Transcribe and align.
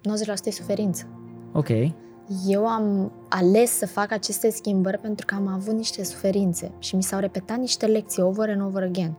90% 0.00 0.44
e 0.44 0.50
suferință. 0.50 1.06
Ok. 1.52 1.68
Eu 2.46 2.66
am 2.66 3.12
ales 3.28 3.70
să 3.70 3.86
fac 3.86 4.12
aceste 4.12 4.50
schimbări 4.50 4.98
pentru 4.98 5.26
că 5.26 5.34
am 5.34 5.46
avut 5.46 5.74
niște 5.74 6.04
suferințe 6.04 6.72
și 6.78 6.96
mi 6.96 7.02
s-au 7.02 7.20
repetat 7.20 7.58
niște 7.58 7.86
lecții 7.86 8.22
over 8.22 8.48
and 8.48 8.62
over 8.62 8.82
again. 8.82 9.16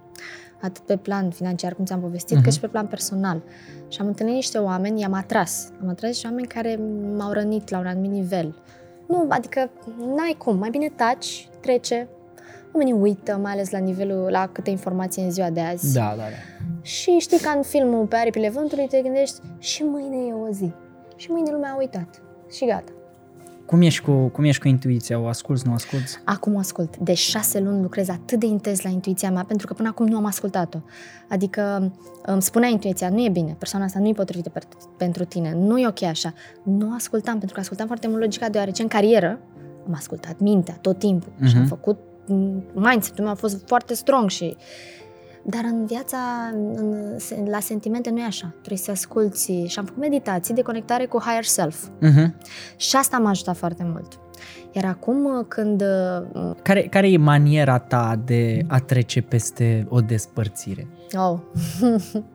Atât 0.62 0.84
pe 0.84 0.98
plan 0.98 1.30
financiar, 1.30 1.74
cum 1.74 1.86
ți-am 1.86 2.00
povestit, 2.00 2.38
uh-huh. 2.38 2.44
cât 2.44 2.54
și 2.54 2.60
pe 2.60 2.68
plan 2.68 2.88
personal. 2.88 3.44
Și 3.88 4.02
am 4.02 4.08
întâlnit 4.08 4.36
niște 4.36 4.58
oameni, 4.58 5.00
i-am 5.00 5.14
atras. 5.14 5.72
Am 5.82 5.90
atras 5.90 6.10
niște 6.10 6.28
oameni 6.28 6.48
care 6.48 6.80
m-au 7.18 7.32
rănit 7.32 7.70
la 7.70 7.80
un 7.80 7.86
anumit 7.86 8.12
nivel. 8.12 8.64
Nu, 9.08 9.26
adică 9.30 9.70
n-ai 9.98 10.36
cum, 10.38 10.58
mai 10.58 10.70
bine 10.70 10.88
taci, 10.96 11.50
trece, 11.60 12.10
oamenii 12.74 13.02
uită, 13.02 13.40
mai 13.42 13.52
ales 13.52 13.70
la 13.70 13.78
nivelul, 13.78 14.28
la 14.30 14.50
câte 14.52 14.70
informații 14.70 15.24
în 15.24 15.32
ziua 15.32 15.50
de 15.50 15.60
azi. 15.60 15.94
Da, 15.94 16.14
da, 16.18 16.24
da. 16.24 16.72
Și 16.82 17.18
știi 17.20 17.40
ca 17.40 17.52
în 17.52 17.62
filmul 17.62 18.06
Pe 18.06 18.16
aripile 18.16 18.50
vântului, 18.50 18.88
te 18.88 19.02
gândești 19.02 19.40
și 19.60 19.84
mâine 19.84 20.16
e 20.16 20.34
o 20.34 20.52
zi. 20.52 20.72
Și 21.16 21.32
mâine 21.32 21.52
lumea 21.52 21.72
a 21.72 21.78
uitat. 21.78 22.22
Și 22.52 22.66
gata. 22.66 22.92
Cum 23.66 23.82
ești 23.82 24.02
cu, 24.02 24.12
cum 24.12 24.44
ești 24.44 24.62
cu 24.62 24.68
intuiția? 24.68 25.20
O 25.20 25.28
asculți, 25.28 25.68
nu 25.68 25.74
asculți? 25.74 26.20
Acum 26.26 26.58
ascult. 26.58 26.98
De 26.98 27.14
șase 27.14 27.60
luni 27.60 27.82
lucrez 27.82 28.10
atât 28.10 28.40
de 28.40 28.46
intens 28.46 28.82
la 28.82 28.90
intuiția 28.90 29.32
mea, 29.32 29.44
pentru 29.48 29.68
că 29.68 29.74
până 29.74 29.88
acum 29.88 30.08
nu 30.08 30.18
am 30.18 30.26
ascultat-o. 30.26 30.78
Adică 31.30 31.92
îmi 32.22 32.42
spunea 32.42 32.70
intuiția, 32.70 33.10
nu 33.10 33.24
e 33.24 33.30
bine, 33.30 33.56
persoana 33.58 33.86
asta 33.86 34.00
nu 34.00 34.08
e 34.08 34.12
potrivită 34.14 34.50
pe, 34.50 34.60
pentru 34.98 35.26
tine, 35.26 35.54
nu 35.58 35.80
e 35.80 35.88
ok 35.88 36.02
așa. 36.02 36.34
Nu 36.64 36.94
ascultam, 36.94 37.34
pentru 37.38 37.54
că 37.54 37.60
ascultam 37.60 37.88
foarte 37.88 38.08
mult 38.08 38.20
logica, 38.20 38.50
deoarece 38.50 38.82
în 38.82 38.88
carieră 38.88 39.40
am 39.88 39.94
ascultat 39.94 40.40
mintea 40.40 40.78
tot 40.82 41.00
timpul 41.00 41.32
uh-huh. 41.32 41.48
și 41.48 41.56
am 41.56 41.62
Mhm. 41.62 41.70
făcut 41.70 41.98
mindset-ul 42.74 43.24
meu 43.24 43.34
a 43.34 43.36
fost 43.36 43.64
foarte 43.66 43.94
strong 43.94 44.30
și 44.30 44.56
dar 45.44 45.64
în 45.64 45.86
viața, 45.86 46.18
în, 46.76 47.18
la 47.50 47.60
sentimente 47.60 48.10
nu 48.10 48.20
e 48.20 48.24
așa. 48.24 48.54
Trebuie 48.58 48.78
să 48.78 48.92
asculți 48.92 49.52
și 49.52 49.80
am 49.80 49.86
făcut 49.86 50.02
meditații 50.02 50.54
de 50.54 50.62
conectare 50.62 51.06
cu 51.06 51.20
higher 51.20 51.44
self. 51.44 51.88
Uh-huh. 51.88 52.32
Și 52.76 52.96
asta 52.96 53.18
m-a 53.18 53.30
ajutat 53.30 53.58
foarte 53.58 53.84
mult. 53.86 54.20
Iar 54.72 54.86
acum 54.86 55.46
când 55.48 55.82
uh, 55.82 56.52
Care, 56.62 56.82
care 56.82 57.12
e 57.12 57.18
maniera 57.18 57.80
ta 57.80 58.22
de 58.26 58.66
a 58.68 58.80
trece 58.80 59.22
peste 59.22 59.86
o 59.90 60.02
despărțire? 60.02 60.88
oh, 61.18 61.40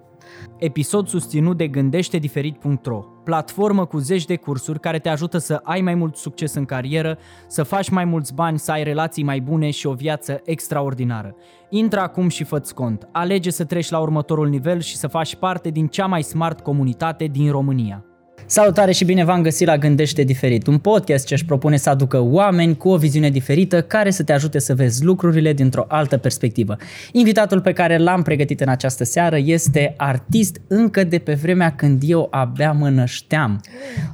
Episod 0.59 1.09
susținut 1.09 1.57
de 1.57 1.69
gândește-diferit.ro, 1.69 2.99
platformă 3.25 3.85
cu 3.85 3.99
zeci 3.99 4.25
de 4.25 4.37
cursuri 4.37 4.81
care 4.81 4.98
te 4.98 5.09
ajută 5.09 5.39
să 5.39 5.61
ai 5.63 5.81
mai 5.81 5.95
mult 5.95 6.17
succes 6.17 6.55
în 6.55 6.65
carieră, 6.65 7.19
să 7.47 7.63
faci 7.63 7.89
mai 7.89 8.05
mulți 8.05 8.35
bani, 8.35 8.59
să 8.59 8.73
ai 8.73 8.85
relații 8.85 9.23
mai 9.23 9.41
bune 9.41 9.71
și 9.71 9.87
o 9.87 9.93
viață 9.93 10.41
extraordinară. 10.45 11.35
Intră 11.71 12.01
acum 12.01 12.29
și 12.29 12.45
fă 12.45 12.61
cont. 12.75 13.09
Alege 13.13 13.51
să 13.51 13.65
treci 13.65 13.91
la 13.91 13.98
următorul 13.98 14.48
nivel 14.48 14.81
și 14.81 14.97
să 14.97 15.07
faci 15.07 15.35
parte 15.35 15.71
din 15.71 15.87
cea 15.87 16.07
mai 16.07 16.23
smart 16.23 16.61
comunitate 16.61 17.25
din 17.25 17.51
România. 17.51 18.05
Salutare 18.48 18.92
și 18.92 19.05
bine 19.05 19.25
v-am 19.25 19.42
găsit 19.42 19.66
la 19.66 19.78
Gândește 19.78 20.22
Diferit, 20.22 20.66
un 20.66 20.78
podcast 20.78 21.27
ce 21.27 21.34
își 21.34 21.44
propune 21.44 21.77
să 21.77 21.91
aducă 21.91 22.20
oameni 22.20 22.77
cu 22.77 22.89
o 22.89 22.97
viziune 22.97 23.30
diferită 23.30 23.83
care 23.83 24.11
să 24.11 24.22
te 24.22 24.33
ajute 24.33 24.58
să 24.58 24.75
vezi 24.75 25.05
lucrurile 25.05 25.52
dintr-o 25.52 25.84
altă 25.89 26.16
perspectivă. 26.16 26.77
Invitatul 27.12 27.61
pe 27.61 27.72
care 27.72 27.98
l-am 27.98 28.22
pregătit 28.22 28.61
în 28.61 28.69
această 28.69 29.05
seară 29.05 29.36
este 29.39 29.94
artist 29.97 30.61
încă 30.67 31.05
de 31.05 31.19
pe 31.19 31.34
vremea 31.34 31.74
când 31.74 32.02
eu 32.06 32.28
abia 32.30 32.72
mă 32.72 32.89
nășteam. 32.89 33.61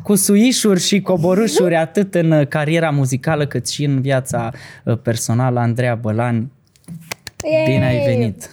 Cu 0.03 0.15
suișuri 0.15 0.81
și 0.81 1.01
coborâșuri 1.01 1.75
atât 1.75 2.15
în 2.15 2.47
cariera 2.49 2.91
muzicală 2.91 3.47
cât 3.47 3.69
și 3.69 3.85
în 3.85 4.01
viața 4.01 4.51
uh, 4.85 4.99
personală. 5.03 5.61
Andreea 5.61 5.95
Bălan, 5.95 6.51
bine 7.67 7.87
ai 7.87 7.97
Yay! 7.97 8.05
venit! 8.07 8.49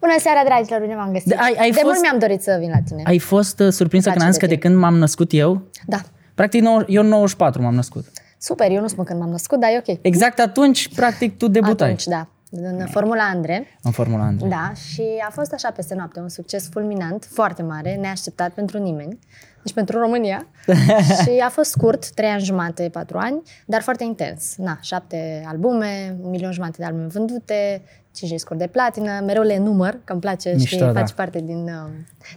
Bună 0.00 0.12
seara, 0.18 0.40
dragilor, 0.44 0.80
bine 0.80 0.94
v-am 0.94 1.12
găsit. 1.12 1.28
De- 1.28 1.34
ai- 1.38 1.56
ai 1.58 1.70
de 1.70 1.74
fost- 1.74 1.84
mult 1.84 2.00
mi-am 2.00 2.18
dorit 2.18 2.42
să 2.42 2.56
vin 2.60 2.70
la 2.70 2.78
tine. 2.86 3.02
Ai 3.06 3.18
fost 3.18 3.60
uh, 3.60 3.68
surprinsă 3.72 4.08
Îmi 4.08 4.16
când 4.16 4.26
am 4.26 4.32
zis 4.32 4.38
place 4.38 4.38
că 4.38 4.46
de 4.46 4.54
de 4.54 4.58
când 4.68 4.76
m-am 4.82 4.98
născut 4.98 5.32
eu, 5.32 5.62
Da. 5.86 6.00
practic 6.34 6.62
nou- 6.62 6.84
eu 6.88 7.02
în 7.02 7.08
94 7.08 7.62
m-am 7.62 7.74
născut. 7.74 8.04
Super, 8.38 8.70
eu 8.70 8.80
nu 8.80 8.86
spun 8.86 9.04
când 9.04 9.20
m-am 9.20 9.28
născut, 9.30 9.60
dar 9.60 9.70
e 9.70 9.82
ok. 9.88 9.98
Exact 10.02 10.38
atunci, 10.38 10.94
practic, 10.94 11.36
tu 11.38 11.48
debutai 11.48 11.86
Atunci, 11.88 12.04
da. 12.04 12.28
În 12.50 12.86
Formula 12.90 13.22
Andre. 13.22 13.66
în 13.82 13.90
Formula 13.90 14.22
Andrei. 14.24 14.50
Da, 14.50 14.72
și 14.92 15.02
a 15.28 15.30
fost 15.30 15.52
așa 15.52 15.70
peste 15.70 15.94
noapte, 15.94 16.20
un 16.20 16.28
succes 16.28 16.68
fulminant, 16.72 17.28
foarte 17.32 17.62
mare, 17.62 17.94
neașteptat 18.00 18.50
pentru 18.52 18.78
nimeni, 18.78 19.18
nici 19.66 19.74
pentru 19.74 19.98
România. 19.98 20.46
și 21.22 21.30
a 21.44 21.48
fost 21.48 21.70
scurt, 21.70 22.10
trei 22.10 22.28
ani 22.28 22.42
jumate, 22.42 22.88
patru 22.92 23.18
ani, 23.18 23.42
dar 23.66 23.82
foarte 23.82 24.04
intens. 24.04 24.54
Na, 24.56 24.78
șapte 24.82 25.44
albume, 25.46 26.16
un 26.22 26.30
milion 26.30 26.52
jumate 26.52 26.74
de 26.78 26.84
albume 26.84 27.06
vândute, 27.06 27.82
cinci 28.12 28.30
discuri 28.30 28.58
de 28.58 28.66
platină, 28.66 29.20
mereu 29.24 29.42
le 29.42 29.58
număr, 29.58 29.98
că 30.04 30.12
îmi 30.12 30.20
place 30.20 30.50
Mișto, 30.56 30.76
și 30.76 30.78
da. 30.78 30.92
face 30.92 31.14
parte 31.14 31.40
din 31.40 31.62
uh, 31.64 31.90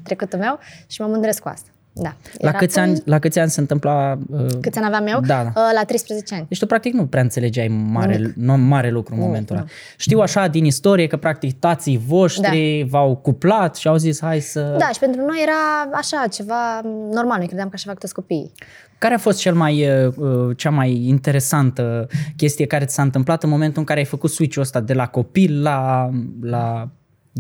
trecutul 0.04 0.40
meu 0.40 0.60
și 0.88 1.02
mă 1.02 1.08
mândresc 1.08 1.42
cu 1.42 1.48
asta. 1.48 1.70
Da. 1.94 2.16
La 2.38 2.50
Iar 2.50 2.56
câți, 2.56 2.80
acum- 2.80 2.92
ani, 2.92 3.02
la 3.06 3.20
câți 3.20 3.40
ani 3.40 3.50
se 3.50 3.60
întâmpla... 3.60 4.18
Uh, 4.30 4.46
Câți 4.62 4.78
ani 4.78 4.88
aveam 4.88 5.08
eu? 5.08 5.20
Da, 5.20 5.44
da. 5.44 5.62
Uh, 5.62 5.72
la 5.76 5.84
13 5.84 6.36
ani. 6.36 6.46
deci 6.50 6.60
tu 6.60 6.66
practic 6.66 6.94
nu 6.94 7.06
prea 7.06 7.22
înțelegeai 7.22 7.68
mare, 7.68 8.16
Nimic. 8.18 8.36
nu, 8.36 8.58
mare 8.58 8.90
lucru 8.90 9.14
în 9.14 9.20
Nimic, 9.20 9.32
momentul 9.34 9.56
ăla. 9.56 9.66
nu. 9.66 9.72
Știu 9.98 10.20
așa 10.20 10.48
din 10.48 10.66
istorie 10.66 11.08
că 11.08 11.18
practic 11.18 11.60
tații 11.60 12.02
voștri 12.08 12.86
v-au 12.90 13.16
cuplat 13.16 13.76
și 13.76 13.88
au 13.88 13.96
zis 13.96 14.22
hai 14.22 14.40
să... 14.40 14.76
Da, 14.80 14.90
și 14.94 15.00
pentru 15.00 15.22
noi 15.22 15.40
era 15.42 15.98
așa, 15.98 16.28
ceva 16.32 16.82
normal. 17.12 17.38
Noi 17.38 17.48
credeam 17.48 17.68
că 17.70 17.74
așa 17.76 17.90
fac 17.90 18.00
toți 18.00 18.14
copiii. 18.14 18.52
Care 18.98 19.14
a 19.14 19.18
fost 19.18 19.40
cel 19.40 19.54
mai, 19.56 20.06
uh, 20.06 20.14
uh, 20.18 20.58
cea 20.58 20.70
mai 20.70 21.06
interesantă 21.08 22.08
chestie 22.38 22.66
care 22.66 22.86
ți 22.86 22.94
s-a 22.94 23.02
întâmplat 23.02 23.44
în 23.44 23.50
momentul 23.50 23.80
în 23.80 23.86
care 23.86 24.00
ai 24.00 24.06
făcut 24.06 24.30
switch-ul 24.32 24.62
ăsta 24.62 24.80
de 24.80 24.94
la 24.94 25.08
copil 25.08 25.62
la, 25.62 26.10
la 26.42 26.90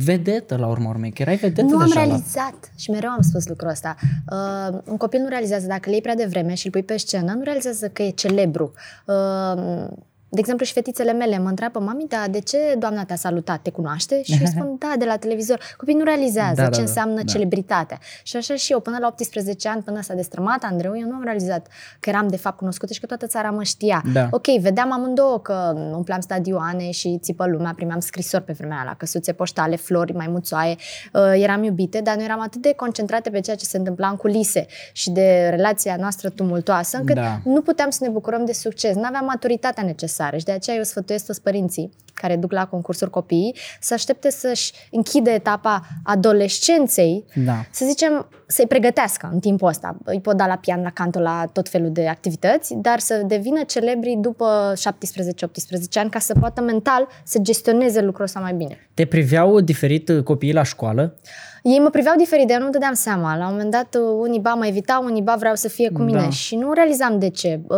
vedetă 0.03 0.55
la 0.55 0.67
urma 0.67 0.89
urmei? 0.89 1.11
Că 1.11 1.21
erai 1.21 1.35
vedetă 1.35 1.61
Nu 1.61 1.77
am 1.77 1.87
deja 1.87 2.03
realizat 2.03 2.71
și 2.75 2.91
mereu 2.91 3.09
am 3.09 3.21
spus 3.21 3.47
lucrul 3.47 3.69
ăsta. 3.69 3.95
Uh, 4.31 4.77
un 4.85 4.97
copil 4.97 5.21
nu 5.21 5.27
realizează, 5.27 5.67
dacă 5.67 5.81
îl 5.85 5.91
iei 5.91 6.01
prea 6.01 6.15
devreme 6.15 6.53
și 6.53 6.65
îl 6.65 6.71
pui 6.71 6.83
pe 6.83 6.97
scenă, 6.97 7.33
nu 7.33 7.43
realizează 7.43 7.87
că 7.87 8.03
e 8.03 8.09
celebru. 8.09 8.71
Uh, 9.05 9.87
de 10.29 10.40
exemplu, 10.40 10.66
și 10.66 10.73
fetițele 10.73 11.12
mele 11.12 11.40
mă 11.40 11.50
întreabă, 11.50 11.79
mami, 11.79 12.06
da, 12.07 12.25
de 12.29 12.40
ce 12.40 12.57
doamna 12.78 13.03
te-a 13.03 13.16
salutat? 13.16 13.62
Te 13.62 13.69
cunoaște? 13.72 14.22
Și 14.29 14.38
eu 14.40 14.45
spun, 14.45 14.75
da, 14.79 14.94
de 14.97 15.06
la 15.06 15.17
televizor. 15.17 15.59
Copiii 15.78 15.97
nu 15.97 16.03
realizează 16.03 16.53
Da, 16.56 16.63
da, 16.63 16.69
ce 16.69 16.75
da, 16.75 16.81
înseamnă 16.81 17.16
da. 17.16 17.23
celebritatea. 17.23 18.00
Și 18.23 18.35
așa 18.35 18.56
și 18.56 18.72
eu, 18.72 18.79
până 18.79 18.97
la 19.00 19.07
18 19.07 19.67
ani, 19.69 19.81
până 19.81 20.01
s-a 20.01 20.13
destrămat 20.13 20.63
Andreu, 20.63 20.97
eu 20.97 21.07
nu 21.07 21.13
am 21.16 21.23
realizat 21.23 21.67
că 22.00 22.09
eram 22.09 22.28
de 22.28 22.38
fapt 22.38 22.57
cunoscută 22.57 22.94
și 22.94 23.00
că 23.00 23.06
toată 23.06 23.25
țara 23.28 23.50
mă 23.50 23.63
știa. 23.63 24.03
Da. 24.13 24.28
Ok, 24.31 24.45
vedeam 24.59 24.91
amândouă 24.91 25.40
că 25.40 25.73
umpleam 25.94 26.19
stadioane 26.19 26.91
și 26.91 27.17
țipă 27.22 27.46
lumea, 27.47 27.73
primeam 27.75 28.00
scrisori 28.00 28.44
pe 28.44 28.53
vremea 28.53 28.75
aia 28.75 28.85
la 28.85 28.94
căsuțe 28.96 29.31
poștale, 29.31 29.75
flori, 29.75 30.13
maimuțoaie, 30.13 30.75
uh, 31.13 31.22
eram 31.35 31.63
iubite, 31.63 32.01
dar 32.01 32.16
noi 32.16 32.25
eram 32.25 32.41
atât 32.41 32.61
de 32.61 32.73
concentrate 32.75 33.29
pe 33.29 33.40
ceea 33.40 33.56
ce 33.56 33.66
se 33.66 33.78
întâmpla 33.78 34.07
în 34.07 34.16
culise 34.16 34.66
și 34.91 35.09
de 35.09 35.47
relația 35.50 35.96
noastră 36.00 36.29
tumultoasă, 36.29 36.97
încât 36.97 37.16
Da. 37.16 37.40
nu 37.44 37.61
puteam 37.61 37.90
să 37.90 38.00
ne 38.03 38.09
bucurăm 38.09 38.46
de 38.46 38.53
succes, 38.53 38.96
nu 38.96 39.03
aveam 39.06 39.25
maturitatea 39.25 39.84
necesară 39.84 40.17
și 40.38 40.44
de 40.46 40.52
aceea 40.52 40.75
eu 40.78 40.84
sfătuiesc 40.84 41.25
toți 41.25 41.41
părinții 41.41 41.91
care 42.22 42.35
duc 42.35 42.52
la 42.52 42.66
concursuri 42.66 43.09
copiii 43.09 43.56
să 43.80 43.94
aștepte 43.94 44.30
să-și 44.30 44.72
închidă 44.91 45.30
etapa 45.30 45.81
adolescenței 46.03 47.25
Da. 47.46 47.66
să 47.72 47.85
zicem, 47.85 48.28
să-i 48.47 48.68
pregătească 48.68 49.30
în 49.31 49.40
timpul 49.40 49.68
ăsta. 49.68 49.97
Îi 50.03 50.22
pot 50.22 50.35
da 50.38 50.47
la 50.47 50.56
pian, 50.56 50.81
la 50.81 50.90
canto, 50.90 51.19
la 51.19 51.46
tot 51.53 51.69
felul 51.69 51.91
de 51.91 52.08
activități, 52.08 52.74
dar 52.75 53.00
să 53.00 53.22
devină 53.25 53.63
celebri 53.63 54.18
după 54.22 54.74
17-18 54.75 56.00
ani 56.00 56.09
ca 56.09 56.19
să 56.19 56.34
poată 56.40 56.62
mental 56.62 57.08
să 57.24 57.40
gestioneze 57.41 58.02
lucrul 58.02 58.24
ăsta 58.25 58.40
mai 58.40 58.53
bine. 58.53 58.78
Te 58.94 59.06
priveau 59.06 59.59
diferit 59.59 60.09
uh, 60.09 60.24
copiii 60.24 60.53
la 60.53 60.63
școală? 60.63 61.16
Ei 61.63 61.79
mă 61.79 61.90
priveau 61.90 62.16
diferit, 62.18 62.47
de 62.47 62.53
eu 62.53 62.59
nu 62.59 62.69
dădeam 62.69 62.94
seama. 62.94 63.38
La 63.38 63.46
un 63.46 63.52
moment 63.52 63.72
dat, 63.72 63.96
uh, 63.96 64.02
unii 64.19 64.40
ba 64.40 64.53
mă 64.53 64.66
evitau, 64.68 65.03
unii 65.03 65.22
ba 65.22 65.35
vreau 65.35 65.56
să 65.56 65.68
fie 65.68 65.90
cu 65.91 66.02
mine 66.02 66.19
Da. 66.22 66.29
și 66.29 66.56
nu 66.56 66.74
realizam 66.74 67.19
de 67.19 67.29
ce. 67.29 67.59
Uh, 67.68 67.78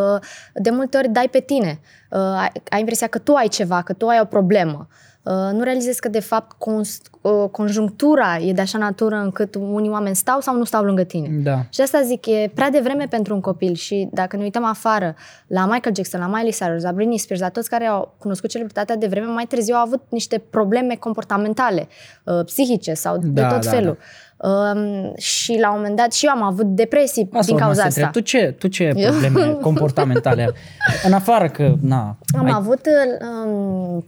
De 0.53 0.69
multe 0.69 0.97
ori 0.97 1.09
dai 1.09 1.27
pe 1.31 1.39
tine. 1.39 1.79
Uh, 2.11 2.19
Ai 2.19 2.49
ai 2.69 2.79
impresia 2.79 3.07
că 3.07 3.17
tu 3.17 3.33
ai 3.33 3.47
ceva, 3.47 3.81
că 3.81 3.93
tu 3.93 4.07
ai 4.07 4.19
o 4.21 4.25
problemă. 4.31 4.87
Uh, 5.23 5.33
Nu 5.53 5.63
realizezi 5.63 5.99
că, 5.99 6.09
de 6.09 6.19
fapt, 6.19 6.55
cons- 6.57 7.01
uh, 7.21 7.49
conjunctura 7.51 8.37
e 8.37 8.53
de 8.53 8.61
așa 8.61 8.77
natură 8.77 9.15
încât 9.15 9.55
unii 9.55 9.89
oameni 9.89 10.15
stau 10.15 10.39
sau 10.39 10.55
nu 10.57 10.63
stau 10.63 10.83
lângă 10.83 11.03
tine. 11.03 11.27
Da. 11.43 11.65
Și 11.69 11.81
asta 11.81 12.01
zic, 12.01 12.25
e 12.25 12.51
prea 12.55 12.69
devreme 12.69 13.05
pentru 13.09 13.33
un 13.33 13.41
copil 13.41 13.73
și 13.73 14.09
dacă 14.11 14.35
ne 14.37 14.43
uităm 14.43 14.65
afară 14.65 15.15
la 15.47 15.65
Michael 15.65 15.95
Jackson, 15.95 16.19
la 16.19 16.27
Miley 16.27 16.51
Cyrus, 16.51 16.83
la 16.83 16.91
Britney 16.91 17.17
Spears, 17.17 17.41
la 17.41 17.49
toți 17.49 17.69
care 17.69 17.85
au 17.85 18.15
cunoscut 18.17 18.49
celebritatea 18.49 18.95
de 18.95 19.07
vreme, 19.07 19.25
mai 19.25 19.45
târziu 19.45 19.75
au 19.75 19.81
avut 19.81 20.01
niște 20.09 20.43
probleme 20.49 20.95
comportamentale, 20.95 21.87
uh, 22.23 22.45
psihice 22.45 22.93
sau 22.93 23.17
de 23.17 23.27
Da, 23.41 23.47
tot 23.47 23.63
da, 23.63 23.69
felul. 23.69 23.97
Um, 24.37 25.13
și 25.17 25.57
la 25.59 25.69
un 25.71 25.75
moment 25.77 25.95
dat 25.95 26.13
și 26.13 26.25
eu 26.25 26.31
am 26.31 26.43
avut 26.43 26.65
depresii 26.65 27.29
Asta 27.31 27.45
din 27.45 27.53
urma 27.53 27.65
cauza 27.65 27.81
să 27.81 27.87
asta. 27.87 28.01
întreb. 28.05 28.23
Tu 28.23 28.29
ce, 28.29 28.55
tu 28.59 28.67
ce 28.67 28.91
probleme 29.09 29.51
comportamentale 29.61 30.41
ai? 30.41 30.49
În 31.07 31.13
afară 31.13 31.49
că, 31.49 31.73
na, 31.81 32.17
Am 32.37 32.45
ai, 32.45 32.51
avut 32.55 32.81
um, 33.45 34.05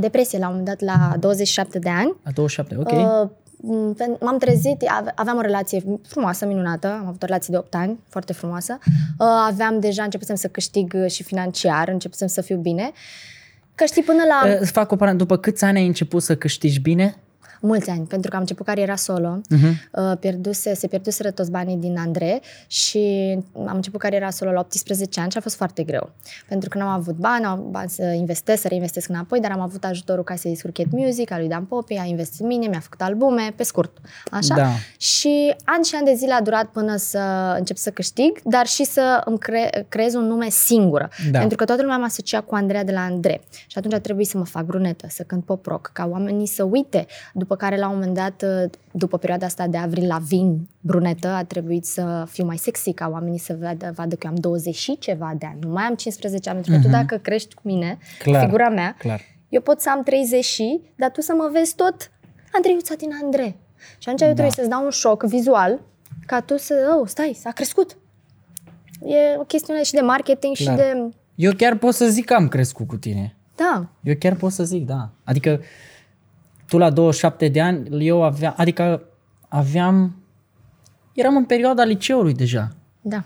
depresie 0.00 0.38
la 0.38 0.48
un 0.48 0.56
moment 0.56 0.78
dat 0.78 0.88
la 0.88 1.16
27 1.16 1.78
de 1.78 1.88
ani. 1.88 2.14
la 2.24 2.30
27, 2.30 2.76
ok. 2.78 2.92
Uh, 2.92 3.28
m, 3.56 3.94
pen- 3.94 4.18
m-am 4.20 4.38
trezit, 4.38 4.82
ave- 4.98 5.12
aveam 5.14 5.36
o 5.36 5.40
relație 5.40 5.82
frumoasă, 6.08 6.46
minunată, 6.46 6.86
am 6.86 7.06
avut 7.06 7.22
o 7.22 7.26
relație 7.26 7.48
de 7.50 7.58
8 7.58 7.74
ani, 7.74 7.98
foarte 8.08 8.32
frumoasă. 8.32 8.78
Uh, 9.18 9.26
aveam 9.48 9.80
deja, 9.80 10.02
începusem 10.02 10.34
să 10.36 10.48
câștig 10.48 10.92
uh, 10.96 11.10
și 11.10 11.22
financiar, 11.22 11.88
începusem 11.88 12.26
să 12.26 12.40
fiu 12.40 12.56
bine. 12.56 12.90
Că 13.74 13.84
știi, 13.84 14.02
până 14.02 14.22
la... 14.28 14.50
Uh, 14.52 14.56
Îți 14.60 14.70
fac 14.72 14.92
o 14.92 14.96
paranteză. 14.96 15.26
După 15.26 15.40
câți 15.40 15.64
ani 15.64 15.78
ai 15.78 15.86
început 15.86 16.22
să 16.22 16.36
câștigi 16.36 16.80
bine? 16.80 17.16
Mulți 17.62 17.90
ani, 17.90 18.06
pentru 18.06 18.30
că 18.30 18.34
am 18.36 18.42
început 18.42 18.66
cariera 18.66 18.96
solo, 18.96 19.40
Mhm. 19.50 19.66
uh, 19.92 20.12
pierduse, 20.20 20.74
se 20.74 20.86
pierduseră 20.86 21.30
toți 21.30 21.50
banii 21.50 21.76
din 21.76 21.98
Andre 21.98 22.40
și 22.66 23.38
am 23.66 23.74
început 23.74 24.00
cariera 24.00 24.30
solo 24.30 24.50
la 24.50 24.60
18 24.60 25.20
ani 25.20 25.30
și 25.30 25.36
a 25.36 25.40
fost 25.40 25.56
foarte 25.56 25.82
greu. 25.82 26.10
Pentru 26.48 26.68
că 26.68 26.78
nu 26.78 26.84
am 26.84 26.90
avut 26.90 27.14
bani, 27.14 27.44
am 27.44 27.66
bani 27.70 27.90
să 27.90 28.02
investesc, 28.02 28.60
să 28.62 28.68
reinvestesc 28.68 29.08
înapoi, 29.08 29.40
dar 29.40 29.50
am 29.50 29.60
avut 29.60 29.84
ajutorul 29.84 30.24
ca 30.24 30.34
să 30.36 30.48
discuri 30.48 30.72
Cat 30.72 30.86
Music, 30.90 31.30
al 31.30 31.38
lui 31.38 31.48
Dan 31.48 31.64
Popi, 31.64 31.94
a 31.98 32.04
investit 32.04 32.40
în 32.40 32.46
mine, 32.46 32.66
mi-a 32.66 32.80
făcut 32.80 33.00
albume, 33.02 33.52
pe 33.56 33.62
scurt, 33.62 33.96
așa. 34.30 34.54
Da. 34.54 34.68
Și 34.98 35.54
ani 35.64 35.84
și 35.84 35.94
ani 35.94 36.04
de 36.06 36.14
zile 36.14 36.32
a 36.32 36.42
durat 36.42 36.64
până 36.66 36.96
să 36.96 37.54
încep 37.58 37.76
să 37.76 37.90
câștig, 37.90 38.40
dar 38.44 38.66
și 38.66 38.84
să 38.84 39.22
îmi 39.24 39.38
cre- 39.38 39.86
creez 39.88 40.14
un 40.14 40.24
nume 40.26 40.48
singură. 40.48 41.08
Da. 41.30 41.38
Pentru 41.38 41.56
că 41.56 41.64
toată 41.64 41.82
lumea 41.82 41.96
m-a 41.96 42.04
asociat 42.04 42.44
cu 42.46 42.54
Andreea 42.54 42.84
de 42.84 42.92
la 42.92 43.00
Andre. 43.00 43.40
Și 43.66 43.78
atunci 43.78 43.94
a 43.94 44.00
trebuit 44.00 44.26
să 44.28 44.38
mă 44.38 44.44
fac 44.44 44.64
brunetă, 44.64 45.06
să 45.10 45.22
cânt 45.22 45.44
pop 45.44 45.66
rock, 45.66 45.90
ca 45.92 46.08
oamenii 46.10 46.46
să 46.46 46.62
uite. 46.62 47.06
După 47.34 47.51
care, 47.56 47.76
la 47.78 47.88
un 47.88 47.94
moment 47.94 48.14
dat, 48.14 48.44
după 48.92 49.18
perioada 49.18 49.46
asta 49.46 49.66
de 49.66 49.76
Avril 49.76 50.06
Lavigne 50.06 50.56
brunetă, 50.80 51.28
a 51.28 51.44
trebuit 51.44 51.84
să 51.84 52.24
fiu 52.30 52.44
mai 52.44 52.56
sexy, 52.56 52.92
ca 52.92 53.08
oamenii 53.12 53.38
să 53.38 53.56
vadă, 53.60 53.92
vadă 53.94 54.14
că 54.14 54.26
eu 54.26 54.30
am 54.30 54.36
20 54.36 54.74
și 54.74 54.96
ceva 54.98 55.34
de 55.38 55.46
ani. 55.46 55.58
Nu 55.60 55.68
mai 55.72 55.84
am 55.84 55.94
15 55.94 56.48
ani, 56.50 56.60
pentru 56.60 56.76
că 56.80 56.86
tu 56.86 56.92
dacă 56.92 57.16
crești 57.16 57.54
cu 57.54 57.60
mine, 57.64 57.98
Clar. 58.18 58.44
figura 58.44 58.68
mea, 58.68 58.94
Clar. 58.98 59.20
eu 59.48 59.60
pot 59.60 59.80
să 59.80 59.90
am 59.90 60.02
30 60.02 60.44
și, 60.44 60.80
dar 60.96 61.10
tu 61.10 61.20
să 61.20 61.32
mă 61.36 61.50
vezi 61.52 61.74
tot 61.74 62.10
Andreiuța 62.54 62.94
din 62.94 63.10
Andre. 63.22 63.56
Și 63.98 64.08
atunci 64.08 64.20
eu 64.20 64.26
Da. 64.26 64.32
trebuie 64.32 64.50
să-ți 64.50 64.68
dau 64.68 64.84
un 64.84 64.90
șoc 64.90 65.22
vizual 65.24 65.80
ca 66.26 66.40
tu 66.40 66.56
să, 66.56 66.96
oh, 67.00 67.08
stai, 67.08 67.36
s-a 67.40 67.50
crescut. 67.50 67.96
E 69.04 69.38
o 69.38 69.42
chestiune 69.44 69.82
și 69.82 69.92
de 69.92 70.00
marketing 70.00 70.56
Clar. 70.56 70.78
și 70.78 70.84
de... 70.84 71.08
Eu 71.34 71.52
chiar 71.52 71.76
pot 71.76 71.94
să 71.94 72.06
zic 72.06 72.24
că 72.24 72.34
am 72.34 72.48
crescut 72.48 72.86
cu 72.88 72.96
tine. 72.96 73.36
Da, 73.56 73.88
Eu 74.02 74.14
chiar 74.18 74.34
pot 74.34 74.52
să 74.52 74.64
zic, 74.64 74.86
da. 74.86 75.10
Adică 75.24 75.60
tu 76.72 76.78
la 76.78 76.90
27 76.90 77.48
de 77.48 77.60
ani, 77.60 78.06
eu 78.06 78.22
aveam, 78.22 78.54
adică 78.56 79.02
aveam, 79.48 80.16
eram 81.14 81.36
în 81.36 81.44
perioada 81.44 81.84
liceului 81.84 82.34
deja. 82.34 82.68
da. 83.00 83.22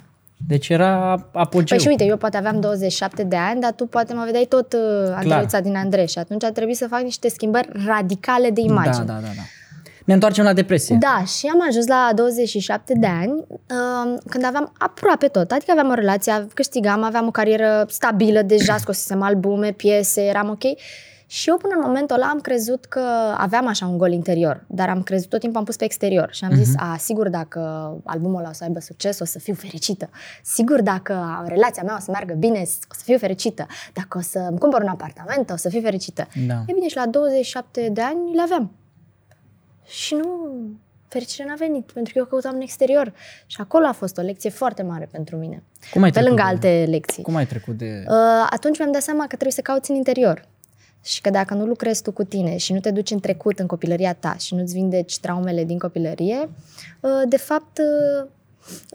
Deci 0.48 0.68
era 0.68 1.10
apogeu. 1.32 1.64
Păi 1.64 1.78
și 1.78 1.88
uite, 1.88 2.04
eu 2.04 2.16
poate 2.16 2.36
aveam 2.36 2.60
27 2.60 3.22
de 3.22 3.36
ani, 3.36 3.60
dar 3.60 3.72
tu 3.72 3.86
poate 3.86 4.14
mă 4.14 4.22
vedeai 4.24 4.44
tot 4.48 4.72
uh, 4.72 5.14
Andreiuța 5.14 5.60
din 5.60 5.76
Andreș 5.76 6.10
și 6.10 6.18
atunci 6.18 6.44
a 6.44 6.52
trebuit 6.52 6.76
să 6.76 6.86
fac 6.86 7.00
niște 7.00 7.28
schimbări 7.28 7.68
radicale 7.86 8.50
de 8.50 8.60
imagine. 8.60 9.04
Da, 9.04 9.12
da, 9.12 9.20
da, 9.20 9.26
da. 9.36 9.42
Ne 10.04 10.14
întoarcem 10.14 10.44
la 10.44 10.52
depresie. 10.52 10.96
Da, 11.00 11.24
și 11.24 11.46
am 11.46 11.64
ajuns 11.68 11.86
la 11.86 12.10
27 12.14 12.94
de 12.98 13.06
ani, 13.06 13.32
uh, 13.48 14.18
când 14.28 14.44
aveam 14.44 14.72
aproape 14.78 15.26
tot. 15.26 15.50
Adică 15.50 15.70
aveam 15.70 15.90
o 15.90 15.94
relație, 15.94 16.46
câștigam, 16.54 17.02
aveam 17.02 17.26
o 17.26 17.30
carieră 17.30 17.86
stabilă, 17.88 18.42
deja 18.42 18.76
scosesem 18.76 19.22
albume, 19.22 19.72
piese, 19.72 20.22
eram 20.22 20.48
ok. 20.48 20.62
Și 21.28 21.48
eu 21.48 21.56
până 21.56 21.74
în 21.74 21.82
momentul 21.84 22.16
ăla 22.16 22.26
am 22.28 22.40
crezut 22.40 22.84
că 22.84 23.00
aveam 23.36 23.66
așa 23.66 23.86
un 23.86 23.98
gol 23.98 24.12
interior, 24.12 24.64
dar 24.66 24.88
am 24.88 25.02
crezut 25.02 25.28
tot 25.28 25.40
timpul 25.40 25.58
am 25.58 25.64
pus 25.64 25.76
pe 25.76 25.84
exterior 25.84 26.28
și 26.32 26.44
am 26.44 26.54
zis, 26.54 26.74
a, 26.76 26.96
sigur 26.98 27.28
dacă 27.28 27.60
albumul 28.04 28.38
ăla 28.38 28.48
o 28.48 28.52
să 28.52 28.64
aibă 28.64 28.80
succes, 28.80 29.18
o 29.20 29.24
să 29.24 29.38
fiu 29.38 29.54
fericită. 29.54 30.10
Sigur 30.42 30.82
dacă 30.82 31.44
relația 31.46 31.82
mea 31.82 31.96
o 31.96 32.00
să 32.00 32.10
meargă 32.10 32.34
bine, 32.34 32.60
o 32.62 32.94
să 32.94 33.02
fiu 33.04 33.18
fericită. 33.18 33.66
Dacă 33.92 34.18
o 34.18 34.20
să 34.20 34.38
îmi 34.38 34.58
cumpăr 34.58 34.82
un 34.82 34.88
apartament, 34.88 35.50
o 35.50 35.56
să 35.56 35.68
fiu 35.68 35.80
fericită. 35.80 36.26
Da. 36.46 36.54
E 36.66 36.72
bine, 36.72 36.88
și 36.88 36.96
la 36.96 37.06
27 37.06 37.88
de 37.92 38.00
ani 38.02 38.34
le 38.34 38.42
aveam. 38.42 38.70
Și 39.84 40.14
nu, 40.14 40.50
fericirea 41.08 41.46
n-a 41.48 41.54
venit, 41.66 41.90
pentru 41.92 42.12
că 42.12 42.18
eu 42.18 42.24
căutam 42.24 42.54
în 42.54 42.60
exterior. 42.60 43.12
Și 43.46 43.56
acolo 43.60 43.86
a 43.86 43.92
fost 43.92 44.18
o 44.18 44.22
lecție 44.22 44.50
foarte 44.50 44.82
mare 44.82 45.08
pentru 45.10 45.36
mine. 45.36 45.62
Cum 45.92 46.02
ai 46.02 46.10
Pe 46.10 46.20
trecut 46.20 46.36
lângă 46.38 46.42
de- 46.58 46.66
alte 46.66 46.90
lecții. 46.90 47.22
Cum 47.22 47.34
ai 47.36 47.46
trecut 47.46 47.76
de... 47.76 48.04
Uh, 48.08 48.46
atunci 48.50 48.78
mi-am 48.78 48.92
dat 48.92 49.02
seama 49.02 49.20
că 49.20 49.26
trebuie 49.26 49.52
să 49.52 49.60
cauți 49.60 49.90
în 49.90 49.96
interior. 49.96 50.48
Și 51.06 51.20
că 51.20 51.30
dacă 51.30 51.54
nu 51.54 51.64
lucrezi 51.64 52.02
tu 52.02 52.12
cu 52.12 52.24
tine 52.24 52.56
și 52.56 52.72
nu 52.72 52.80
te 52.80 52.90
duci 52.90 53.10
în 53.10 53.20
trecut, 53.20 53.58
în 53.58 53.66
copilăria 53.66 54.12
ta 54.12 54.36
și 54.38 54.54
nu-ți 54.54 54.74
vindeci 54.74 55.18
traumele 55.18 55.64
din 55.64 55.78
copilărie, 55.78 56.48
uh, 57.00 57.10
de 57.28 57.36
fapt, 57.36 57.78
uh, 57.78 58.26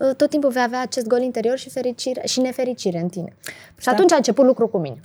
uh, 0.08 0.16
tot 0.16 0.30
timpul 0.30 0.50
vei 0.52 0.64
avea 0.66 0.82
acest 0.82 1.08
gol 1.08 1.22
interior 1.22 1.58
și, 1.58 1.70
fericire, 1.70 2.22
și 2.26 2.40
nefericire 2.40 3.00
în 3.00 3.08
tine. 3.08 3.34
Și 3.78 3.86
Da. 3.86 3.92
atunci 3.92 4.12
a 4.12 4.16
început 4.16 4.46
lucru 4.46 4.68
cu 4.68 4.78
mine. 4.78 5.00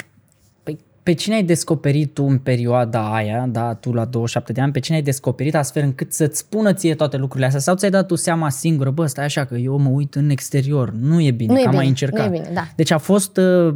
Păi, 0.63 0.79
pe 1.03 1.13
cine 1.13 1.35
ai 1.35 1.43
descoperit 1.43 2.15
tu 2.15 2.25
în 2.25 2.39
perioada 2.39 3.15
aia, 3.15 3.47
da, 3.49 3.75
tu 3.75 3.93
la 3.93 4.05
27 4.05 4.53
de 4.53 4.61
ani, 4.61 4.73
pe 4.73 4.79
cine 4.81 4.97
ai 4.97 5.03
descoperit 5.03 5.55
astfel 5.55 5.83
încât 5.83 6.13
să-ți 6.13 6.39
spună 6.39 6.73
ție 6.75 6.95
toate 6.95 7.17
lucrurile 7.17 7.47
astea? 7.47 7.61
Sau 7.61 7.75
ți-ai 7.75 7.91
dat 7.91 8.07
tu 8.07 8.15
seama 8.15 8.51
singură, 8.51 8.91
bă, 8.91 9.07
stai 9.07 9.25
așa 9.25 9.45
că 9.45 9.55
eu 9.55 9.77
mă 9.79 9.89
uit 9.89 10.15
în 10.15 10.31
exterior, 10.31 10.91
nu 10.91 11.21
e 11.21 11.31
bine, 11.31 11.53
Nu 11.53 11.59
e 11.59 11.63
că 11.63 11.69
am 11.69 11.75
mai 11.75 11.85
bine, 11.85 11.91
încercat. 11.91 12.29
nu 12.29 12.35
e 12.35 12.39
bine, 12.41 12.51
da. 12.55 12.69
Deci 12.77 12.91
a 12.91 12.99
fost 12.99 13.37
uh, 13.37 13.75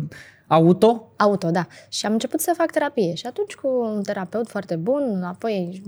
auto? 0.50 1.12
Auto, 1.16 1.50
da. 1.50 1.66
Și 1.88 2.06
am 2.06 2.12
început 2.12 2.40
să 2.40 2.52
fac 2.56 2.70
terapie. 2.70 3.14
Și 3.14 3.26
atunci 3.26 3.54
cu 3.54 3.68
un 3.68 4.02
terapeut 4.02 4.48
foarte 4.48 4.76
bun, 4.76 5.22
apoi 5.26 5.82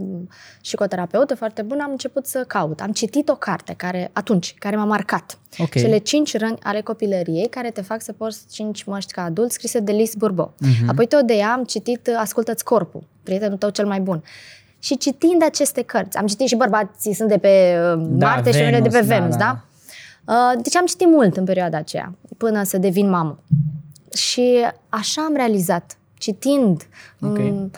și 0.61 0.77
cu 0.77 0.83
o 0.83 0.87
terapeută 0.87 1.35
foarte 1.35 1.63
bună, 1.63 1.83
am 1.83 1.91
început 1.91 2.27
să 2.27 2.45
caut. 2.49 2.81
Am 2.81 2.93
citit 2.93 3.29
o 3.29 3.35
carte 3.35 3.75
care, 3.77 4.11
atunci, 4.13 4.55
care 4.59 4.77
m-a 4.77 4.85
marcat. 4.85 5.39
Ok. 5.59 5.71
Cele 5.71 5.99
cinci 5.99 6.37
răni 6.37 6.59
ale 6.63 6.81
copilăriei 6.81 7.49
care 7.49 7.71
te 7.71 7.83
fac 7.83 8.03
să 8.03 8.13
porți 8.13 8.47
cinci 8.51 8.85
măști 8.85 9.13
ca 9.13 9.23
adult, 9.23 9.53
scrise 9.53 9.81
de 9.81 9.93
Lis 9.93 10.15
Burbo. 10.15 10.55
Mhm. 10.59 10.89
Apoi 10.89 11.07
tot 11.07 11.23
de 11.23 11.35
ea 11.35 11.53
am 11.53 11.65
citit 11.65 12.09
Ascultă-ți 12.17 12.65
corpul, 12.65 13.07
prietenul 13.23 13.59
tău 13.59 13.71
cel 13.71 13.87
mai 13.87 14.01
bun. 14.01 14.23
Și 14.79 14.97
citind 14.97 15.43
aceste 15.43 15.83
cărți, 15.83 16.17
am 16.17 16.27
citit 16.27 16.49
și 16.49 16.57
bărbații 16.57 17.13
sunt 17.15 17.29
de 17.29 17.39
pe 17.39 17.77
uh, 17.95 18.03
Da, 18.09 18.27
Marte 18.27 18.51
și 18.51 18.57
femeile 18.57 18.81
de 18.81 18.89
pe 18.89 19.01
Venus, 19.01 19.09
da, 19.09 19.17
Venus, 19.19 19.37
da, 19.37 19.65
da? 20.25 20.53
Uh, 20.53 20.63
Deci 20.63 20.77
am 20.77 20.87
citit 20.87 21.09
mult 21.09 21.37
în 21.37 21.45
perioada 21.45 21.77
aceea, 21.79 22.15
până 22.37 22.63
să 22.63 22.79
devin 22.79 23.09
mamă. 23.09 23.39
Și 24.15 24.67
așa 24.89 25.23
am 25.23 25.35
realizat, 25.37 25.99
citind. 26.19 26.83
Ok. 27.21 27.39
mm, 27.39 27.71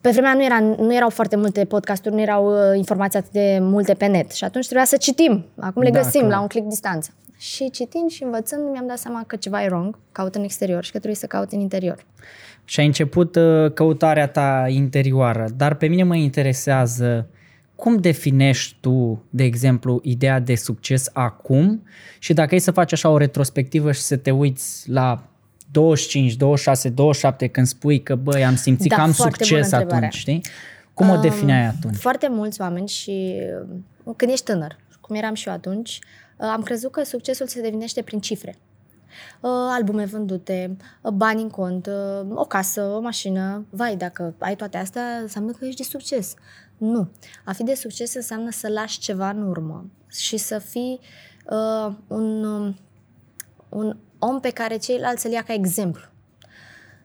Pe 0.00 0.10
vremea 0.10 0.34
nu, 0.34 0.44
era, 0.44 0.58
nu 0.60 0.94
erau 0.94 1.08
foarte 1.10 1.36
multe 1.36 1.64
podcasturi, 1.64 2.14
nu 2.14 2.20
erau 2.20 2.46
uh, 2.52 2.76
informații 2.76 3.18
atât 3.18 3.30
de 3.32 3.58
multe 3.60 3.94
pe 3.94 4.06
net. 4.06 4.30
Și 4.30 4.44
atunci 4.44 4.64
trebuia 4.64 4.86
să 4.86 4.96
citim. 4.96 5.44
Acum 5.60 5.82
le 5.82 5.90
Da, 5.90 6.00
găsim 6.00 6.20
clar. 6.20 6.32
la 6.32 6.40
un 6.40 6.46
click 6.46 6.66
distanță. 6.68 7.10
Și 7.38 7.70
citind 7.70 8.10
și 8.10 8.22
învățând, 8.22 8.70
mi-am 8.72 8.86
dat 8.86 8.98
seama 8.98 9.24
că 9.26 9.36
ceva 9.36 9.62
e 9.62 9.66
wrong, 9.66 9.98
caut 10.12 10.34
în 10.34 10.42
exterior 10.42 10.84
și 10.84 10.90
că 10.90 10.96
trebuie 10.96 11.18
să 11.20 11.26
caut 11.26 11.52
în 11.52 11.60
interior. 11.60 12.04
Și 12.64 12.80
ai 12.80 12.86
început 12.86 13.36
uh, 13.36 13.72
căutarea 13.72 14.28
ta 14.28 14.64
interioară, 14.68 15.46
dar 15.56 15.74
pe 15.74 15.86
mine 15.86 16.02
mă 16.02 16.14
interesează 16.16 17.26
cum 17.82 17.96
definești 17.96 18.76
tu, 18.80 19.24
de 19.30 19.42
exemplu, 19.42 20.00
ideea 20.02 20.40
de 20.40 20.54
succes 20.54 21.10
acum 21.12 21.82
și 22.18 22.32
dacă 22.32 22.54
e 22.54 22.58
să 22.58 22.70
faci 22.70 22.92
așa 22.92 23.08
o 23.08 23.16
retrospectivă 23.16 23.92
și 23.92 24.00
să 24.00 24.16
te 24.16 24.30
uiți 24.30 24.90
la 24.90 25.22
25, 25.70 26.34
26, 26.34 26.88
27 26.88 27.46
când 27.46 27.66
spui 27.66 28.02
că 28.02 28.14
băi, 28.14 28.44
am 28.44 28.56
simțit 28.56 28.88
Da, 28.88 28.96
că 28.96 29.00
am 29.00 29.12
foarte 29.12 29.44
bună 29.44 29.46
succes 29.48 29.72
întrebare. 29.72 30.06
atunci, 30.06 30.20
știi? 30.20 30.40
Cum 30.94 31.10
o 31.10 31.16
defineai 31.16 31.66
atunci? 31.66 31.96
Foarte 31.96 32.28
mulți 32.30 32.60
oameni 32.60 32.88
și 32.88 33.34
uh, 34.04 34.14
când 34.16 34.30
ești 34.30 34.44
tânăr, 34.44 34.76
cum 35.00 35.16
eram 35.16 35.34
și 35.34 35.48
eu 35.48 35.54
atunci, 35.54 35.98
uh, 36.36 36.46
am 36.52 36.62
crezut 36.62 36.90
că 36.90 37.02
succesul 37.02 37.46
se 37.46 37.60
definește 37.60 38.02
prin 38.02 38.20
cifre. 38.20 38.56
Uh, 39.40 39.50
Albume 39.50 40.04
vândute, 40.04 40.76
uh, 41.02 41.12
bani 41.12 41.42
în 41.42 41.48
cont, 41.48 41.86
uh, 41.86 42.26
o 42.34 42.44
casă, 42.44 42.82
o 42.82 43.00
mașină. 43.00 43.66
Vai, 43.70 43.96
dacă 43.96 44.34
ai 44.38 44.56
toate 44.56 44.76
astea, 44.76 45.02
înseamnă 45.20 45.52
că 45.52 45.64
ești 45.64 45.76
de 45.82 45.88
succes. 45.88 46.34
Nu. 46.82 47.08
A 47.44 47.52
fi 47.52 47.62
de 47.62 47.74
succes 47.74 48.14
înseamnă 48.14 48.50
să 48.50 48.68
lași 48.68 48.98
ceva 48.98 49.28
în 49.28 49.42
urmă 49.42 49.90
și 50.10 50.36
să 50.36 50.58
fii 50.58 51.00
uh, 51.50 51.94
un, 52.06 52.44
um, 52.44 52.76
un 53.68 53.96
om 54.18 54.40
pe 54.40 54.50
care 54.50 54.76
ceilalți 54.76 55.26
îl 55.26 55.32
ia 55.32 55.42
ca 55.42 55.52
exemplu 55.52 56.12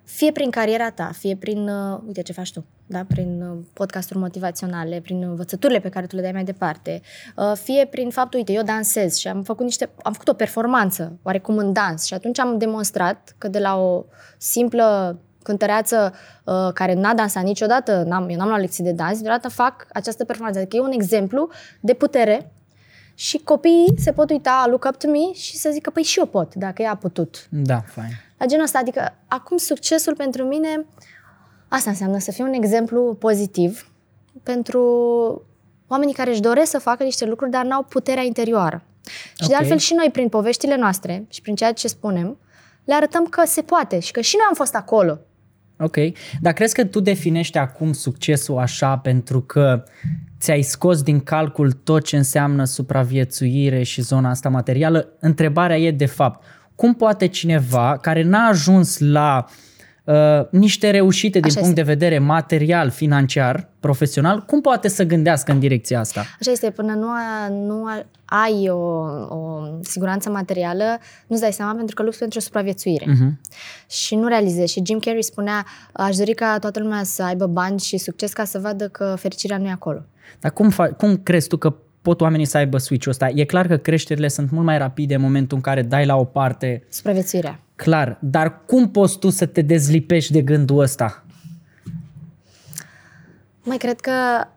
fie 0.08 0.32
prin 0.32 0.50
cariera 0.50 0.90
ta, 0.90 1.10
fie 1.18 1.36
prin, 1.36 1.68
uh, 1.68 2.00
uite 2.06 2.22
ce 2.22 2.34
faci 2.34 2.52
tu, 2.52 2.66
da? 2.86 3.06
prin 3.08 3.42
uh, 3.42 3.58
podcasturi 3.74 4.20
motivaționale, 4.20 5.00
prin 5.02 5.24
învățăturile 5.24 5.80
pe 5.80 5.90
care 5.90 6.06
tu 6.06 6.16
le 6.16 6.22
dai 6.22 6.32
mai 6.32 6.44
departe, 6.44 7.02
uh, 7.36 7.52
fie 7.54 7.86
prin 7.86 8.10
faptul, 8.10 8.40
uite, 8.40 8.52
eu 8.52 8.64
dansez 8.64 9.16
și 9.16 9.28
am 9.28 9.44
făcut 9.44 9.66
niște, 9.66 9.90
am 10.04 10.12
făcut 10.12 10.28
o 10.28 10.34
performanță, 10.34 11.20
oarecum 11.24 11.58
în 11.58 11.74
dans 11.74 12.06
și 12.06 12.14
atunci 12.14 12.40
am 12.40 12.58
demonstrat 12.58 13.36
că 13.38 13.48
de 13.48 13.60
la 13.60 13.78
o 13.78 14.06
simplă 14.38 15.20
cântăreață 15.48 16.14
uh, 16.44 16.54
care 16.74 16.94
n-a 16.94 17.14
dansat 17.14 17.44
niciodată, 17.44 18.04
n-am, 18.08 18.30
eu 18.30 18.36
n-am 18.38 18.48
luat 18.48 18.60
lecții 18.60 18.84
de 18.84 18.92
dans, 18.92 19.22
deodată 19.22 19.50
fac 19.50 19.88
această 19.94 20.26
performanță. 20.26 20.60
Adică 20.60 20.76
e 20.76 20.80
un 20.80 20.92
exemplu 20.92 21.50
de 21.80 21.94
putere 21.94 22.52
și 23.14 23.38
copiii 23.38 23.94
se 23.98 24.12
pot 24.12 24.30
uita, 24.30 24.66
look 24.70 24.84
up 24.88 24.96
to 24.96 25.08
me 25.10 25.34
și 25.34 25.56
să 25.58 25.70
zică, 25.72 25.90
păi 25.90 26.04
și 26.04 26.20
eu 26.20 26.26
pot, 26.26 26.56
dacă 26.56 26.82
ea 26.82 26.92
a 26.92 26.96
putut. 26.96 27.48
Da, 27.50 27.82
fain. 27.86 28.12
La 28.38 28.46
genul 28.46 28.64
ăsta, 28.64 28.80
adică 28.80 29.16
acum 29.28 29.58
succesul 29.58 30.16
pentru 30.16 30.44
mine, 30.44 30.86
asta 31.68 31.90
înseamnă 31.90 32.20
să 32.20 32.32
fie 32.32 32.44
un 32.44 32.54
exemplu 32.54 33.16
pozitiv 33.20 33.92
pentru 34.44 34.82
oamenii 35.88 36.14
care 36.14 36.30
își 36.30 36.42
doresc 36.42 36.72
să 36.72 36.80
facă 36.80 37.04
niște 37.04 37.26
lucruri, 37.26 37.52
dar 37.52 37.66
n-au 37.66 37.84
puterea 37.84 38.24
interioară. 38.24 38.84
Și 39.06 39.44
Ok. 39.44 39.50
de 39.50 39.56
altfel 39.56 39.78
și 39.78 39.94
noi, 39.94 40.10
prin 40.12 40.30
poveștile 40.30 40.76
noastre 40.76 41.26
și 41.30 41.42
prin 41.42 41.56
ceea 41.56 41.74
ce 41.74 41.88
spunem, 41.88 42.38
le 42.84 42.94
arătăm 42.94 43.26
că 43.26 43.46
se 43.46 43.62
poate 43.62 44.00
și 44.00 44.12
că 44.12 44.22
și 44.22 44.36
noi 44.36 44.46
am 44.48 44.54
fost 44.56 44.76
acolo. 44.76 45.20
Ok, 45.80 45.96
dar 46.42 46.54
crezi 46.54 46.74
că 46.74 46.86
tu 46.86 47.00
definești 47.00 47.58
acum 47.58 47.94
succesul 47.94 48.58
așa 48.58 48.98
pentru 48.98 49.42
că 49.42 49.84
ți-ai 50.40 50.62
scos 50.62 51.02
din 51.02 51.20
calcul 51.20 51.72
tot 51.72 52.04
ce 52.04 52.18
înseamnă 52.18 52.64
supraviețuire 52.64 53.84
și 53.84 54.02
zona 54.02 54.30
asta 54.30 54.50
materială? 54.50 55.08
Întrebarea 55.20 55.78
e 55.78 55.92
de 55.92 56.06
fapt, 56.06 56.46
cum 56.76 56.94
poate 56.94 57.28
cineva 57.28 57.98
care 58.02 58.24
n-a 58.24 58.48
ajuns 58.48 59.00
la 59.00 59.46
uh, 59.48 59.67
niște 60.50 60.90
reușite 60.90 61.40
din 61.40 61.50
Așa 61.52 61.60
punct 61.60 61.78
este. 61.78 61.92
de 61.92 61.94
vedere 61.94 62.20
material, 62.20 62.90
financiar, 62.90 63.70
profesional, 63.80 64.44
cum 64.46 64.62
poate 64.62 64.88
să 64.88 65.04
gândească 65.04 65.52
în 65.52 65.60
direcția 65.60 66.00
asta? 66.00 66.20
Așa 66.40 66.52
este, 66.52 66.70
până 66.70 66.94
nu, 66.94 67.08
a, 67.08 67.48
nu 67.50 67.86
a, 67.86 68.06
ai 68.26 68.70
o, 68.70 68.78
o 69.36 69.62
siguranță 69.82 70.30
materială, 70.30 70.84
nu-ți 71.28 71.42
dai 71.42 71.52
seama 71.54 71.74
pentru 71.74 71.96
că 71.96 72.04
lupți 72.04 72.20
pentru 72.20 72.40
supraviețuire. 72.40 73.06
Mhm. 73.08 73.40
Și 73.90 74.16
nu 74.16 74.28
realizezi. 74.28 74.72
Și 74.72 74.82
Jim 74.86 75.00
Carrey 75.00 75.24
spunea, 75.24 75.66
aș 75.92 76.16
dori 76.16 76.34
ca 76.34 76.58
toată 76.60 76.80
lumea 76.80 77.04
să 77.04 77.24
aibă 77.24 77.46
bani 77.48 77.80
și 77.80 77.98
succes 77.98 78.34
ca 78.34 78.44
să 78.44 78.60
vadă 78.60 78.88
că 78.88 79.16
fericirea 79.20 79.58
nu 79.58 79.68
e 79.68 79.72
acolo. 79.72 80.06
Dar 80.40 80.52
cum, 80.52 80.72
fa- 80.72 80.96
cum 80.98 81.16
crezi 81.18 81.48
tu 81.48 81.58
că 81.58 81.74
pot 82.02 82.22
oamenii 82.22 82.46
să 82.46 82.58
aibă 82.58 82.78
switch-ul 82.78 83.12
ăsta? 83.12 83.30
E 83.34 83.46
clar 83.46 83.68
că 83.68 83.78
creșterile 83.78 84.28
sunt 84.28 84.52
mult 84.52 84.66
mai 84.66 84.78
rapide 84.78 85.16
în 85.16 85.22
momentul 85.22 85.58
în 85.58 85.64
care 85.64 85.82
dai 85.82 86.06
la 86.06 86.16
o 86.16 86.24
parte, 86.24 86.84
Supraviețuirea. 86.90 87.60
Clar, 87.78 88.18
dar 88.22 88.66
cum 88.66 88.90
poți 88.92 89.20
tu 89.20 89.30
să 89.30 89.46
te 89.46 89.62
dezlipești 89.62 90.32
de 90.32 90.42
gândul 90.42 90.80
ăsta? 90.80 91.26
Mai 93.64 93.78
cred 93.78 94.00
că, 94.00 94.12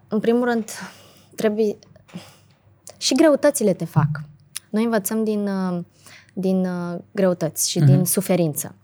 în 0.09 0.21
primul 0.21 0.45
rând, 0.45 0.65
trebuie... 1.35 1.77
Și 2.97 3.15
greutățile 3.15 3.73
te 3.73 3.85
fac. 3.85 4.09
Noi 4.71 4.85
învățăm 4.85 5.25
din, 5.25 5.47
uh, 5.47 5.79
din 6.33 6.65
uh, 6.67 6.99
greutăți 7.13 7.71
și 7.71 7.79
Mhm. 7.79 7.87
din 7.87 8.05
suferință. 8.05 8.75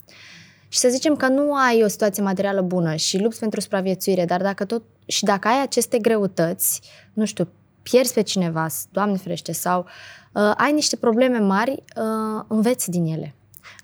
Și 0.69 0.79
să 0.79 0.89
zicem 0.89 1.17
că 1.17 1.29
nu 1.29 1.55
ai 1.55 1.83
o 1.85 1.89
situație 1.89 2.23
materială 2.23 2.61
bună 2.61 2.95
și 2.95 3.19
lupți 3.19 3.39
pentru 3.39 3.61
supraviețuire, 3.61 4.25
dar 4.25 4.43
dacă 4.43 4.65
tot 4.65 4.83
și 5.07 5.25
dacă 5.25 5.49
ai 5.49 5.63
aceste 5.63 5.99
greutăți, 5.99 6.81
nu 7.13 7.25
știu, 7.25 7.49
pierzi 7.83 8.13
pe 8.13 8.23
cineva, 8.23 8.67
Doamne 8.91 9.17
ferește, 9.17 9.53
sau 9.53 9.87
uh, 10.33 10.53
ai 10.57 10.73
niște 10.73 10.97
probleme 10.97 11.39
mari, 11.39 11.71
uh, 11.97 12.45
înveți 12.49 12.91
din 12.91 13.05
ele. 13.05 13.35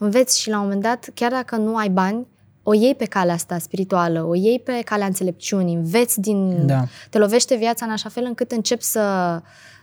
Înveți 0.03 0.41
și 0.41 0.51
la 0.51 0.57
un 0.57 0.63
moment 0.63 0.83
dat, 0.83 1.09
chiar 1.15 1.31
dacă 1.31 1.57
nu 1.57 1.77
ai 1.77 1.89
bani, 1.89 2.27
o 2.63 2.75
iei 2.75 2.95
pe 2.95 3.05
calea 3.05 3.35
asta 3.35 3.59
spirituală, 3.59 4.23
o 4.23 4.35
iei 4.35 4.61
pe 4.61 4.81
calea 4.85 5.07
înțelepciunii, 5.07 5.75
înveți 5.75 6.21
din... 6.21 6.67
Da. 6.67 6.85
Te 7.11 7.19
lovește 7.19 7.57
viața 7.57 7.85
în 7.85 7.91
așa 7.91 8.09
fel 8.09 8.25
încât 8.25 8.53
începi 8.53 8.83
să... 8.83 9.01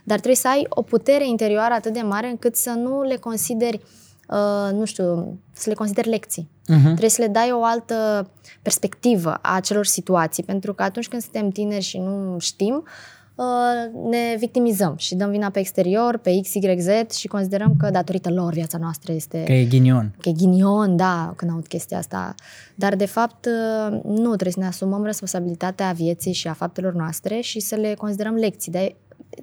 Dar 0.04 0.16
trebuie 0.16 0.34
să 0.34 0.48
ai 0.48 0.66
o 0.68 0.82
putere 0.82 1.28
interioară 1.28 1.74
atât 1.74 1.92
de 1.92 2.00
mare 2.00 2.28
încât 2.28 2.56
să 2.56 2.70
nu 2.70 3.02
le 3.02 3.16
consideri, 3.16 3.80
uh, 4.28 4.72
nu 4.72 4.84
știu, 4.84 5.38
să 5.52 5.68
le 5.68 5.74
consideri 5.74 6.08
lecții. 6.08 6.50
Mhm. 6.66 6.82
Trebuie 6.82 7.10
să 7.10 7.22
le 7.22 7.28
dai 7.28 7.52
o 7.52 7.64
altă 7.64 8.30
perspectivă 8.62 9.38
a 9.42 9.54
acelor 9.54 9.86
situații, 9.86 10.42
pentru 10.42 10.74
că 10.74 10.82
atunci 10.82 11.08
când 11.08 11.22
suntem 11.22 11.50
tineri 11.50 11.84
și 11.84 11.98
nu 11.98 12.38
știm, 12.38 12.74
uh, 12.74 13.19
ne 14.10 14.36
victimizăm 14.38 14.94
și 14.96 15.14
dăm 15.14 15.30
vina 15.30 15.50
pe 15.50 15.58
exterior, 15.58 16.16
pe 16.16 16.40
X, 16.42 16.54
Y, 16.54 16.76
Z 16.78 17.12
și 17.14 17.28
considerăm 17.28 17.74
că 17.78 17.90
datorită 17.90 18.30
lor 18.32 18.52
viața 18.52 18.78
noastră 18.78 19.12
este 19.12 19.42
Că 19.46 19.52
e 19.52 19.64
ghinion. 19.64 20.14
că 20.20 20.28
e 20.28 20.32
ghinion, 20.32 20.96
da, 20.96 21.32
când 21.36 21.50
aud 21.50 21.66
chestia 21.66 21.98
asta. 21.98 22.34
Dar, 22.74 22.96
de 22.96 23.06
fapt, 23.06 23.46
nu, 24.04 24.26
trebuie 24.28 24.52
să 24.52 24.60
ne 24.60 24.66
asumăm 24.66 25.04
responsabilitatea 25.04 25.92
vieții 25.92 26.32
și 26.32 26.48
a 26.48 26.52
faptelor 26.52 26.92
noastre 26.92 27.40
și 27.40 27.60
să 27.60 27.74
le 27.74 27.94
considerăm 27.94 28.34
lecții. 28.34 28.72
Dar 28.72 28.82
e, 28.82 28.96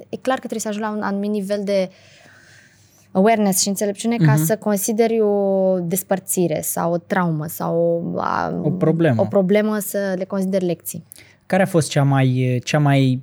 e 0.09 0.17
clar 0.17 0.39
că 0.39 0.47
trebuie 0.47 0.59
să 0.59 0.67
ajungi 0.67 0.87
la 0.89 0.95
un 0.95 1.01
anumit 1.01 1.29
nivel 1.31 1.61
de 1.63 1.89
awareness 3.11 3.61
și 3.61 3.67
înțelepciune 3.67 4.15
ca 4.15 4.33
Mhm. 4.33 4.43
să 4.45 4.57
consideri 4.57 5.21
o 5.21 5.79
despărțire 5.79 6.61
sau 6.63 6.91
o 6.93 6.97
traumă 6.97 7.45
sau 7.47 7.75
o, 8.15 8.19
a, 8.19 8.59
O 8.63 8.69
problemă. 8.71 9.21
o 9.21 9.25
problemă 9.25 9.77
să 9.79 10.13
le 10.17 10.23
consideri 10.23 10.65
lecții. 10.65 11.03
Care 11.45 11.63
a 11.63 11.65
fost 11.65 11.89
cea 11.89 12.03
mai, 12.03 12.59
cea 12.63 12.79
mai 12.79 13.21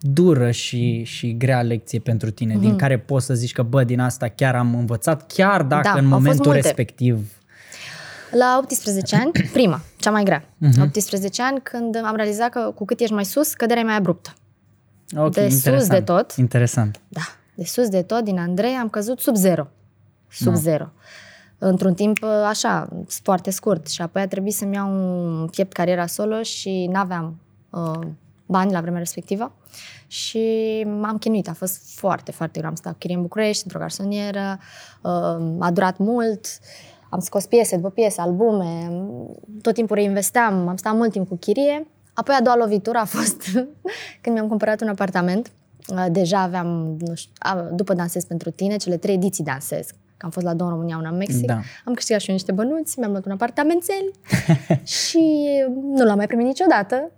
dură 0.00 0.50
și, 0.50 1.02
și 1.04 1.36
grea 1.36 1.62
lecție 1.62 1.98
pentru 1.98 2.30
tine, 2.30 2.56
din 2.56 2.76
care 2.76 2.98
poți 2.98 3.26
să 3.26 3.34
zici 3.34 3.52
că, 3.52 3.62
bă, 3.62 3.84
din 3.84 4.00
asta 4.00 4.28
chiar 4.28 4.54
am 4.56 4.74
învățat, 4.74 5.32
chiar 5.32 5.62
dacă 5.62 5.88
Mhm. 5.88 5.94
Da, 5.94 6.00
în 6.00 6.04
au 6.04 6.10
fost 6.10 6.22
momentul 6.22 6.44
multe. 6.52 6.60
respectiv... 6.66 7.32
La 8.32 8.58
18 8.62 9.16
ani, 9.16 9.30
prima, 9.52 9.80
cea 9.96 10.10
mai 10.10 10.22
grea. 10.24 10.44
Mhm. 10.58 10.80
18 10.80 11.42
ani, 11.42 11.60
când 11.62 11.96
am 12.04 12.16
realizat 12.16 12.50
că 12.50 12.72
cu 12.74 12.84
cât 12.84 13.00
ești 13.00 13.12
mai 13.14 13.24
sus, 13.24 13.52
căderea 13.52 13.82
e 13.82 13.86
mai 13.86 13.96
abruptă. 13.96 14.32
Ok, 15.16 15.32
De 15.34 15.48
sus 15.48 15.54
interesant. 15.54 15.90
de 15.98 16.00
tot. 16.12 16.32
Interesant. 16.36 17.00
Da, 17.08 17.20
de 17.54 17.64
sus 17.64 17.88
de 17.88 18.02
tot, 18.02 18.24
din 18.24 18.38
Andrei, 18.38 18.74
am 18.74 18.88
căzut 18.88 19.20
sub 19.20 19.34
zero. 19.36 19.68
Sub 20.30 20.52
Da. 20.52 20.58
zero. 20.58 20.90
Într-un 21.58 21.94
timp 21.94 22.18
așa, 22.48 22.88
foarte 23.06 23.50
scurt. 23.50 23.88
Și 23.88 24.02
apoi 24.02 24.22
a 24.22 24.26
trebuit 24.28 24.54
să-mi 24.54 24.74
iau 24.74 24.90
un 24.92 25.46
piept 25.46 25.72
cariera 25.72 26.06
solo 26.06 26.42
și 26.42 26.88
n-aveam 26.92 27.38
uh, 27.70 28.00
bani 28.48 28.72
la 28.72 28.80
vremea 28.80 28.98
respectivă. 28.98 29.52
Și 30.06 30.82
m-am 31.00 31.18
chinuit. 31.18 31.48
A 31.48 31.52
fost 31.52 31.94
foarte, 31.98 32.32
foarte 32.32 32.58
greu. 32.58 32.70
Am 32.70 32.76
stat 32.76 32.92
cu 32.92 32.98
chirie 32.98 33.16
în 33.16 33.22
București, 33.22 33.62
într-o 33.64 33.78
garsonieră. 33.80 34.58
Uh, 35.02 35.10
a 35.58 35.70
durat 35.72 35.98
mult. 35.98 36.46
Am 37.10 37.20
scos 37.20 37.46
piese 37.46 37.76
după 37.76 37.90
piese, 37.90 38.20
albume. 38.20 38.90
Tot 39.62 39.74
timpul 39.74 39.96
reinvesteam. 39.96 40.68
Am 40.68 40.76
stat 40.76 40.94
mult 40.94 41.12
timp 41.12 41.28
cu 41.28 41.36
chirie. 41.36 41.86
Apoi 42.14 42.34
a 42.38 42.42
doua 42.42 42.56
lovitură 42.56 42.98
a 42.98 43.04
fost 43.04 43.42
când 44.22 44.34
mi-am 44.34 44.48
cumpărat 44.48 44.80
un 44.80 44.88
apartament. 44.88 45.50
Uh, 45.88 46.06
Deja 46.10 46.40
aveam, 46.40 46.96
nu 47.00 47.14
știu, 47.14 47.32
a- 47.38 47.68
după 47.72 47.94
Dansez 47.94 48.24
pentru 48.24 48.50
tine, 48.50 48.76
cele 48.76 48.96
trei 48.96 49.14
ediții 49.14 49.44
Dansez. 49.44 49.88
Că 50.18 50.24
am 50.26 50.30
fost 50.30 50.46
la 50.46 50.54
două 50.54 50.70
în 50.70 50.76
România, 50.76 50.96
una 50.96 51.08
în 51.08 51.16
Mexic. 51.16 51.46
Da. 51.46 51.60
Am 51.84 51.94
câștigat 51.94 52.20
și 52.20 52.28
eu 52.28 52.34
niște 52.34 52.52
bănuți, 52.52 52.98
mi-am 52.98 53.10
luat 53.10 53.24
un 53.26 53.32
apartamențel 53.32 54.10
și 54.98 55.46
nu 55.82 56.04
l-am 56.04 56.16
mai 56.16 56.26
primit 56.26 56.46
niciodată. 56.46 57.10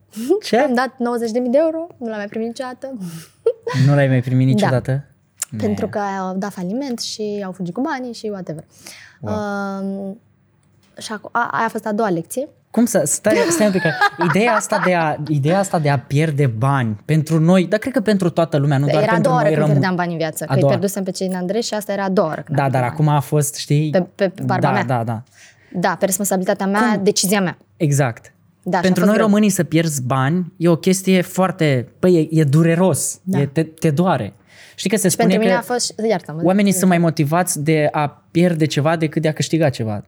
Ce? 0.42 0.56
Am 0.58 0.74
dat 0.74 0.88
90.000 0.88 0.96
de 1.32 1.58
euro, 1.58 1.86
nu 1.98 2.08
l-am 2.08 2.16
mai 2.16 2.26
primit 2.26 2.46
niciodată. 2.46 2.92
Nu 3.86 3.94
l-ai 3.94 4.08
mai 4.08 4.20
primit 4.20 4.46
Da. 4.46 4.52
niciodată? 4.52 5.04
Pentru 5.58 5.88
că 5.88 5.98
au 5.98 6.36
dat 6.36 6.52
faliment 6.52 6.98
și 7.00 7.42
au 7.44 7.52
fugit 7.52 7.74
cu 7.74 7.80
banii 7.80 8.12
și 8.12 8.26
whatever. 8.26 8.64
Wow. 9.20 9.34
Uh, 9.34 10.16
și 11.02 11.12
acu- 11.12 11.28
a, 11.32 11.48
aia 11.52 11.64
a 11.64 11.68
fost 11.68 11.86
a 11.86 11.92
doua 11.92 12.08
lecție. 12.10 12.48
Cum 12.70 12.84
să, 12.84 13.02
stai, 13.04 13.36
stai 13.50 13.66
un 13.66 13.72
pic, 13.72 13.80
că 13.82 13.90
ideea 14.28 14.52
asta, 14.54 14.82
de 14.84 14.94
a, 14.94 15.16
ideea 15.28 15.58
asta 15.58 15.78
de 15.78 15.88
a 15.90 15.98
pierde 15.98 16.46
bani 16.46 17.00
pentru 17.04 17.38
noi, 17.40 17.66
dar 17.66 17.78
cred 17.78 17.92
că 17.92 18.00
pentru 18.00 18.30
toată 18.30 18.56
lumea, 18.56 18.78
nu 18.78 18.86
doar 18.86 19.02
era 19.02 19.10
a 19.10 19.14
pentru 19.14 19.30
doua 19.30 19.34
noi 19.42 19.44
oară 19.44 19.54
când 19.56 19.66
rămân- 19.66 19.80
pierdeam 19.80 19.94
bani 19.96 20.12
în 20.12 20.18
viață. 20.18 20.44
A 20.44 20.46
Că 20.46 20.52
îi 20.54 20.58
doua. 20.60 20.70
pierdusem 20.72 21.02
pe 21.04 21.10
cei 21.10 21.26
din 21.28 21.36
Andrei 21.36 21.62
și 21.62 21.74
asta 21.74 21.92
era 21.92 22.04
a 22.04 22.08
doua 22.08 22.26
oară. 22.28 22.42
când 22.42 22.56
Da, 22.58 22.64
am 22.64 22.70
dar 22.70 22.80
pierdut 22.80 23.00
acum 23.00 23.14
a 23.16 23.20
fost, 23.20 23.54
știi... 23.56 23.90
Pe- 23.90 24.06
pe- 24.14 24.28
pe 24.28 24.42
barba 24.42 24.66
da, 24.66 24.72
mea. 24.72 24.84
da, 24.84 24.94
da, 24.96 25.02
bani. 25.12 25.22
Da, 25.72 25.96
pe 25.98 26.04
responsabilitatea 26.04 26.66
mea, 26.66 26.96
decizia 27.02 27.40
mea. 27.40 27.58
exact. 27.76 28.32
Da, 28.62 28.70
și 28.70 28.76
a 28.76 28.80
pentru 28.80 28.90
fost 29.00 29.06
noi 29.06 29.14
greu. 29.14 29.26
românii 29.26 29.50
să 29.50 29.64
pierzi 29.64 30.02
bani 30.02 30.52
e 30.56 30.68
o 30.68 30.76
chestie 30.76 31.20
foarte, 31.22 31.88
păi 31.98 32.28
e, 32.30 32.40
e 32.40 32.44
dureros, 32.44 33.20
Da. 33.22 33.40
e, 33.40 33.46
te, 33.46 33.62
te 33.62 33.90
doare. 33.90 34.32
Știi 34.74 34.90
că 34.90 34.96
se 34.96 35.08
Și 35.08 35.12
spune 35.14 35.28
pentru 35.28 35.46
mine 35.48 35.60
că 35.60 35.64
a 35.68 35.72
fost... 35.72 35.94
Iartă-mă. 36.08 36.40
oamenii 36.44 36.72
sunt 36.72 36.88
mai 36.88 36.98
motivați 36.98 37.62
de 37.62 37.88
a 37.92 38.24
pierde 38.30 38.64
ceva 38.66 38.96
decât 38.96 39.22
de 39.22 39.28
a 39.28 39.32
câștiga 39.32 39.68
ceva. 39.68 40.04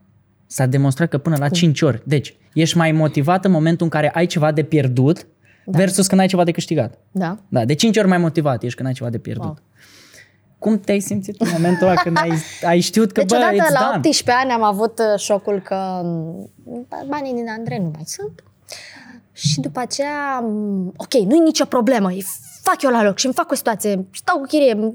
S-a 0.53 0.67
demonstrat 0.67 1.09
că 1.09 1.19
până 1.19 1.37
la 1.39 1.49
5 1.49 1.83
ori. 1.83 2.03
Deci, 2.05 2.35
ești 2.55 2.77
mai 2.77 2.93
motivat 2.93 3.45
în 3.45 3.51
momentul 3.51 3.85
în 3.85 3.91
care 3.91 4.11
ai 4.15 4.27
ceva 4.27 4.53
de 4.53 4.63
pierdut 4.63 5.27
Da. 5.67 5.79
versus 5.79 6.07
când 6.07 6.21
ai 6.21 6.27
ceva 6.27 6.45
de 6.45 6.51
câștigat. 6.51 6.99
Da. 7.11 7.39
Da, 7.49 7.65
de 7.65 7.75
5 7.75 7.97
ori 7.97 8.09
mai 8.09 8.19
motivat 8.19 8.63
ești 8.63 8.77
când 8.77 8.89
ai 8.89 8.95
ceva 8.95 9.11
de 9.11 9.19
pierdut. 9.19 9.45
Wow. 9.45 9.59
Cum 10.59 10.79
te-ai 10.81 11.01
simțit 11.01 11.41
în 11.41 11.49
momentul 11.53 11.87
ăla 11.87 12.01
când 12.01 12.17
ai, 12.21 12.33
ai 12.65 12.81
știut 12.81 13.13
că, 13.13 13.21
Deci 13.21 13.31
bă, 13.31 13.37
odată 13.37 13.55
it's 13.55 13.73
la 13.73 13.79
done? 13.81 13.97
18 13.97 14.31
ani 14.43 14.51
am 14.51 14.63
avut 14.63 14.99
uh, 14.99 15.19
șocul 15.21 15.61
că 15.61 16.01
m, 16.05 16.87
banii 17.09 17.33
din 17.35 17.47
Andrei 17.59 17.79
nu 17.79 17.91
mai 17.95 18.03
sunt. 18.05 18.43
Și 19.33 19.61
după 19.61 19.81
aceea, 19.81 20.39
m, 20.41 20.93
ok, 20.97 21.13
nu-i 21.15 21.39
nicio 21.39 21.65
problemă, 21.65 22.09
îi 22.09 22.25
fac 22.63 22.83
eu 22.83 22.91
la 22.91 23.03
loc 23.03 23.19
și 23.19 23.25
îmi 23.27 23.35
fac 23.35 23.51
o 23.51 23.55
situație, 23.55 24.07
stau 24.15 24.39
cu 24.39 24.47
chirie, 24.47 24.75
m- 24.75 24.95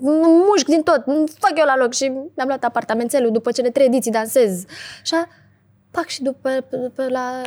mușc 0.50 0.66
din 0.68 0.82
tot, 0.82 1.04
îmi 1.06 1.28
fac 1.40 1.52
eu 1.58 1.66
la 1.66 1.78
loc 1.78 1.94
și 1.94 2.04
mi-am 2.36 2.48
luat 2.48 2.64
apartamentelul 2.64 3.32
după 3.32 3.52
cele 3.52 3.70
trei 3.70 3.86
ediții 3.86 4.12
dansez. 4.12 4.64
Și 5.04 5.14
a, 5.14 5.28
pac, 6.00 6.08
și 6.08 6.22
după, 6.22 6.50
după, 6.84 7.06
la, 7.10 7.42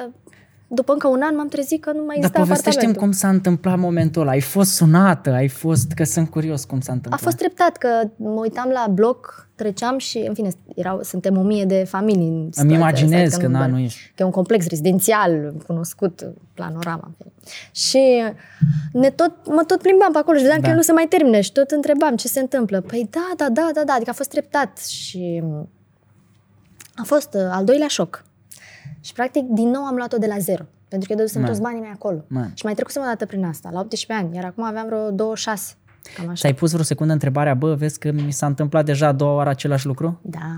după 0.68 0.92
încă 0.92 1.08
un 1.08 1.20
an 1.22 1.36
m-am 1.36 1.48
trezit 1.48 1.80
că 1.82 1.90
nu 1.92 1.96
mai 1.98 2.06
Dar 2.06 2.16
exista 2.16 2.38
povestește-mi 2.38 2.74
apartamentul. 2.74 3.02
cum 3.02 3.12
s-a 3.12 3.28
întâmplat 3.28 3.78
momentul 3.78 4.22
ăla. 4.22 4.30
Ai 4.30 4.40
fost 4.40 4.70
sunată, 4.74 5.30
ai 5.32 5.48
fost, 5.48 5.92
că 5.92 6.04
sunt 6.04 6.30
curios 6.30 6.64
cum 6.64 6.80
s-a 6.80 6.90
A 6.90 6.94
întâmplat. 6.94 7.22
fost 7.22 7.36
treptat 7.36 7.76
că 7.76 7.88
mă 8.16 8.28
uitam 8.40 8.68
la 8.72 8.86
bloc, 8.90 9.48
treceam 9.54 9.98
și, 9.98 10.18
în 10.28 10.34
fine, 10.34 10.50
erau, 10.74 11.02
suntem 11.02 11.36
o 11.38 11.42
mie 11.42 11.64
de 11.64 11.84
familii. 11.88 12.26
În 12.28 12.34
Îmi 12.42 12.52
situația 12.52 12.76
imaginez 12.76 13.26
asta, 13.32 13.40
că, 13.40 13.46
nu 13.46 13.52
na, 13.52 13.58
doar- 13.58 13.70
nu 13.70 13.78
ești. 13.78 14.00
că 14.14 14.22
e 14.22 14.24
un 14.24 14.30
complex 14.30 14.66
rezidențial 14.66 15.54
cunoscut, 15.66 16.26
panorama. 16.54 17.02
în 17.06 17.12
fine. 17.18 17.32
Și 17.72 18.22
ne 18.92 19.10
tot, 19.10 19.32
mă 19.46 19.62
tot 19.66 19.80
plimbam 19.82 20.12
pe 20.12 20.18
acolo 20.18 20.36
și 20.36 20.42
vedeam 20.42 20.60
Da. 20.60 20.64
că 20.66 20.70
el 20.70 20.76
nu 20.76 20.82
se 20.82 20.92
mai 20.92 21.06
termine 21.08 21.40
și 21.40 21.52
tot 21.52 21.70
întrebam 21.70 22.16
ce 22.16 22.28
se 22.28 22.40
întâmplă. 22.40 22.80
Păi 22.80 23.08
da, 23.10 23.30
da, 23.36 23.48
da, 23.48 23.70
da, 23.74 23.82
da, 23.84 23.92
adică 23.92 24.10
a 24.10 24.14
fost 24.14 24.30
treptat 24.30 24.78
și 24.78 25.42
a 26.94 27.02
fost 27.04 27.34
uh, 27.34 27.40
al 27.50 27.64
doilea 27.64 27.86
șoc. 27.88 28.24
Și 29.00 29.12
practic 29.12 29.42
din 29.42 29.68
nou 29.68 29.82
am 29.82 29.94
luat-o 29.94 30.16
de 30.16 30.26
la 30.26 30.38
zero. 30.38 30.64
Pentru 30.88 31.08
că 31.08 31.12
eu 31.12 31.18
dădusem 31.18 31.40
Ma. 31.42 31.46
toți 31.48 31.60
banii 31.60 31.80
mei 31.80 31.90
acolo. 31.94 32.24
Ma. 32.26 32.50
Și 32.54 32.64
mai 32.64 32.74
trecusem 32.74 33.02
o 33.02 33.04
dată 33.04 33.26
prin 33.26 33.44
asta, 33.44 33.70
la 33.72 33.80
18 33.80 34.24
ani, 34.24 34.36
iar 34.36 34.44
acum 34.44 34.64
aveam 34.64 34.86
vreo 34.86 35.10
26. 35.10 35.74
Cam 36.16 36.24
așa. 36.24 36.34
Ți-ai 36.34 36.54
pus 36.54 36.70
vreo 36.70 36.84
secundă 36.84 37.12
întrebarea, 37.12 37.54
bă, 37.54 37.74
vezi 37.74 37.98
că 37.98 38.10
mi 38.10 38.32
s-a 38.32 38.46
întâmplat 38.46 38.84
deja 38.84 39.06
a 39.06 39.12
doua 39.12 39.34
oară 39.34 39.48
același 39.48 39.86
lucru? 39.86 40.20
Da. 40.22 40.56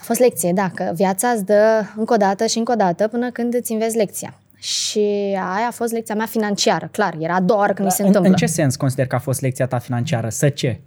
A 0.00 0.04
fost 0.04 0.20
lecție, 0.20 0.52
da, 0.52 0.70
că 0.74 0.92
viața 0.94 1.28
îți 1.28 1.44
dă 1.44 1.84
încă 1.96 2.12
o 2.12 2.16
dată 2.16 2.46
și 2.46 2.58
încă 2.58 2.72
o 2.72 2.74
dată 2.74 3.08
până 3.08 3.30
când 3.30 3.54
îți 3.54 3.72
înveți 3.72 3.96
lecția. 3.96 4.34
Și 4.56 4.98
aia 5.34 5.66
a 5.68 5.70
fost 5.70 5.92
lecția 5.92 6.14
mea 6.14 6.26
financiară, 6.26 6.88
clar, 6.92 7.16
era 7.18 7.34
a 7.34 7.40
doua 7.40 7.58
oară 7.58 7.72
când 7.72 7.86
mi 7.88 7.94
se 7.94 8.00
în, 8.02 8.06
întâmplă. 8.06 8.30
în 8.30 8.36
ce 8.36 8.46
sens 8.46 8.76
consider 8.76 9.06
că 9.06 9.14
a 9.14 9.18
fost 9.18 9.40
lecția 9.40 9.66
ta 9.66 9.78
financiară? 9.78 10.28
Să 10.28 10.48
ce? 10.48 10.80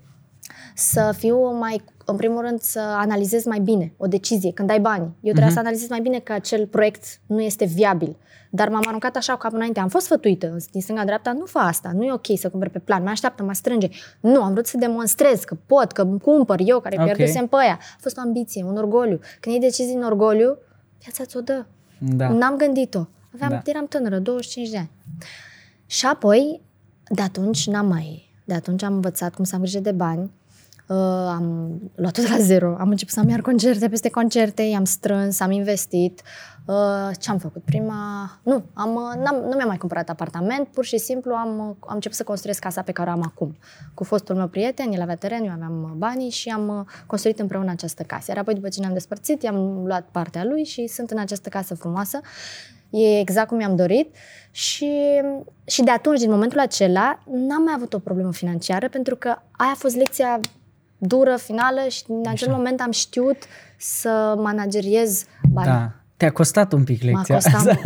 Să 0.77 1.13
fiu 1.17 1.51
mai, 1.51 1.83
în 2.05 2.15
primul 2.15 2.41
rând, 2.41 2.61
să 2.61 2.79
analizez 2.79 3.45
mai 3.45 3.59
bine 3.59 3.93
o 3.97 4.07
decizie 4.07 4.51
când 4.51 4.69
ai 4.69 4.79
bani. 4.79 5.03
Eu 5.03 5.11
trebuie 5.21 5.45
uh-huh. 5.45 5.53
să 5.53 5.59
analizez 5.59 5.89
mai 5.89 6.01
bine 6.01 6.19
că 6.19 6.33
acel 6.33 6.67
proiect 6.67 7.03
nu 7.25 7.41
este 7.41 7.65
viabil. 7.65 8.17
Dar 8.49 8.69
m-am 8.69 8.83
aruncat 8.87 9.15
așa 9.15 9.33
cu 9.33 9.39
capul 9.39 9.57
înainte. 9.57 9.79
Am 9.79 9.87
fost 9.87 10.05
sfătuită 10.05 10.57
din 10.71 10.81
stânga-dreapta, 10.81 11.31
nu 11.31 11.45
fă 11.45 11.57
asta, 11.57 11.91
nu 11.93 12.03
e 12.03 12.11
ok 12.11 12.25
să 12.37 12.49
cumperi 12.49 12.71
pe 12.71 12.79
plan, 12.79 13.03
mai 13.03 13.11
așteaptă, 13.11 13.43
mă 13.43 13.53
strânge. 13.53 13.89
Nu, 14.19 14.43
am 14.43 14.51
vrut 14.51 14.65
să 14.65 14.77
demonstrez 14.77 15.43
că 15.43 15.57
pot, 15.65 15.91
că 15.91 16.05
cumpăr 16.05 16.59
eu, 16.65 16.79
care 16.79 16.95
okay. 16.99 17.13
pierdusem 17.13 17.47
pe 17.47 17.55
aia. 17.59 17.79
A 17.81 17.97
fost 17.99 18.17
o 18.17 18.21
ambiție, 18.21 18.63
un 18.63 18.77
orgoliu. 18.77 19.19
Când 19.39 19.55
iei 19.55 19.69
decizii 19.69 19.95
în 19.95 20.03
orgoliu, 20.03 20.57
viața 20.99 21.23
ți-o 21.23 21.41
dă. 21.41 21.65
Da. 21.99 22.29
N-am 22.29 22.57
gândit-o. 22.57 23.07
Aveam, 23.33 23.49
da. 23.49 23.61
Eram 23.71 23.87
tânără, 23.87 24.19
25 24.19 24.69
de 24.69 24.77
ani. 24.77 24.91
Și 25.85 26.05
apoi, 26.05 26.61
de 27.09 27.21
atunci 27.21 27.67
n-am 27.67 27.87
mai... 27.87 28.23
De 28.45 28.53
atunci 28.53 28.83
am 28.83 28.93
învățat 28.93 29.35
cum 29.35 29.43
să 29.43 29.55
am 29.55 29.61
grijă 29.61 29.79
de 29.79 29.91
bani, 29.91 30.31
Uh, 30.87 30.95
am 31.27 31.79
luat 31.95 32.13
tot 32.13 32.29
la 32.29 32.37
zero. 32.37 32.75
Am 32.79 32.89
început 32.89 33.13
să-mi 33.13 33.31
iar 33.31 33.41
concerte 33.41 33.89
peste 33.89 34.09
concerte, 34.09 34.61
i-am 34.61 34.85
strâns, 34.85 35.39
am 35.39 35.51
investit. 35.51 36.21
Uh, 36.65 37.09
ce 37.19 37.31
am 37.31 37.37
făcut? 37.37 37.63
Prima... 37.63 38.29
Nu, 38.43 38.63
am, 38.73 38.95
uh, 38.95 39.23
n-am, 39.23 39.35
nu 39.35 39.55
mi-am 39.55 39.67
mai 39.67 39.77
cumpărat 39.77 40.09
apartament, 40.09 40.67
pur 40.67 40.85
și 40.85 40.97
simplu 40.97 41.33
am, 41.33 41.59
uh, 41.69 41.75
am 41.79 41.93
început 41.93 42.17
să 42.17 42.23
construiesc 42.23 42.59
casa 42.59 42.81
pe 42.81 42.91
care 42.91 43.09
o 43.09 43.11
am 43.11 43.21
acum. 43.23 43.57
Cu 43.93 44.03
fostul 44.03 44.35
meu 44.35 44.47
prieten, 44.47 44.91
el 44.91 45.01
avea 45.01 45.15
teren, 45.15 45.43
eu 45.43 45.51
aveam 45.51 45.83
uh, 45.83 45.89
banii 45.97 46.29
și 46.29 46.49
am 46.49 46.87
construit 47.05 47.39
împreună 47.39 47.71
această 47.71 48.03
casă. 48.03 48.25
Iar 48.27 48.37
apoi, 48.37 48.53
după 48.53 48.69
ce 48.69 48.79
ne-am 48.79 48.93
despărțit, 48.93 49.43
i-am 49.43 49.85
luat 49.85 50.07
partea 50.11 50.43
lui 50.43 50.63
și 50.63 50.87
sunt 50.87 51.09
în 51.11 51.17
această 51.17 51.49
casă 51.49 51.75
frumoasă. 51.75 52.19
E 52.89 53.19
exact 53.19 53.47
cum 53.47 53.57
mi-am 53.57 53.75
dorit 53.75 54.15
și, 54.51 55.21
și 55.65 55.83
de 55.83 55.91
atunci, 55.91 56.19
din 56.19 56.29
momentul 56.29 56.59
acela, 56.59 57.19
n-am 57.25 57.63
mai 57.63 57.73
avut 57.75 57.93
o 57.93 57.99
problemă 57.99 58.33
financiară 58.33 58.89
pentru 58.89 59.15
că 59.15 59.27
aia 59.51 59.71
a 59.71 59.75
fost 59.77 59.95
lecția 59.95 60.39
dură, 60.97 61.35
finală 61.35 61.87
și 61.89 62.03
în 62.07 62.23
acel 62.27 62.47
Așa. 62.47 62.57
moment 62.57 62.81
am 62.81 62.91
știut 62.91 63.37
să 63.77 64.33
manageriez 64.37 65.25
banii. 65.51 65.71
Da. 65.71 65.91
Te-a 66.17 66.31
costat 66.31 66.73
un 66.73 66.83
pic 66.83 67.03
lecția 67.03 67.35
M-a 67.35 67.51
costat 67.51 67.81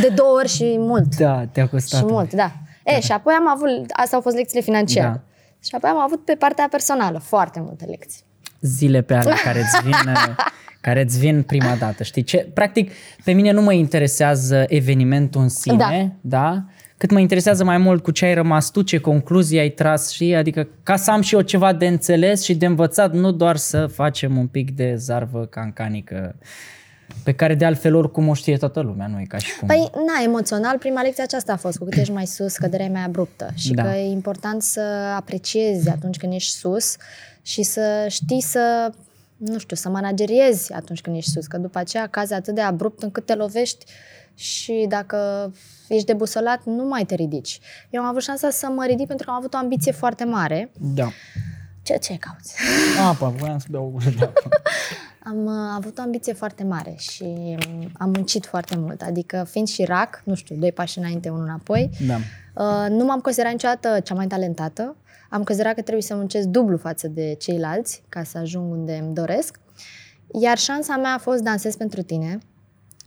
de 0.00 0.08
două 0.08 0.36
ori 0.36 0.48
și 0.48 0.74
mult. 0.78 1.16
Da, 1.16 1.46
te-a 1.46 1.68
costat. 1.68 2.00
Și 2.00 2.06
mult, 2.06 2.32
da. 2.32 2.52
E, 2.84 2.92
da. 2.92 3.00
și 3.00 3.12
apoi 3.12 3.34
am 3.38 3.48
avut, 3.48 3.90
astea 3.92 4.16
au 4.16 4.20
fost 4.20 4.36
lecțiile 4.36 4.62
financiare. 4.62 5.08
Da. 5.08 5.20
Și 5.64 5.74
apoi 5.74 5.90
am 5.90 5.98
avut 5.98 6.24
pe 6.24 6.34
partea 6.34 6.68
personală 6.70 7.18
foarte 7.18 7.60
multe 7.60 7.84
lecții. 7.84 8.22
Zile 8.60 9.02
pe 9.02 9.14
ale 9.14 9.34
care 9.44 9.60
îți 9.60 9.82
vin, 9.82 10.14
care 10.80 11.02
îți 11.02 11.18
vin 11.18 11.42
prima 11.42 11.74
dată, 11.74 12.02
știi 12.02 12.22
ce? 12.22 12.50
Practic, 12.54 12.92
pe 13.24 13.32
mine 13.32 13.50
nu 13.50 13.62
mă 13.62 13.72
interesează 13.72 14.64
evenimentul 14.68 15.40
în 15.40 15.48
sine, 15.48 15.76
da? 16.20 16.38
da? 16.38 16.64
Cât 17.04 17.12
mă 17.12 17.20
interesează 17.20 17.64
mai 17.64 17.78
mult 17.78 18.02
cu 18.02 18.10
ce 18.10 18.24
ai 18.24 18.34
rămas 18.34 18.70
tu, 18.70 18.82
ce 18.82 18.98
concluzii 18.98 19.58
ai 19.58 19.70
tras 19.70 20.10
și 20.10 20.34
adică 20.34 20.68
ca 20.82 20.96
să 20.96 21.10
am 21.10 21.20
și 21.20 21.34
eu 21.34 21.40
ceva 21.40 21.72
de 21.72 21.86
înțeles 21.86 22.42
și 22.42 22.54
de 22.54 22.66
învățat, 22.66 23.12
nu 23.12 23.32
doar 23.32 23.56
să 23.56 23.86
facem 23.86 24.36
un 24.36 24.46
pic 24.46 24.70
de 24.70 24.94
zarvă 24.96 25.46
cancanică 25.46 26.36
pe 27.24 27.32
care 27.32 27.54
de 27.54 27.64
altfel 27.64 27.94
oricum 27.94 28.28
o 28.28 28.34
știe 28.34 28.56
toată 28.56 28.80
lumea, 28.80 29.06
nu 29.06 29.20
e 29.20 29.24
ca 29.24 29.38
și 29.38 29.58
cum... 29.58 29.68
Păi, 29.68 29.90
na, 29.94 30.22
emoțional, 30.22 30.78
prima 30.78 31.02
lecție 31.02 31.22
aceasta 31.22 31.52
a 31.52 31.56
fost, 31.56 31.78
cu 31.78 31.84
cât 31.84 31.98
ești 31.98 32.12
mai 32.12 32.26
sus, 32.26 32.56
căderea 32.56 32.86
e 32.86 32.90
mai 32.90 33.04
abruptă 33.04 33.50
și 33.54 33.72
da. 33.72 33.82
că 33.82 33.96
e 33.96 34.10
important 34.10 34.62
să 34.62 34.80
apreciezi 35.16 35.88
atunci 35.88 36.16
când 36.16 36.32
ești 36.32 36.56
sus 36.56 36.96
și 37.42 37.62
să 37.62 38.06
știi 38.08 38.40
să, 38.40 38.92
nu 39.36 39.58
știu, 39.58 39.76
să 39.76 39.88
manageriezi 39.88 40.72
atunci 40.72 41.00
când 41.00 41.16
ești 41.16 41.30
sus, 41.30 41.46
că 41.46 41.56
după 41.56 41.78
aceea 41.78 42.06
cazi 42.06 42.34
atât 42.34 42.54
de 42.54 42.60
abrupt 42.60 43.02
încât 43.02 43.26
te 43.26 43.34
lovești 43.34 43.84
și 44.34 44.86
dacă 44.88 45.52
ești 45.88 46.06
debusolat, 46.06 46.64
nu 46.64 46.84
mai 46.84 47.04
te 47.04 47.14
ridici. 47.14 47.60
Eu 47.90 48.02
am 48.02 48.08
avut 48.08 48.22
șansa 48.22 48.50
să 48.50 48.66
mă 48.74 48.84
ridic 48.84 49.06
pentru 49.06 49.26
că 49.26 49.30
am 49.32 49.38
avut 49.38 49.54
o 49.54 49.56
ambiție 49.56 49.92
foarte 49.92 50.24
mare. 50.24 50.70
Da. 50.80 51.08
Ce, 51.82 51.96
ce 51.96 52.16
cauți? 52.16 52.54
Apa, 53.08 53.28
voiam 53.28 53.58
să 53.58 53.66
beau 53.70 53.84
o 53.84 53.88
gură 53.88 54.10
de 54.18 54.24
apă. 54.24 54.48
Am 55.26 55.44
uh, 55.44 55.52
avut 55.74 55.98
o 55.98 56.02
ambiție 56.02 56.32
foarte 56.32 56.64
mare 56.64 56.94
și 56.98 57.22
um, 57.22 57.90
am 57.98 58.10
muncit 58.10 58.46
foarte 58.46 58.76
mult. 58.76 59.02
Adică 59.02 59.46
fiind 59.50 59.68
și 59.68 59.84
rac, 59.84 60.22
nu 60.24 60.34
știu, 60.34 60.56
doi 60.56 60.72
pași 60.72 60.98
înainte, 60.98 61.28
unul 61.28 61.44
înapoi, 61.44 61.90
da. 62.06 62.14
uh, 62.14 62.90
nu 62.90 63.04
m-am 63.04 63.20
considerat 63.20 63.52
niciodată 63.52 64.00
cea 64.00 64.14
mai 64.14 64.26
talentată. 64.26 64.96
Am 65.30 65.42
considerat 65.42 65.74
că 65.74 65.80
trebuie 65.82 66.02
să 66.02 66.14
muncesc 66.14 66.46
dublu 66.46 66.76
față 66.76 67.08
de 67.08 67.34
ceilalți 67.38 68.02
ca 68.08 68.22
să 68.22 68.38
ajung 68.38 68.72
unde 68.72 69.00
îmi 69.04 69.14
doresc. 69.14 69.60
Iar 70.40 70.58
șansa 70.58 70.96
mea 70.96 71.14
a 71.14 71.18
fost 71.18 71.42
dansez 71.42 71.76
pentru 71.76 72.02
tine, 72.02 72.38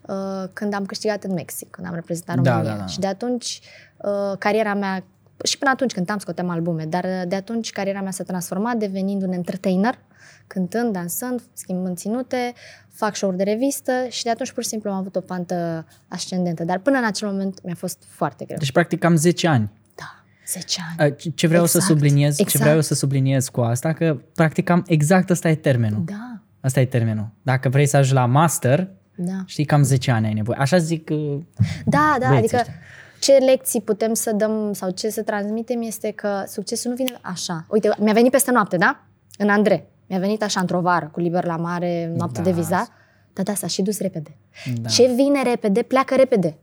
uh, 0.08 0.50
când 0.54 0.74
am 0.74 0.86
câștigat 0.86 1.24
în 1.24 1.34
Mexic, 1.34 1.70
când 1.70 1.88
am 1.88 1.94
reprezentat 1.94 2.40
da, 2.40 2.52
România. 2.52 2.72
Da, 2.72 2.76
da, 2.78 2.82
da. 2.82 2.88
Și 2.88 3.00
de 3.00 3.08
atunci 3.08 3.62
uh, 3.98 4.38
cariera 4.38 4.74
mea, 4.74 5.04
și 5.44 5.58
până 5.58 5.72
atunci 5.72 5.94
cântam, 5.94 6.18
scoteam 6.18 6.50
albume, 6.50 6.86
dar 6.86 7.06
de 7.28 7.36
atunci 7.36 7.72
cariera 7.72 8.02
mea 8.02 8.12
s-a 8.12 8.24
transformat 8.24 8.76
devenind 8.76 9.24
un 9.24 9.32
entertainer, 9.32 10.00
cântând, 10.48 10.94
dansând, 10.94 11.42
schimbând 11.54 11.98
ținute, 11.98 12.54
fac 12.90 13.16
show-uri 13.16 13.38
de 13.38 13.44
revistă 13.44 13.92
și 14.10 14.24
de 14.24 14.30
atunci 14.30 14.52
pur 14.52 14.64
și 14.64 14.70
simplu 14.70 14.90
am 14.90 14.96
avut 14.96 15.16
o 15.16 15.20
pantă 15.20 15.86
ascendentă. 16.08 16.64
Dar 16.64 16.80
până 16.80 16.98
în 16.98 17.06
acel 17.06 17.28
moment 17.28 17.64
mi-a 17.64 17.76
fost 17.76 18.04
foarte 18.08 18.46
greu. 18.46 18.58
Deci 18.58 18.72
practic 18.72 19.04
am 19.04 19.16
10 19.16 19.48
ani. 19.48 19.72
Da, 19.96 20.24
10 20.48 20.82
ani. 20.98 21.16
Ce 21.36 21.48
vreau 21.48 21.64
exact. 21.64 21.84
să 21.84 21.92
subliniez, 21.92 22.40
exact. 22.40 22.50
ce 22.50 22.58
vreau 22.58 22.82
să 22.82 22.94
subliniez 22.94 23.50
cu 23.50 23.62
asta, 23.62 23.94
că 23.94 24.18
practic 24.36 24.70
am 24.70 24.84
exact 24.88 25.30
ăsta 25.30 25.50
e 25.50 25.56
termenul. 25.56 26.04
Da. 26.06 26.42
Asta 26.62 26.80
e 26.80 26.86
termenul. 26.86 27.30
Dacă 27.42 27.70
vrei 27.70 27.86
să 27.86 27.98
ajungi 27.98 28.14
la 28.14 28.26
master, 28.26 28.90
da. 29.18 29.44
Știi, 29.46 29.66
cam 29.66 29.84
10 29.84 30.12
ani 30.12 30.26
ai 30.28 30.34
nevoie. 30.34 30.58
Așa 30.60 30.78
zic 30.78 31.10
uh, 31.12 31.38
Da, 31.86 32.16
da, 32.20 32.28
adică 32.28 32.56
ăștia. 32.56 32.74
ce 33.20 33.34
lecții 33.34 33.82
putem 33.82 34.14
să 34.14 34.32
dăm 34.32 34.74
sau 34.74 34.90
ce 34.90 35.10
să 35.10 35.22
transmitem 35.22 35.82
este 35.82 36.12
că 36.12 36.44
succesul 36.48 36.90
nu 36.90 36.96
vine 36.96 37.18
așa. 37.22 37.66
Uite, 37.70 37.90
mi-a 38.00 38.14
venit 38.14 38.32
peste 38.32 38.52
noapte, 38.52 38.78
da? 38.78 39.04
În 39.38 39.50
Andre. 39.50 39.88
Mi-a 40.08 40.20
venit 40.20 40.44
așa 40.44 40.60
într-o 40.60 40.80
vară, 40.80 41.10
cu 41.12 41.20
liber 41.20 41.46
la 41.46 41.56
mare, 41.56 42.14
noapte 42.16 42.42
da. 42.42 42.50
de 42.50 42.52
vizat. 42.52 42.92
Dar 43.34 43.46
da, 43.46 43.54
s-a 43.54 43.68
și 43.68 43.82
dus 43.82 44.00
repede. 44.00 44.38
Da. 44.82 44.90
Ce 44.90 45.14
vine 45.16 45.44
repede, 45.44 45.82
pleacă 45.82 46.16
repede. 46.16 46.58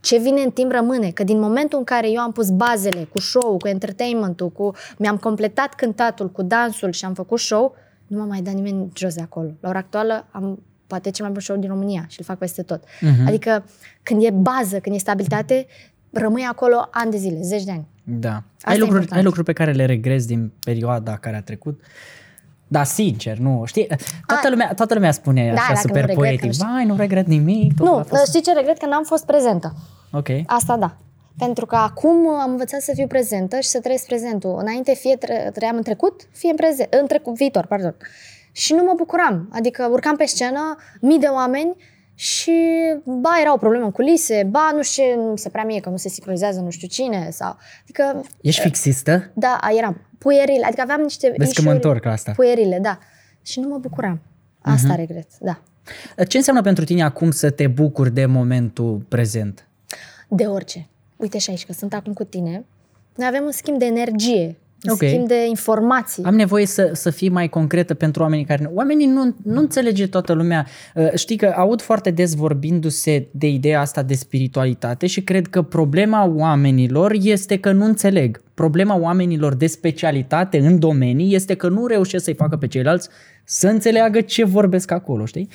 Ce 0.00 0.18
vine 0.18 0.40
în 0.40 0.50
timp 0.50 0.70
rămâne, 0.70 1.10
că 1.10 1.24
din 1.24 1.40
momentul 1.40 1.78
în 1.78 1.84
care 1.84 2.10
eu 2.10 2.20
am 2.20 2.32
pus 2.32 2.50
bazele 2.50 3.04
cu 3.04 3.18
show 3.18 3.56
cu 3.56 3.68
entertainment-ul, 3.68 4.50
cu 4.50 4.74
mi-am 4.98 5.16
completat 5.16 5.74
cântatul 5.74 6.30
cu 6.30 6.42
dansul 6.42 6.92
și 6.92 7.04
am 7.04 7.14
făcut 7.14 7.38
show, 7.38 7.74
nu 8.06 8.18
m-a 8.18 8.24
mai 8.24 8.40
dat 8.40 8.54
nimeni 8.54 8.92
jos 8.94 9.14
de 9.14 9.20
acolo. 9.20 9.50
La 9.60 9.68
ora 9.68 9.78
actuală 9.78 10.26
am 10.30 10.62
poate 10.88 11.10
cel 11.10 11.24
mai 11.24 11.32
bun 11.32 11.42
show 11.42 11.56
din 11.56 11.68
România 11.68 12.04
și 12.08 12.18
îl 12.18 12.24
fac 12.24 12.38
peste 12.38 12.62
tot. 12.62 12.84
Uh-huh. 12.84 13.26
Adică 13.26 13.64
când 14.02 14.24
e 14.24 14.30
bază, 14.30 14.78
când 14.78 14.94
e 14.94 14.98
stabilitate, 14.98 15.66
rămâi 16.10 16.46
acolo 16.50 16.88
ani 16.90 17.10
de 17.10 17.16
zile, 17.16 17.38
zeci 17.40 17.64
de 17.64 17.70
ani. 17.70 17.86
Da. 18.04 18.42
ai 18.62 18.78
lucruri, 18.78 19.10
ai 19.10 19.22
lucruri 19.22 19.44
pe 19.44 19.52
care 19.52 19.72
le 19.72 19.84
regrezi 19.84 20.26
din 20.26 20.52
perioada 20.64 21.16
care 21.16 21.36
a 21.36 21.42
trecut? 21.42 21.80
Da, 22.68 22.84
sincer, 22.84 23.38
nu. 23.38 23.62
Știi, 23.66 23.86
toată, 24.26 24.46
a, 24.46 24.50
lumea, 24.50 24.74
toată 24.74 24.94
lumea 24.94 25.10
spune 25.10 25.52
da, 25.54 25.60
așa 25.60 25.74
super 25.74 26.08
nu 26.08 26.14
poetic. 26.14 26.52
Vai, 26.52 26.84
nu 26.84 26.96
regret 26.96 27.26
nimic. 27.26 27.78
Nu, 27.78 28.04
fost... 28.06 28.26
știi 28.26 28.42
ce 28.42 28.52
regret? 28.52 28.78
Că 28.78 28.86
n-am 28.86 29.04
fost 29.04 29.26
prezentă. 29.26 29.74
Ok. 30.12 30.28
Asta 30.46 30.76
da. 30.76 30.96
Pentru 31.38 31.66
că 31.66 31.76
acum 31.76 32.28
am 32.28 32.50
învățat 32.50 32.80
să 32.80 32.92
fiu 32.94 33.06
prezentă 33.06 33.60
și 33.60 33.68
să 33.68 33.80
trăiesc 33.80 34.06
prezentul. 34.06 34.58
Înainte 34.60 34.94
fie 34.94 35.16
trăiam 35.52 35.76
în 35.76 35.82
trecut, 35.82 36.28
fie 36.32 36.50
în, 36.50 36.56
prezent, 36.56 36.94
în 36.94 37.06
trecut, 37.06 37.34
viitor, 37.34 37.66
pardon 37.66 37.94
și 38.52 38.72
nu 38.72 38.82
mă 38.82 38.92
bucuram. 38.96 39.48
Adică 39.52 39.88
urcam 39.90 40.16
pe 40.16 40.24
scenă, 40.24 40.76
mii 41.00 41.18
de 41.18 41.26
oameni 41.26 41.76
și 42.14 42.52
ba 43.04 43.30
era 43.40 43.52
o 43.52 43.56
problemă 43.56 43.84
în 43.84 43.90
culise, 43.90 44.46
ba 44.50 44.70
nu 44.74 44.82
știu 44.82 45.28
nu 45.28 45.36
se 45.36 45.48
prea 45.48 45.64
mie 45.64 45.80
că 45.80 45.88
nu 45.88 45.96
se 45.96 46.08
sincronizează 46.08 46.60
nu 46.60 46.70
știu 46.70 46.88
cine 46.88 47.28
sau... 47.30 47.56
Adică... 47.82 48.24
Ești 48.40 48.60
fixistă? 48.60 49.30
Da, 49.34 49.58
eram. 49.76 50.00
Puierile, 50.18 50.64
adică 50.64 50.80
aveam 50.80 51.00
niște 51.00 51.34
Vezi 51.36 51.54
că 51.54 51.62
mă 51.62 51.72
întorc 51.72 52.04
la 52.04 52.10
asta. 52.10 52.32
Puierile, 52.32 52.78
da. 52.82 52.98
Și 53.42 53.60
nu 53.60 53.68
mă 53.68 53.78
bucuram. 53.78 54.20
Asta 54.60 54.94
uh-huh. 54.94 54.96
regret, 54.96 55.28
da. 55.40 55.62
Ce 56.28 56.36
înseamnă 56.36 56.62
pentru 56.62 56.84
tine 56.84 57.02
acum 57.02 57.30
să 57.30 57.50
te 57.50 57.66
bucuri 57.66 58.14
de 58.14 58.26
momentul 58.26 59.04
prezent? 59.08 59.68
De 60.28 60.46
orice. 60.46 60.88
Uite 61.16 61.38
și 61.38 61.50
aici, 61.50 61.66
că 61.66 61.72
sunt 61.72 61.94
acum 61.94 62.12
cu 62.12 62.24
tine. 62.24 62.64
Noi 63.14 63.26
avem 63.26 63.44
un 63.44 63.50
schimb 63.50 63.78
de 63.78 63.84
energie 63.84 64.56
okay. 64.90 65.08
schimb 65.08 65.26
de 65.26 65.46
informații. 65.48 66.24
Am 66.24 66.34
nevoie 66.34 66.66
să, 66.66 66.90
să 66.92 67.10
fii 67.10 67.28
mai 67.28 67.48
concretă 67.48 67.94
pentru 67.94 68.22
oamenii 68.22 68.44
care... 68.44 68.70
Oamenii 68.74 69.06
nu, 69.06 69.34
nu 69.42 69.60
înțelege 69.60 70.06
toată 70.06 70.32
lumea. 70.32 70.66
Uh, 70.94 71.12
știi 71.14 71.36
că 71.36 71.54
aud 71.56 71.80
foarte 71.80 72.10
des 72.10 72.34
vorbindu-se 72.34 73.26
de 73.30 73.46
ideea 73.46 73.80
asta 73.80 74.02
de 74.02 74.14
spiritualitate 74.14 75.06
și 75.06 75.22
cred 75.22 75.46
că 75.46 75.62
problema 75.62 76.32
oamenilor 76.34 77.16
este 77.22 77.58
că 77.58 77.72
nu 77.72 77.84
înțeleg. 77.84 78.42
Problema 78.54 78.98
oamenilor 78.98 79.54
de 79.54 79.66
specialitate 79.66 80.58
în 80.58 80.78
domenii 80.78 81.34
este 81.34 81.54
că 81.54 81.68
nu 81.68 81.86
reușesc 81.86 82.24
să-i 82.24 82.34
facă 82.34 82.56
pe 82.56 82.66
ceilalți 82.66 83.08
să 83.44 83.68
înțeleagă 83.68 84.20
ce 84.20 84.44
vorbesc 84.44 84.90
acolo, 84.90 85.24
știi? 85.24 85.48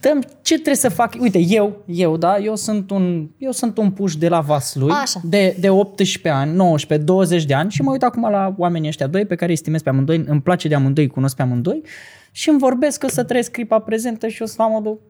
Dăm 0.00 0.22
ce 0.42 0.54
trebuie 0.54 0.74
să 0.74 0.88
fac. 0.88 1.14
Uite, 1.20 1.38
eu, 1.38 1.82
eu, 1.86 2.16
da, 2.16 2.38
eu 2.38 2.56
sunt 2.56 2.90
un, 2.90 3.28
eu 3.38 3.50
sunt 3.50 3.78
un 3.78 3.90
puș 3.90 4.16
de 4.16 4.28
la 4.28 4.40
Vaslui, 4.40 4.90
Așa. 4.90 5.20
de, 5.24 5.56
de 5.60 5.70
18 5.70 6.28
ani, 6.28 6.54
19, 6.54 7.06
20 7.06 7.44
de 7.44 7.54
ani 7.54 7.70
și 7.70 7.82
mă 7.82 7.90
uit 7.90 8.02
acum 8.02 8.30
la 8.30 8.54
oamenii 8.58 8.88
ăștia 8.88 9.06
doi 9.06 9.26
pe 9.26 9.34
care 9.34 9.46
îi 9.46 9.52
estimez 9.52 9.82
pe 9.82 9.88
amândoi, 9.88 10.24
îmi 10.26 10.40
place 10.40 10.68
de 10.68 10.74
amândoi, 10.74 11.04
îi 11.04 11.10
cunosc 11.10 11.36
pe 11.36 11.42
amândoi 11.42 11.82
și 12.30 12.48
îmi 12.48 12.58
vorbesc 12.58 12.98
că 12.98 13.08
să 13.08 13.24
trăiesc 13.24 13.50
clipa 13.50 13.78
prezentă 13.78 14.28
și 14.28 14.40
eu 14.40 14.46
sunt 14.46 14.58
la 14.58 14.66
modul, 14.66 15.00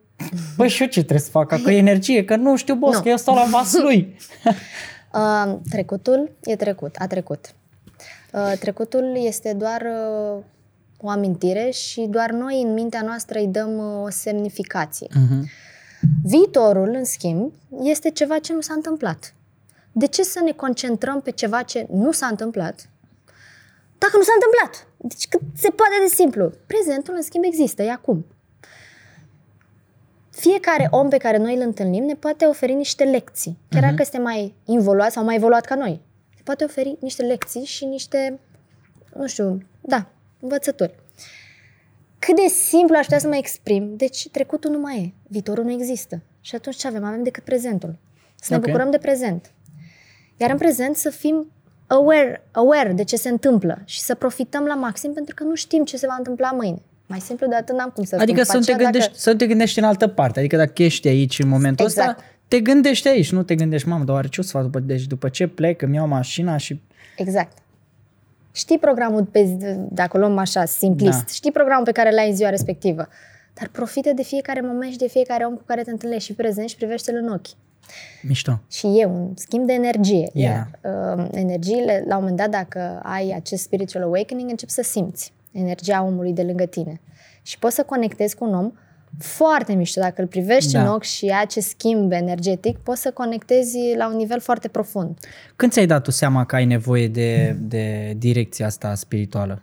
băi, 0.56 0.68
și 0.68 0.82
eu 0.82 0.88
ce 0.88 1.00
trebuie 1.00 1.18
să 1.18 1.30
fac? 1.30 1.62
Că 1.62 1.70
e 1.70 1.76
energie, 1.76 2.24
că 2.24 2.36
nu 2.36 2.56
știu, 2.56 2.74
boss, 2.74 2.96
no. 2.96 3.02
că 3.02 3.08
eu 3.08 3.16
stau 3.16 3.34
la 3.34 3.46
Vaslui. 3.50 4.16
uh, 5.14 5.58
trecutul 5.70 6.30
e 6.42 6.56
trecut, 6.56 6.96
a 6.98 7.06
trecut. 7.06 7.54
Uh, 8.32 8.52
trecutul 8.60 9.18
este 9.26 9.54
doar 9.58 9.82
uh, 10.36 10.42
o 11.02 11.08
amintire 11.08 11.70
și 11.70 12.06
doar 12.10 12.30
noi 12.30 12.62
în 12.62 12.72
mintea 12.72 13.02
noastră 13.02 13.38
îi 13.38 13.46
dăm 13.46 13.78
uh, 13.78 14.04
o 14.04 14.10
semnificație. 14.10 15.06
Uh-huh. 15.06 15.42
Viitorul, 16.24 16.88
în 16.94 17.04
schimb, 17.04 17.52
este 17.82 18.10
ceva 18.10 18.38
ce 18.38 18.52
nu 18.52 18.60
s-a 18.60 18.72
întâmplat. 18.72 19.34
De 19.92 20.06
ce 20.06 20.22
să 20.22 20.40
ne 20.44 20.52
concentrăm 20.52 21.20
pe 21.20 21.30
ceva 21.30 21.62
ce 21.62 21.86
nu 21.90 22.12
s-a 22.12 22.26
întâmplat 22.26 22.88
dacă 24.02 24.16
nu 24.16 24.22
s-a 24.22 24.38
întâmplat? 24.38 24.86
Deci 24.96 25.28
cât 25.28 25.40
se 25.56 25.70
poate 25.70 25.96
de 26.02 26.14
simplu. 26.14 26.52
Prezentul, 26.66 27.14
în 27.14 27.22
schimb, 27.22 27.44
există, 27.44 27.82
e 27.82 27.90
acum. 27.90 28.26
Fiecare 30.30 30.88
om 30.90 31.08
pe 31.08 31.16
care 31.16 31.36
noi 31.36 31.54
îl 31.54 31.60
întâlnim 31.60 32.04
ne 32.04 32.14
poate 32.14 32.44
oferi 32.44 32.72
niște 32.72 33.04
lecții. 33.04 33.58
Chiar 33.68 33.82
dacă 33.82 33.96
este 33.98 34.18
mai 34.18 34.54
involuat 34.64 35.12
sau 35.12 35.24
mai 35.24 35.34
evoluat 35.34 35.64
ca 35.64 35.74
noi. 35.74 36.00
Ne 36.36 36.40
poate 36.44 36.64
oferi 36.64 36.96
niște 37.00 37.22
lecții 37.22 37.64
și 37.64 37.84
niște, 37.84 38.40
nu 39.14 39.26
știu, 39.26 39.62
da, 39.80 40.06
învățături. 40.40 40.94
Cât 42.18 42.36
de 42.36 42.46
simplu 42.48 42.96
aș 42.96 43.04
putea 43.04 43.18
să 43.18 43.28
mă 43.28 43.36
exprim, 43.36 43.96
deci 43.96 44.28
trecutul 44.28 44.70
nu 44.70 44.78
mai 44.78 44.98
e, 45.02 45.12
viitorul 45.28 45.64
nu 45.64 45.72
există. 45.72 46.22
Și 46.40 46.54
atunci 46.54 46.76
ce 46.76 46.86
avem? 46.86 47.04
Avem 47.04 47.22
decât 47.22 47.44
prezentul. 47.44 47.96
Să 48.36 48.46
ne 48.50 48.56
Ok. 48.56 48.64
bucurăm 48.64 48.90
de 48.90 48.98
prezent. 48.98 49.52
Iar 50.36 50.50
în 50.50 50.56
prezent 50.58 50.96
să 50.96 51.10
fim 51.10 51.52
aware, 51.86 52.44
aware 52.50 52.92
de 52.92 53.04
ce 53.04 53.16
se 53.16 53.28
întâmplă 53.28 53.82
și 53.84 54.00
să 54.00 54.14
profităm 54.14 54.64
la 54.64 54.74
maxim 54.74 55.12
pentru 55.12 55.34
că 55.34 55.44
nu 55.44 55.54
știm 55.54 55.84
ce 55.84 55.96
se 55.96 56.06
va 56.06 56.14
întâmpla 56.18 56.50
mâine. 56.50 56.82
Mai 57.06 57.20
simplu 57.20 57.46
de 57.46 57.54
atât 57.54 57.76
n-am 57.76 57.90
cum 57.90 58.04
să 58.04 58.16
Adică 58.20 58.42
să 58.42 58.44
spun. 58.44 58.58
nu, 58.58 58.64
te 58.64 58.72
După 58.72 58.86
aceea, 58.86 58.90
gândești, 58.90 59.22
să 59.22 59.30
nu 59.30 59.36
te 59.36 59.46
gândești 59.46 59.78
în 59.78 59.84
altă 59.84 60.08
parte. 60.08 60.38
Adică 60.38 60.56
dacă 60.56 60.82
ești 60.82 61.08
aici 61.08 61.38
în 61.38 61.48
momentul 61.48 61.84
Exact. 61.84 62.08
ăsta, 62.08 62.24
te 62.48 62.60
gândești 62.60 63.08
aici. 63.08 63.32
Nu 63.32 63.42
te 63.42 63.54
gândești, 63.54 63.88
mamă, 63.88 64.04
dar 64.04 64.14
oare 64.14 64.28
ce 64.28 64.40
o 64.40 64.42
să 64.44 64.50
fac 64.50 64.62
după, 64.62 64.78
deci 64.78 65.06
după 65.06 65.28
ce 65.28 65.46
plec, 65.46 65.82
îmi 65.82 65.94
iau 65.94 66.06
mașina 66.06 66.56
și... 66.56 66.80
Exact. 67.16 67.58
Știi 68.52 68.78
programul, 68.78 69.24
pe, 69.24 69.56
dacă 69.90 70.16
o 70.16 70.20
luăm 70.20 70.38
așa, 70.38 70.64
simplist, 70.64 71.18
Da. 71.18 71.32
știi 71.32 71.52
programul 71.52 71.84
pe 71.84 71.92
care 71.92 72.10
l-ai 72.10 72.28
în 72.28 72.36
ziua 72.36 72.50
respectivă, 72.50 73.08
dar 73.54 73.68
profită 73.72 74.12
de 74.12 74.22
fiecare 74.22 74.60
moment 74.60 74.92
și 74.92 74.98
de 74.98 75.08
fiecare 75.08 75.44
om 75.44 75.54
cu 75.54 75.62
care 75.66 75.82
te 75.82 75.90
întâlnești 75.90 76.24
și 76.24 76.34
prezent 76.34 76.68
și 76.68 76.76
privește-l 76.76 77.16
în 77.16 77.32
ochi. 77.32 77.46
Mișto. 78.22 78.60
Și 78.70 78.86
e 78.86 79.04
un 79.04 79.32
schimb 79.34 79.66
de 79.66 79.72
energie. 79.72 80.30
Yeah. 80.32 80.54
Iar, 80.54 80.94
uh, 81.16 81.28
energiile, 81.32 82.04
la 82.08 82.14
un 82.16 82.20
moment 82.20 82.38
dat, 82.38 82.50
dacă 82.50 83.00
ai 83.02 83.32
acest 83.36 83.62
spiritual 83.62 84.04
awakening, 84.04 84.50
începi 84.50 84.72
să 84.72 84.82
simți 84.82 85.32
energia 85.52 86.02
omului 86.02 86.32
de 86.32 86.42
lângă 86.42 86.64
tine. 86.66 87.00
Și 87.42 87.58
poți 87.58 87.74
să 87.74 87.82
conectezi 87.82 88.36
cu 88.36 88.44
un 88.44 88.54
om 88.54 88.72
foarte 89.18 89.72
mișto. 89.72 90.00
Dacă 90.00 90.20
îl 90.20 90.26
privești 90.26 90.72
Da. 90.72 90.80
în 90.80 90.86
ochi 90.86 91.02
și 91.02 91.26
ai 91.26 91.40
acest 91.40 91.68
schimb 91.68 92.12
energetic, 92.12 92.78
poți 92.78 93.00
să 93.00 93.10
conectezi 93.10 93.78
la 93.96 94.08
un 94.08 94.16
nivel 94.16 94.40
foarte 94.40 94.68
profund. 94.68 95.18
Când 95.56 95.72
ți-ai 95.72 95.86
dat 95.86 96.02
tu 96.02 96.10
seama 96.10 96.46
că 96.46 96.54
ai 96.54 96.64
nevoie 96.64 97.08
de, 97.08 97.56
de 97.60 98.14
direcția 98.16 98.66
asta 98.66 98.94
spirituală? 98.94 99.62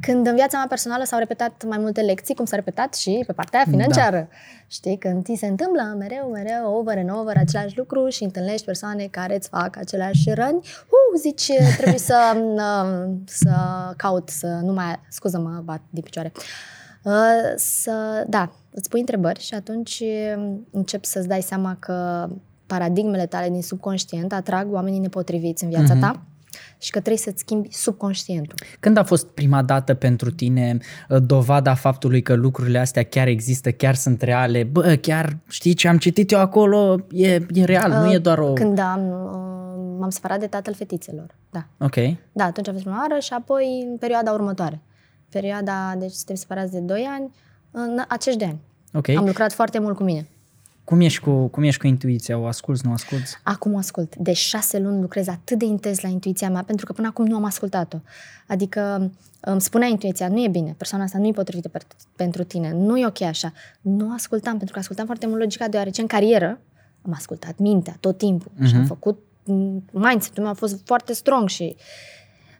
Când 0.00 0.26
în 0.26 0.34
viața 0.34 0.56
mea 0.56 0.66
personală 0.68 1.04
s-au 1.04 1.18
repetat 1.18 1.64
mai 1.68 1.78
multe 1.78 2.00
lecții, 2.00 2.34
cum 2.34 2.44
s-a 2.44 2.56
repetat 2.56 2.94
și 2.94 3.24
pe 3.26 3.32
partea 3.32 3.58
aia 3.58 3.68
financiară. 3.70 4.16
Da. 4.16 4.36
Știi, 4.66 4.98
când 4.98 5.24
ți 5.24 5.34
se 5.38 5.46
întâmplă 5.46 5.94
mereu, 5.98 6.30
mereu, 6.30 6.74
over 6.74 6.98
and 6.98 7.10
over 7.10 7.36
același 7.36 7.76
lucru 7.76 8.08
și 8.08 8.22
întâlnești 8.22 8.64
persoane 8.64 9.08
care 9.10 9.34
îți 9.34 9.48
fac 9.48 9.76
aceleași 9.76 10.30
răni, 10.34 10.56
uh, 10.56 11.20
zici, 11.20 11.52
trebuie 11.76 11.98
să, 11.98 12.36
uh, 12.54 13.10
să 13.24 13.50
caut, 13.96 14.28
să 14.28 14.46
nu 14.62 14.72
mai, 14.72 15.00
scuză 15.08 15.38
mă 15.38 15.60
bat 15.64 15.80
din 15.90 16.02
picioare, 16.02 16.32
Uh, 17.02 17.52
să, 17.56 18.24
da, 18.28 18.50
îți 18.78 18.88
pui 18.88 19.00
întrebări 19.00 19.40
și 19.40 19.54
atunci 19.54 20.02
uh, 20.36 20.56
începi 20.70 21.06
să-ți 21.06 21.28
dai 21.28 21.42
seama 21.42 21.76
că 21.78 22.28
paradigmele 22.66 23.26
tale 23.26 23.48
din 23.50 23.62
subconștient 23.62 24.32
atrag 24.32 24.72
oamenii 24.72 24.98
nepotriviți 24.98 25.64
în 25.64 25.70
viața 25.70 25.94
Mhm. 25.94 26.00
ta 26.02 26.22
și 26.78 26.90
că 26.90 26.98
trebuie 26.98 27.22
să-ți 27.22 27.38
schimbi 27.38 27.72
subconștientul. 27.72 28.56
Când 28.80 28.96
a 28.96 29.04
fost 29.04 29.26
prima 29.26 29.62
dată 29.62 29.94
pentru 29.94 30.30
tine 30.30 30.78
uh, 31.08 31.22
dovada 31.22 31.74
faptului 31.74 32.22
că 32.22 32.34
lucrurile 32.34 32.78
astea 32.78 33.02
chiar 33.02 33.26
există, 33.26 33.70
chiar 33.70 33.94
sunt 33.94 34.22
reale? 34.22 34.62
Bă, 34.62 34.94
chiar 35.00 35.36
știi 35.48 35.74
ce 35.74 35.88
am 35.88 35.98
citit 35.98 36.30
eu 36.30 36.38
acolo? 36.38 37.06
E, 37.12 37.34
e 37.52 37.64
real, 37.64 38.04
nu 38.04 38.12
e 38.12 38.18
doar 38.18 38.38
o... 38.38 38.46
Uh, 38.46 38.52
Când 38.54 38.78
am, 38.78 39.08
uh, 39.08 39.96
m-am 39.98 40.10
separat 40.10 40.40
de 40.40 40.46
tatăl 40.46 40.74
fetițelor. 40.74 41.34
Da. 41.50 41.66
Ok. 41.78 41.94
Da, 42.32 42.44
atunci 42.44 42.68
a 42.68 42.72
fost 42.72 42.82
prima 42.82 42.98
oară 43.08 43.20
și 43.20 43.32
apoi 43.32 43.86
în 43.90 43.96
perioada 43.96 44.32
următoare. 44.32 44.80
Perioada, 45.28 45.94
deci 45.98 46.12
suntem 46.12 46.36
separați 46.36 46.72
de 46.72 46.78
2 46.78 47.06
ani, 47.10 47.34
în 47.70 48.00
acești 48.08 48.38
de 48.38 48.44
ani. 48.44 48.60
Ok. 48.92 49.08
Am 49.08 49.24
lucrat 49.24 49.52
foarte 49.52 49.78
mult 49.78 49.96
cu 49.96 50.02
mine. 50.02 50.26
Cum 50.84 51.00
ești 51.00 51.20
cu, 51.20 51.46
cum 51.46 51.62
ești 51.62 51.80
cu 51.80 51.86
intuiția? 51.86 52.38
O 52.38 52.46
asculți, 52.46 52.86
nu 52.86 52.92
asculți? 52.92 53.36
Acum 53.42 53.74
o 53.74 53.78
ascult. 53.78 54.16
De 54.16 54.32
șase 54.32 54.78
luni 54.78 55.00
lucrez 55.00 55.28
atât 55.28 55.58
de 55.58 55.64
intens 55.64 56.00
la 56.00 56.08
intuiția 56.08 56.50
mea, 56.50 56.62
pentru 56.62 56.86
că 56.86 56.92
până 56.92 57.06
acum 57.06 57.26
nu 57.26 57.36
am 57.36 57.44
ascultat-o. 57.44 57.96
Adică 58.46 59.10
îmi 59.40 59.60
spunea 59.60 59.88
intuiția, 59.88 60.28
nu 60.28 60.42
e 60.42 60.48
bine, 60.48 60.74
persoana 60.76 61.04
asta 61.04 61.18
nu 61.18 61.26
e 61.26 61.32
potrivită 61.32 61.68
per- 61.68 61.86
pentru 62.16 62.44
tine, 62.44 62.72
nu 62.72 62.98
e 62.98 63.06
ok 63.06 63.20
așa. 63.20 63.52
Nu 63.80 64.12
ascultam, 64.12 64.56
pentru 64.56 64.72
că 64.72 64.78
ascultam 64.78 65.06
foarte 65.06 65.26
mult 65.26 65.38
logica, 65.38 65.68
deoarece 65.68 66.00
în 66.00 66.06
carieră 66.06 66.60
am 67.02 67.12
ascultat 67.12 67.58
mintea 67.58 67.96
tot 68.00 68.18
timpul 68.18 68.50
uh-huh. 68.54 68.66
și 68.66 68.74
am 68.74 68.84
făcut 68.84 69.18
mm, 69.44 69.84
mindset-ul 69.90 70.42
meu 70.42 70.52
a 70.52 70.54
fost 70.54 70.80
foarte 70.84 71.12
strong 71.12 71.48
și 71.48 71.76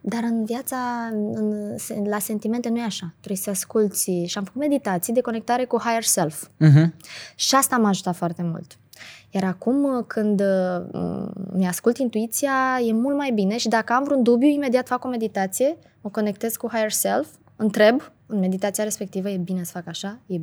dar 0.01 0.23
în 0.23 0.45
viața, 0.45 0.77
în, 1.13 1.79
la 2.05 2.19
sentimente 2.19 2.69
nu 2.69 2.79
e 2.79 2.83
așa. 2.83 3.15
Trebuie 3.19 3.43
să 3.43 3.51
asculți 3.51 4.11
și 4.11 4.39
am 4.39 4.45
făcut 4.45 4.61
meditații 4.61 5.13
de 5.13 5.21
conectare 5.21 5.65
cu 5.65 5.79
higher 5.79 6.03
self. 6.03 6.47
Uh-huh. 6.47 6.89
Și 7.35 7.55
asta 7.55 7.77
m-a 7.77 7.89
ajutat 7.89 8.17
foarte 8.17 8.43
mult. 8.43 8.79
Iar 9.31 9.45
acum, 9.45 10.05
când 10.07 10.41
uh, 10.41 11.29
mi-ascult 11.53 11.99
intuiția, 11.99 12.81
e 12.87 12.93
mult 12.93 13.17
mai 13.17 13.31
bine 13.31 13.57
și 13.57 13.69
dacă 13.69 13.93
am 13.93 14.05
vreun 14.05 14.23
dubiu, 14.23 14.49
imediat 14.49 14.87
fac 14.87 15.05
o 15.05 15.09
meditație, 15.09 15.77
mă 16.01 16.11
conectez 16.11 16.57
cu 16.57 16.69
higher 16.69 16.91
self, 16.91 17.29
întreb 17.57 18.13
în 18.27 18.39
meditația 18.39 18.85
respectivă, 18.85 19.29
e 19.29 19.37
bine 19.37 19.65
să 19.65 19.71
fac 19.73 19.87
așa, 19.87 20.19
e 20.27 20.37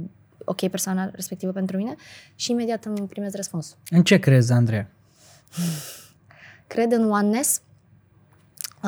ok 0.45 0.67
persoana 0.67 1.09
respectivă 1.13 1.51
pentru 1.51 1.77
mine 1.77 1.95
și 2.35 2.51
imediat 2.51 2.85
îmi 2.85 3.07
primez 3.07 3.33
răspunsul. 3.33 3.77
În 3.89 4.03
ce 4.03 4.19
crezi, 4.19 4.51
Andreea? 4.51 4.91
Cred 6.67 6.91
în 6.91 7.11
oneness, 7.11 7.61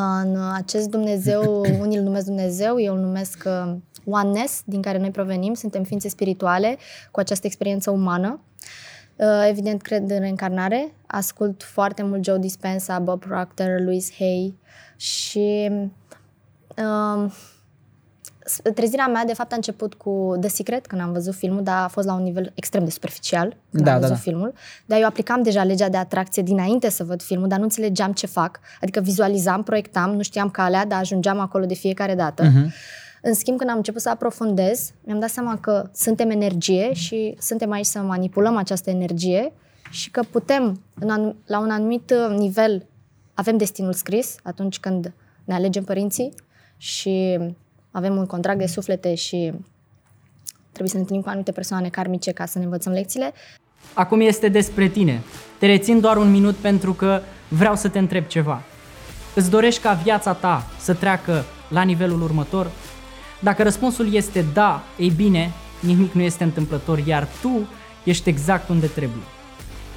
în 0.02 0.52
acest 0.54 0.90
Dumnezeu, 0.90 1.66
unii 1.84 1.98
îl 1.98 2.04
numesc 2.04 2.26
Dumnezeu, 2.26 2.80
eu 2.80 2.94
îl 2.94 3.00
numesc 3.00 3.44
uh, 3.46 3.76
oneness, 4.06 4.62
din 4.66 4.82
care 4.82 4.98
noi 4.98 5.12
provenim, 5.12 5.54
suntem 5.54 5.84
ființe 5.84 6.10
spirituale 6.10 6.78
cu 7.12 7.20
această 7.20 7.48
experiență 7.48 7.92
umană. 7.92 8.40
Uh, 9.16 9.46
Evident, 9.48 9.82
cred 9.82 10.10
în 10.10 10.20
reîncarnare, 10.20 10.94
ascult 11.08 11.64
foarte 11.64 12.04
mult 12.04 12.24
Joe 12.24 12.38
Dispenza, 12.38 13.00
Bob 13.00 13.26
Proctor, 13.26 13.80
Louise 13.80 14.14
Hay 14.18 14.58
și 14.96 15.72
uh, 16.78 17.32
trezirea 18.74 19.08
mea, 19.08 19.26
de 19.26 19.34
fapt, 19.34 19.52
a 19.52 19.56
început 19.56 19.94
cu 19.94 20.38
The 20.40 20.50
Secret, 20.50 20.86
când 20.88 21.02
am 21.02 21.12
văzut 21.12 21.34
filmul, 21.36 21.64
dar 21.64 21.84
a 21.84 21.88
fost 21.88 22.08
la 22.08 22.14
un 22.14 22.24
nivel 22.24 22.52
extrem 22.56 22.84
de 22.84 22.90
superficial 22.90 23.58
când 23.72 23.84
Da, 23.84 23.94
am 23.94 24.00
da, 24.00 24.08
văzut 24.08 24.24
da. 24.24 24.30
filmul. 24.32 24.54
Dar 24.86 25.00
eu 25.00 25.06
aplicam 25.08 25.44
deja 25.44 25.64
legea 25.64 25.90
de 25.90 25.98
atracție 25.98 26.44
dinainte 26.44 26.90
să 26.90 27.04
văd 27.04 27.22
filmul, 27.22 27.48
dar 27.48 27.58
nu 27.58 27.64
înțelegeam 27.64 28.12
ce 28.12 28.28
fac. 28.28 28.60
Adică 28.82 29.00
vizualizam, 29.00 29.64
proiectam, 29.64 30.16
nu 30.16 30.22
știam 30.22 30.50
calea, 30.50 30.86
dar 30.86 31.00
ajungeam 31.00 31.40
acolo 31.40 31.66
de 31.66 31.74
fiecare 31.74 32.16
dată. 32.16 32.44
Mhm. 32.44 32.74
În 33.22 33.34
schimb, 33.34 33.58
când 33.58 33.70
am 33.70 33.76
început 33.78 34.02
să 34.02 34.10
aprofundez, 34.10 34.92
mi-am 35.04 35.20
dat 35.20 35.30
seama 35.30 35.58
că 35.58 35.90
suntem 35.94 36.30
energie 36.30 36.94
și 36.94 37.36
suntem 37.40 37.72
aici 37.72 37.86
să 37.86 38.00
manipulăm 38.00 38.56
această 38.56 38.90
energie 38.90 39.54
și 39.90 40.12
că 40.12 40.22
putem, 40.32 40.82
în 41.00 41.10
anum- 41.10 41.36
la 41.46 41.60
un 41.60 41.70
anumit 41.70 42.14
uh, 42.30 42.38
nivel, 42.38 42.86
avem 43.34 43.58
destinul 43.58 43.94
scris 43.94 44.36
atunci 44.44 44.80
când 44.80 45.14
ne 45.46 45.54
alegem 45.54 45.84
părinții 45.84 46.34
și 46.78 47.40
avem 47.98 48.18
un 48.18 48.26
contract 48.26 48.60
de 48.60 48.66
suflete 48.66 49.16
și 49.16 49.52
trebuie 50.68 50.90
să 50.90 50.96
ne 50.96 51.00
întâlnim 51.00 51.22
cu 51.22 51.30
anumite 51.30 51.52
persoane 51.52 51.90
karmice 51.90 52.32
ca 52.32 52.46
să 52.46 52.58
ne 52.58 52.64
învățăm 52.64 52.94
lecțiile. 52.94 53.34
Acum 53.94 54.22
este 54.22 54.48
despre 54.48 54.88
tine. 54.88 55.22
Te 55.60 55.66
rețin 55.66 56.00
doar 56.00 56.18
un 56.18 56.32
minut 56.32 56.56
pentru 56.56 56.94
că 56.94 57.22
vreau 57.48 57.76
să 57.76 57.90
te 57.90 58.00
întreb 58.00 58.26
ceva. 58.26 58.62
Îți 59.36 59.50
dorești 59.50 59.82
ca 59.82 59.94
viața 59.94 60.34
ta 60.34 60.68
să 60.80 60.94
treacă 60.94 61.44
la 61.70 61.82
nivelul 61.82 62.22
următor? 62.22 62.72
Dacă 63.40 63.64
răspunsul 63.64 64.14
este 64.14 64.46
da, 64.54 64.84
ei 64.98 65.10
bine, 65.10 65.52
nimic 65.80 66.12
nu 66.12 66.22
este 66.22 66.44
întâmplător, 66.44 66.98
iar 66.98 67.28
tu 67.42 67.68
ești 68.04 68.30
exact 68.30 68.70
unde 68.70 68.88
trebuie. 68.88 69.24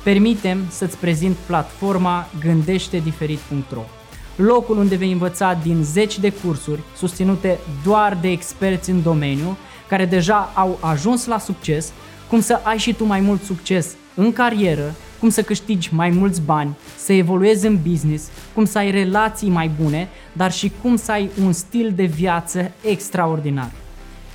Permitem 0.04 0.58
să-ți 0.70 0.96
prezint 0.96 1.36
platforma 1.36 2.26
gândește-diferit.ro 2.40 3.99
locul 4.40 4.78
unde 4.78 4.96
vei 4.96 5.12
învăța 5.12 5.58
din 5.62 5.82
zeci 5.82 6.18
de 6.18 6.32
cursuri 6.44 6.80
susținute 6.96 7.58
doar 7.84 8.18
de 8.20 8.30
experți 8.30 8.90
în 8.90 9.02
domeniu 9.02 9.56
care 9.88 10.04
deja 10.04 10.50
au 10.54 10.78
ajuns 10.80 11.26
la 11.26 11.38
succes, 11.38 11.92
cum 12.28 12.40
să 12.40 12.60
ai 12.62 12.78
și 12.78 12.94
tu 12.94 13.04
mai 13.04 13.20
mult 13.20 13.42
succes 13.42 13.94
în 14.14 14.32
carieră, 14.32 14.94
cum 15.18 15.28
să 15.28 15.42
câștigi 15.42 15.94
mai 15.94 16.10
mulți 16.10 16.40
bani, 16.40 16.76
să 16.96 17.12
evoluezi 17.12 17.66
în 17.66 17.78
business, 17.88 18.28
cum 18.54 18.64
să 18.64 18.78
ai 18.78 18.90
relații 18.90 19.48
mai 19.48 19.70
bune, 19.82 20.08
dar 20.32 20.52
și 20.52 20.72
cum 20.82 20.96
să 20.96 21.12
ai 21.12 21.30
un 21.44 21.52
stil 21.52 21.92
de 21.96 22.04
viață 22.04 22.70
extraordinar. 22.84 23.70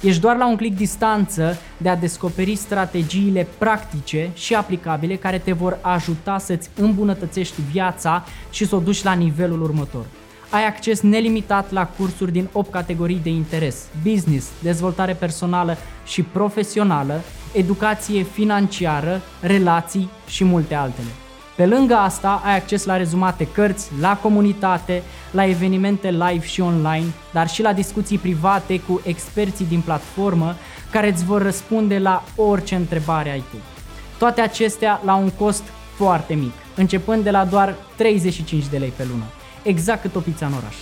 Ești 0.06 0.22
doar 0.22 0.38
la 0.38 0.48
un 0.48 0.56
click 0.56 0.78
distanță 0.78 1.58
de 1.78 1.90
a 1.90 1.96
descoperi 1.96 2.56
strategiile 2.56 3.48
practice 3.58 4.32
și 4.34 4.56
aplicabile 4.56 5.16
care 5.16 5.38
te 5.38 5.52
vor 5.52 5.78
ajuta 5.82 6.38
să-ți 6.38 6.70
îmbunătățești 6.76 7.62
viața 7.72 8.26
și 8.50 8.66
să 8.66 8.76
o 8.76 8.80
duci 8.80 9.04
la 9.04 9.14
nivelul 9.14 9.62
următor. 9.62 10.06
Ai 10.50 10.66
acces 10.66 11.02
nelimitat 11.02 11.72
la 11.72 11.88
cursuri 11.88 12.32
din 12.32 12.50
8 12.52 12.72
categorii 12.72 13.20
de 13.24 13.30
interes, 13.30 13.86
business, 14.04 14.48
dezvoltare 14.62 15.14
personală 15.14 15.78
și 16.06 16.24
profesională, 16.24 17.22
educație 17.54 18.24
financiară, 18.24 19.22
relații 19.42 20.10
și 20.28 20.44
multe 20.44 20.76
altele. 20.76 21.25
Pe 21.56 21.66
lângă 21.66 21.94
asta, 21.94 22.42
ai 22.46 22.56
acces 22.56 22.86
la 22.86 22.98
rezumate 22.98 23.48
cărți, 23.48 23.92
la 24.00 24.18
comunitate, 24.18 25.04
la 25.32 25.46
evenimente 25.46 26.12
live 26.12 26.46
și 26.46 26.62
online, 26.62 27.06
dar 27.34 27.48
și 27.48 27.62
la 27.62 27.74
discuții 27.74 28.18
private 28.18 28.80
cu 28.80 29.02
experții 29.04 29.66
din 29.66 29.82
platformă 29.82 30.56
care 30.92 31.12
îți 31.12 31.26
vor 31.26 31.42
răspunde 31.42 31.98
la 31.98 32.24
orice 32.36 32.76
întrebare 32.76 33.30
ai 33.30 33.44
tu. 33.52 33.56
Toate 34.18 34.42
acestea 34.42 35.02
la 35.06 35.16
un 35.16 35.30
cost 35.30 35.64
foarte 35.96 36.34
mic, 36.34 36.54
începând 36.76 37.24
de 37.24 37.32
la 37.32 37.46
doar 37.46 37.76
35 37.96 38.68
de 38.68 38.78
lei 38.78 38.94
pe 38.96 39.06
lună, 39.12 39.24
exact 39.64 40.02
cât 40.02 40.16
o 40.16 40.20
pizza 40.20 40.46
în 40.46 40.54
oraș. 40.54 40.76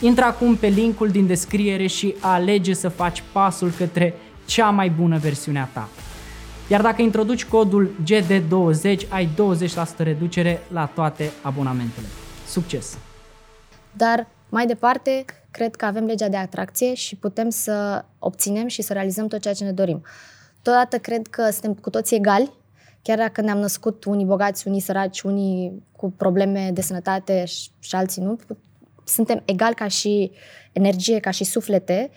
Intră 0.00 0.24
acum 0.24 0.56
pe 0.56 0.66
linkul 0.66 1.08
din 1.08 1.26
descriere 1.26 1.86
și 1.86 2.14
alege 2.20 2.74
să 2.74 2.88
faci 2.88 3.22
pasul 3.32 3.70
către 3.76 4.14
cea 4.44 4.70
mai 4.70 4.90
bună 4.90 5.18
versiune 5.18 5.60
a 5.60 5.64
ta. 5.64 5.88
Iar 6.68 6.80
dacă 6.82 7.02
introduci 7.02 7.44
codul 7.44 7.90
GD20, 8.04 9.08
ai 9.08 9.28
20% 9.28 9.96
reducere 9.96 10.60
la 10.72 10.86
toate 10.94 11.30
abonamentele. 11.42 12.06
Succes! 12.46 12.98
Dar 13.96 14.26
mai 14.48 14.66
departe, 14.66 15.24
cred 15.50 15.74
că 15.74 15.84
avem 15.84 16.04
legea 16.04 16.28
de 16.28 16.36
atracție 16.36 16.94
și 16.94 17.16
putem 17.16 17.50
să 17.50 18.04
obținem 18.18 18.66
și 18.66 18.82
să 18.82 18.92
realizăm 18.92 19.26
tot 19.26 19.40
ceea 19.40 19.54
ce 19.54 19.64
ne 19.64 19.72
dorim. 19.72 20.02
Totodată 20.62 20.98
cred 20.98 21.26
că 21.26 21.50
suntem 21.50 21.74
cu 21.74 21.90
toți 21.90 22.14
egali, 22.14 22.52
chiar 23.02 23.18
dacă 23.18 23.40
ne-am 23.40 23.58
născut 23.58 24.04
unii 24.04 24.24
bogați, 24.24 24.68
unii 24.68 24.80
săraci, 24.80 25.20
unii 25.20 25.82
cu 25.92 26.10
probleme 26.10 26.70
de 26.72 26.80
sănătate 26.80 27.44
și, 27.44 27.68
și 27.78 27.94
alții 27.94 28.22
nu, 28.22 28.38
suntem 29.04 29.42
egali 29.44 29.74
ca 29.74 29.88
și 29.88 30.30
energie, 30.72 31.18
ca 31.20 31.30
și 31.30 31.44
suflete 31.44 32.10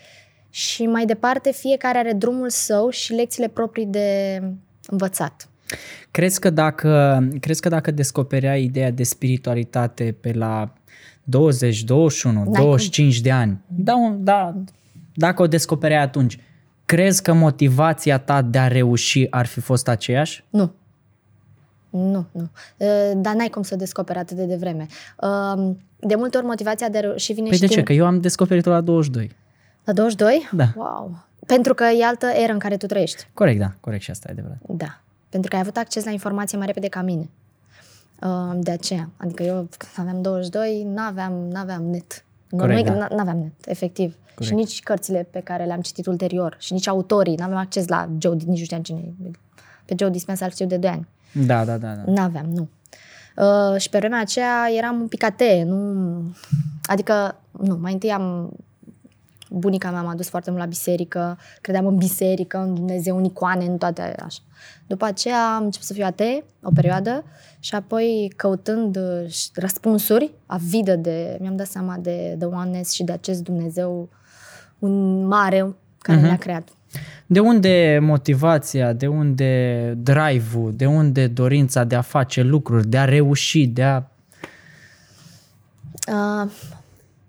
și 0.50 0.86
mai 0.86 1.04
departe 1.04 1.52
fiecare 1.52 1.98
are 1.98 2.12
drumul 2.12 2.50
său 2.50 2.90
și 2.90 3.12
lecțiile 3.12 3.48
proprii 3.48 3.86
de 3.86 4.42
învățat. 4.86 5.48
Crezi 6.10 6.40
că 6.40 6.50
dacă, 6.50 7.28
crezi 7.40 7.60
că 7.60 7.68
dacă 7.68 7.90
descoperea 7.90 8.56
ideea 8.56 8.90
de 8.90 9.02
spiritualitate 9.02 10.16
pe 10.20 10.32
la 10.32 10.72
20, 11.24 11.82
21, 11.84 12.42
N-ai 12.42 12.62
25 12.62 13.14
cum. 13.14 13.22
de 13.22 13.30
ani, 13.30 13.60
da, 13.66 14.16
da, 14.18 14.54
dacă 15.14 15.42
o 15.42 15.46
descopereai 15.46 16.02
atunci, 16.02 16.38
crezi 16.84 17.22
că 17.22 17.32
motivația 17.32 18.18
ta 18.18 18.42
de 18.42 18.58
a 18.58 18.68
reuși 18.68 19.26
ar 19.30 19.46
fi 19.46 19.60
fost 19.60 19.88
aceeași? 19.88 20.44
Nu. 20.50 20.72
Nu, 21.90 22.26
nu. 22.32 22.50
Dar 23.16 23.34
n-ai 23.34 23.48
cum 23.48 23.62
să 23.62 23.76
descoperi 23.76 24.18
atât 24.18 24.36
de 24.36 24.44
devreme. 24.44 24.86
De 25.98 26.14
multe 26.14 26.36
ori 26.36 26.46
motivația 26.46 26.88
de 26.88 26.98
a 26.98 27.00
reuși 27.00 27.32
vine 27.32 27.48
păi 27.48 27.56
și 27.56 27.62
de 27.62 27.66
ce? 27.66 27.82
Că 27.82 27.92
eu 27.92 28.06
am 28.06 28.20
descoperit-o 28.20 28.70
la 28.70 28.80
22. 28.80 29.30
La 29.90 29.96
22? 29.96 30.48
Da. 30.52 30.72
Wow. 30.76 31.16
Pentru 31.46 31.74
că 31.74 31.84
e 31.84 32.04
altă 32.04 32.26
eră 32.26 32.52
în 32.52 32.58
care 32.58 32.76
tu 32.76 32.86
trăiești. 32.86 33.26
Corect, 33.34 33.58
da. 33.58 33.72
Corect 33.80 34.02
și 34.02 34.10
asta 34.10 34.28
e 34.28 34.32
adevărat. 34.32 34.58
Da. 34.66 35.00
Pentru 35.28 35.50
că 35.50 35.56
ai 35.56 35.62
avut 35.62 35.76
acces 35.76 36.04
la 36.04 36.10
informație 36.10 36.58
mai 36.58 36.66
repede 36.66 36.88
ca 36.88 37.02
mine. 37.02 37.28
Uh, 38.20 38.50
de 38.54 38.70
aceea. 38.70 39.08
Adică 39.16 39.42
eu 39.42 39.54
când 39.54 39.92
aveam 40.08 40.22
22, 40.22 40.82
n-aveam, 40.94 41.32
n-aveam 41.32 41.82
net. 41.82 42.24
Corect, 42.56 42.88
nu, 42.88 42.98
da. 42.98 43.08
n-aveam 43.14 43.38
net, 43.38 43.52
efectiv. 43.66 44.14
Corect. 44.22 44.42
Și 44.42 44.54
nici 44.54 44.82
cărțile 44.82 45.26
pe 45.30 45.40
care 45.40 45.64
le-am 45.64 45.80
citit 45.80 46.06
ulterior. 46.06 46.56
Și 46.58 46.72
nici 46.72 46.88
autorii. 46.88 47.34
N-aveam 47.34 47.58
acces 47.58 47.88
la 47.88 48.08
Joe, 48.18 48.34
nici 48.34 48.46
nu 48.46 48.54
știam 48.64 48.82
cine 48.82 49.00
e. 49.24 49.30
Pe 49.84 49.94
Joe 49.98 50.10
Dispenza 50.10 50.44
îl 50.44 50.50
știu 50.50 50.66
de 50.66 50.76
2 50.76 50.90
ani. 50.90 51.08
Da, 51.32 51.64
da, 51.64 51.76
da. 51.76 51.94
da. 51.94 52.12
N-aveam, 52.12 52.46
nu. 52.46 52.68
Uh, 53.36 53.80
și 53.80 53.88
pe 53.88 53.98
vremea 53.98 54.20
aceea 54.20 54.70
eram 54.76 55.00
un 55.00 55.08
picate, 55.08 55.62
nu... 55.66 56.34
Adică, 56.82 57.36
nu, 57.50 57.78
mai 57.80 57.92
întâi 57.92 58.10
am 58.10 58.52
bunica 59.50 59.90
mea 59.90 60.02
m-a 60.02 60.14
dus 60.14 60.28
foarte 60.28 60.50
mult 60.50 60.62
la 60.62 60.68
biserică, 60.68 61.38
credeam 61.60 61.86
în 61.86 61.96
biserică, 61.96 62.58
în 62.58 62.74
Dumnezeu, 62.74 63.16
în 63.16 63.24
icoane, 63.24 63.64
în 63.64 63.78
toate 63.78 64.14
așa. 64.24 64.40
După 64.86 65.04
aceea 65.04 65.54
am 65.54 65.64
început 65.64 65.86
să 65.86 65.92
fiu 65.92 66.04
atee 66.04 66.44
o 66.62 66.70
perioadă 66.74 67.24
și 67.60 67.74
apoi 67.74 68.32
căutând 68.36 68.96
uh, 68.96 69.48
răspunsuri, 69.54 70.30
avidă 70.46 70.96
de, 70.96 71.36
mi-am 71.40 71.56
dat 71.56 71.66
seama 71.66 71.96
de 71.96 72.36
The 72.38 72.46
Oneness 72.46 72.92
și 72.92 73.04
de 73.04 73.12
acest 73.12 73.42
Dumnezeu 73.42 74.08
un 74.78 75.26
mare 75.26 75.74
care 75.98 76.18
uh-huh. 76.18 76.22
ne-a 76.22 76.38
creat. 76.38 76.68
De 77.26 77.40
unde 77.40 77.98
motivația, 78.02 78.92
de 78.92 79.06
unde 79.06 79.94
drive-ul, 80.02 80.72
de 80.74 80.86
unde 80.86 81.26
dorința 81.26 81.84
de 81.84 81.94
a 81.94 82.00
face 82.00 82.42
lucruri, 82.42 82.86
de 82.86 82.98
a 82.98 83.04
reuși, 83.04 83.66
de 83.66 83.82
a... 83.82 84.02
Uh, 86.08 86.50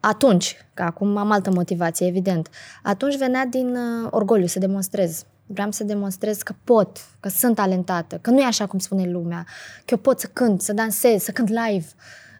atunci, 0.02 0.58
că 0.74 0.84
acum 0.84 1.18
am 1.18 1.32
altă 1.32 1.52
motivație, 1.52 2.08
evident, 2.08 2.50
atunci 2.84 3.18
venea 3.18 3.46
din 3.46 3.76
uh, 3.76 4.08
orgoliu 4.10 4.46
să 4.46 4.60
demonstrez. 4.60 5.26
Vreau 5.46 5.72
să 5.72 5.84
demonstrez 5.84 6.42
că 6.42 6.54
pot, 6.64 7.06
că 7.20 7.30
sunt 7.30 7.56
talentată, 7.56 8.18
că 8.22 8.30
nu 8.30 8.40
e 8.40 8.46
așa 8.46 8.66
cum 8.66 8.80
spune 8.80 9.12
lumea, 9.12 9.46
că 9.78 9.94
eu 9.94 9.98
pot 9.98 10.20
să 10.20 10.30
cânt, 10.34 10.62
să 10.62 10.74
dansez, 10.74 11.24
să 11.24 11.32
cânt 11.32 11.50
live, 11.50 11.86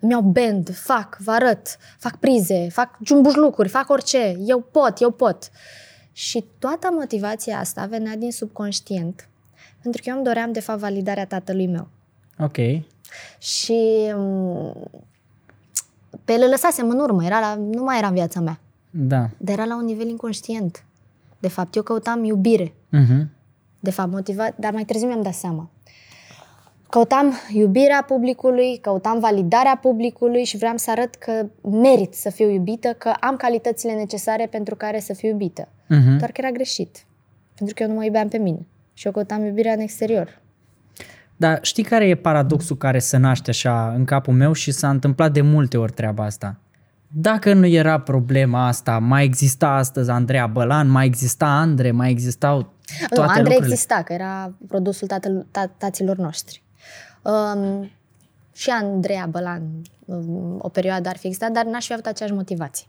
îmi 0.02 0.12
iau 0.12 0.22
band, 0.22 0.76
fac, 0.76 1.18
vă 1.18 1.32
arăt, 1.32 1.78
fac 1.98 2.18
prize, 2.18 2.68
fac 2.70 2.98
lucruri, 3.36 3.70
fac 3.70 3.90
orice, 3.90 4.38
eu 4.46 4.60
pot, 4.60 5.02
eu 5.02 5.12
pot. 5.12 5.50
Și 6.12 6.46
toată 6.60 6.90
motivația 6.92 7.60
asta 7.60 7.86
venea 7.86 8.16
din 8.16 8.32
subconștient, 8.32 9.30
pentru 9.82 10.02
că 10.04 10.10
eu 10.10 10.16
îmi 10.16 10.26
doream, 10.26 10.52
de 10.52 10.60
fapt, 10.60 10.80
validarea 10.80 11.26
tatălui 11.26 11.68
meu. 11.68 11.88
Ok. 12.40 12.58
Și 13.38 14.12
um, 14.16 14.90
pe 16.26 16.34
el 16.34 16.50
lăsasem 16.50 16.90
în 16.90 17.00
urmă, 17.00 17.26
era 17.26 17.40
la, 17.40 17.56
nu 17.56 17.84
mai 17.84 17.98
era 17.98 18.08
în 18.08 18.14
viața 18.14 18.40
mea. 18.40 18.60
Da. 18.90 19.30
Dar 19.38 19.56
era 19.58 19.66
la 19.66 19.76
un 19.76 19.86
nivel 19.86 20.08
inconștient. 20.08 20.86
De 21.40 21.48
fapt, 21.48 21.76
eu 21.76 21.84
căutam 21.84 22.24
iubire. 22.24 22.68
Uh-huh. 22.68 23.26
De 23.80 23.92
fapt, 23.92 24.12
motivat, 24.12 24.58
dar 24.58 24.74
mai 24.74 24.84
târziu 24.84 25.08
mi-am 25.08 25.22
dat 25.22 25.34
seama. 25.34 25.70
Căutam 26.90 27.34
iubirea 27.54 28.04
publicului, 28.08 28.78
căutam 28.78 29.20
validarea 29.20 29.78
publicului 29.82 30.44
și 30.44 30.58
vreau 30.58 30.78
să 30.78 30.92
arăt 30.92 31.16
că 31.16 31.46
merit 31.62 32.14
să 32.14 32.30
fiu 32.30 32.50
iubită, 32.50 32.94
că 32.94 33.14
am 33.20 33.36
calitățile 33.36 33.94
necesare 33.94 34.46
pentru 34.46 34.76
care 34.76 35.00
să 35.00 35.14
fiu 35.14 35.30
iubită. 35.30 35.68
Uh-huh. 35.68 36.18
Doar 36.18 36.32
că 36.32 36.42
era 36.42 36.52
greșit. 36.52 37.06
Pentru 37.56 37.76
că 37.76 37.84
eu 37.84 37.90
nu 37.90 37.96
mă 37.96 38.04
iubeam 38.04 38.28
pe 38.28 38.38
mine. 38.38 38.68
Și 38.94 39.06
eu 39.06 39.12
căutam 39.12 39.46
iubirea 39.46 39.74
în 39.74 39.80
exterior. 39.80 40.42
Dar 41.42 41.60
știi 41.62 41.84
care 41.84 42.08
e 42.08 42.16
paradoxul 42.16 42.78
care 42.78 43.00
se 43.00 43.18
naște 43.18 43.50
așa 43.50 43.94
în 43.96 44.06
capul 44.06 44.34
meu 44.34 44.54
și 44.54 44.72
s-a 44.72 44.90
întâmplat 44.90 45.32
de 45.32 45.42
multe 45.42 45.78
ori 45.78 45.92
treaba 45.92 46.24
asta? 46.24 46.56
Dacă 47.08 47.54
nu 47.54 47.66
era 47.66 48.00
problema 48.00 48.68
asta, 48.68 49.00
mai 49.00 49.24
exista 49.24 49.68
astăzi 49.68 50.10
Andreea 50.10 50.48
Bălan, 50.48 50.88
mai 50.88 51.06
exista 51.06 51.46
Andre, 51.46 51.92
mai 51.92 52.10
existau 52.10 52.74
toate 53.10 53.16
nu, 53.16 53.22
Andre 53.22 53.42
lucrurile. 53.42 53.68
exista, 53.68 54.02
că 54.06 54.14
era 54.14 54.54
produsul 54.68 55.08
tatăl, 55.08 55.46
ta, 55.52 55.72
taților 55.78 56.18
noștri. 56.18 56.64
Um, 57.22 57.92
și 58.54 58.70
Andreea 58.70 59.26
Bălan 59.30 59.62
um, 60.06 60.58
o 60.62 60.70
perioadă 60.70 61.10
ar 61.10 61.18
fi 61.18 61.26
existat, 61.28 61.52
dar 61.52 61.66
n-aș 61.66 61.86
fi 61.86 61.94
avut 61.94 62.06
aceeași 62.06 62.36
motivație. 62.36 62.86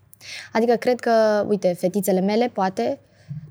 Adică 0.51 0.75
cred 0.75 0.99
că, 0.99 1.45
uite, 1.47 1.75
fetițele 1.79 2.19
mele, 2.19 2.49
poate, 2.53 2.99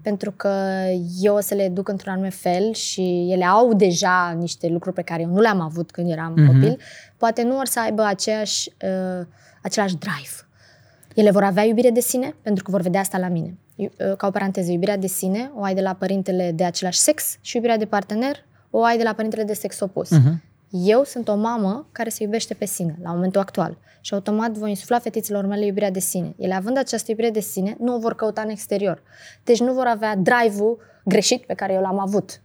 pentru 0.02 0.30
că 0.32 0.82
eu 1.20 1.34
o 1.34 1.40
să 1.40 1.54
le 1.54 1.68
duc 1.68 1.88
într-un 1.88 2.12
anume 2.12 2.28
fel 2.28 2.72
și 2.72 3.28
ele 3.30 3.44
au 3.44 3.74
deja 3.74 4.36
niște 4.38 4.68
lucruri 4.68 4.94
pe 4.94 5.02
care 5.02 5.22
eu 5.22 5.28
nu 5.28 5.40
le-am 5.40 5.60
avut 5.60 5.90
când 5.90 6.10
eram 6.10 6.32
Mhm. 6.36 6.46
copil, 6.46 6.78
poate 7.16 7.42
nu 7.42 7.58
or 7.58 7.66
să 7.66 7.80
aibă 7.80 8.02
aceeași, 8.04 8.70
uh, 8.84 9.26
același 9.62 9.96
drive. 9.96 10.30
Ele 11.14 11.30
vor 11.30 11.42
avea 11.44 11.62
iubire 11.64 11.90
de 11.90 12.00
sine 12.00 12.34
pentru 12.42 12.64
că 12.64 12.70
vor 12.70 12.80
vedea 12.80 13.00
asta 13.00 13.18
la 13.18 13.28
mine. 13.28 13.58
Iu- 13.74 13.90
uh, 14.10 14.16
Ca 14.16 14.26
o 14.26 14.30
paranteză, 14.30 14.70
iubirea 14.70 14.96
de 14.96 15.06
sine 15.06 15.50
o 15.54 15.62
ai 15.62 15.74
de 15.74 15.80
la 15.80 15.94
părintele 15.94 16.52
de 16.54 16.64
același 16.64 16.98
sex 16.98 17.36
și 17.40 17.56
iubirea 17.56 17.78
de 17.78 17.84
partener 17.84 18.44
o 18.70 18.82
ai 18.82 18.96
de 18.96 19.02
la 19.02 19.12
părintele 19.12 19.44
de 19.44 19.52
sex 19.52 19.80
opus. 19.80 20.10
Mhm. 20.10 20.42
Eu 20.74 21.04
sunt 21.04 21.28
o 21.28 21.34
mamă 21.34 21.86
care 21.92 22.08
se 22.08 22.22
iubește 22.22 22.54
pe 22.54 22.64
sine 22.64 22.98
la 23.02 23.12
momentul 23.12 23.40
actual 23.40 23.78
și 24.00 24.14
automat 24.14 24.50
voi 24.50 24.68
insufla 24.68 24.98
fetițelor 24.98 25.46
mele 25.46 25.64
iubirea 25.64 25.90
de 25.90 25.98
sine. 25.98 26.34
Ele 26.38 26.54
având 26.54 26.76
această 26.78 27.10
iubire 27.10 27.30
de 27.30 27.40
sine, 27.40 27.76
nu 27.78 27.94
o 27.94 27.98
vor 27.98 28.14
căuta 28.14 28.40
în 28.40 28.48
exterior. 28.48 29.02
Deci 29.44 29.60
nu 29.60 29.72
vor 29.72 29.86
avea 29.86 30.16
drive-ul 30.16 30.78
greșit 31.04 31.44
pe 31.44 31.54
care 31.54 31.72
eu 31.72 31.80
l-am 31.80 31.98
avut. 31.98 32.40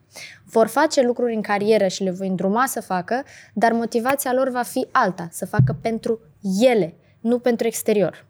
Vor 0.45 0.67
face 0.67 1.01
lucruri 1.01 1.35
în 1.35 1.41
carieră 1.41 1.87
și 1.87 2.03
le 2.03 2.11
voi 2.11 2.27
îndruma 2.27 2.65
să 2.65 2.81
facă, 2.81 3.23
dar 3.53 3.71
motivația 3.71 4.33
lor 4.33 4.49
va 4.49 4.61
fi 4.61 4.87
alta, 4.91 5.27
să 5.31 5.45
facă 5.45 5.77
pentru 5.81 6.19
ele, 6.59 6.93
nu 7.19 7.39
pentru 7.39 7.67
exterior. 7.67 8.25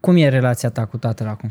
Cum 0.00 0.16
e 0.16 0.28
relația 0.28 0.70
ta 0.70 0.86
cu 0.86 0.96
tatăl 0.96 1.26
acum? 1.26 1.50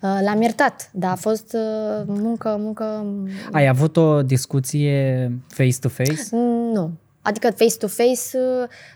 Uh, 0.00 0.18
L-am 0.22 0.42
iertat, 0.42 0.90
dar 0.92 1.10
a 1.10 1.14
fost 1.14 1.52
uh, 1.52 2.04
muncă, 2.06 2.56
muncă... 2.60 3.06
Ai 3.52 3.66
avut 3.66 3.96
o 3.96 4.22
discuție 4.22 5.32
face-to-face? 5.48 6.28
Nu. 6.72 6.90
Adică 7.22 7.50
face-to-face, 7.50 8.38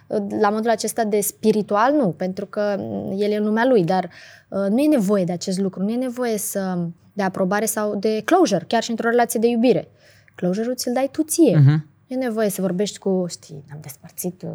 uh, 0.06 0.22
la 0.40 0.50
modul 0.50 0.70
acesta 0.70 1.04
de 1.04 1.20
spiritual, 1.20 1.92
nu, 1.92 2.08
pentru 2.08 2.46
că 2.46 2.76
mm, 2.78 3.14
el 3.18 3.30
e 3.30 3.36
în 3.36 3.44
lumea 3.44 3.66
lui, 3.66 3.84
dar 3.84 4.10
uh, 4.48 4.66
nu 4.70 4.78
e 4.78 4.88
nevoie 4.88 5.24
de 5.24 5.32
acest 5.32 5.58
lucru, 5.58 5.82
nu 5.82 5.90
e 5.90 5.96
nevoie 5.96 6.38
să, 6.38 6.78
de 7.12 7.22
aprobare 7.22 7.64
sau 7.64 7.96
de 7.96 8.22
closure, 8.24 8.64
chiar 8.68 8.82
și 8.82 8.90
într-o 8.90 9.08
relație 9.08 9.40
de 9.40 9.46
iubire. 9.46 9.88
Closure-ul 10.34 10.74
ți-l 10.74 10.92
dai 10.92 11.08
tu 11.12 11.22
ție. 11.22 11.56
Mhm. 11.56 11.88
Nu 12.06 12.16
e 12.16 12.24
nevoie 12.24 12.48
să 12.48 12.60
vorbești 12.60 12.98
cu, 12.98 13.24
știi, 13.28 13.64
am 13.72 13.78
despărțit 13.82 14.42
uh, 14.42 14.50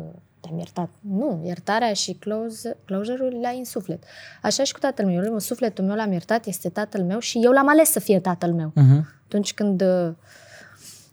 te-am 0.48 0.58
iertat. 0.58 0.90
Nu, 1.00 1.42
iertarea 1.46 1.94
și 1.94 2.14
close, 2.14 2.78
closure-ul 2.86 3.38
le 3.40 3.48
ai 3.48 3.58
în 3.58 3.66
suflet. 3.66 4.04
Așa 4.42 4.64
și 4.64 4.74
cu 4.74 4.80
tatăl 4.80 5.06
meu. 5.06 5.24
Eu, 5.24 5.40
sufletul 5.40 5.86
meu 5.86 5.96
l-am 5.96 6.12
iertat, 6.12 6.46
este 6.46 6.70
tatăl 6.70 7.04
meu 7.04 7.20
și 7.20 7.40
eu 7.44 7.52
l-am 7.52 7.68
ales 7.68 7.92
să 7.92 8.00
fie 8.00 8.20
tatăl 8.20 8.54
meu. 8.54 8.70
Uh-huh. 8.70 9.24
Atunci 9.26 9.54
când 9.54 9.82
uh, 9.82 10.14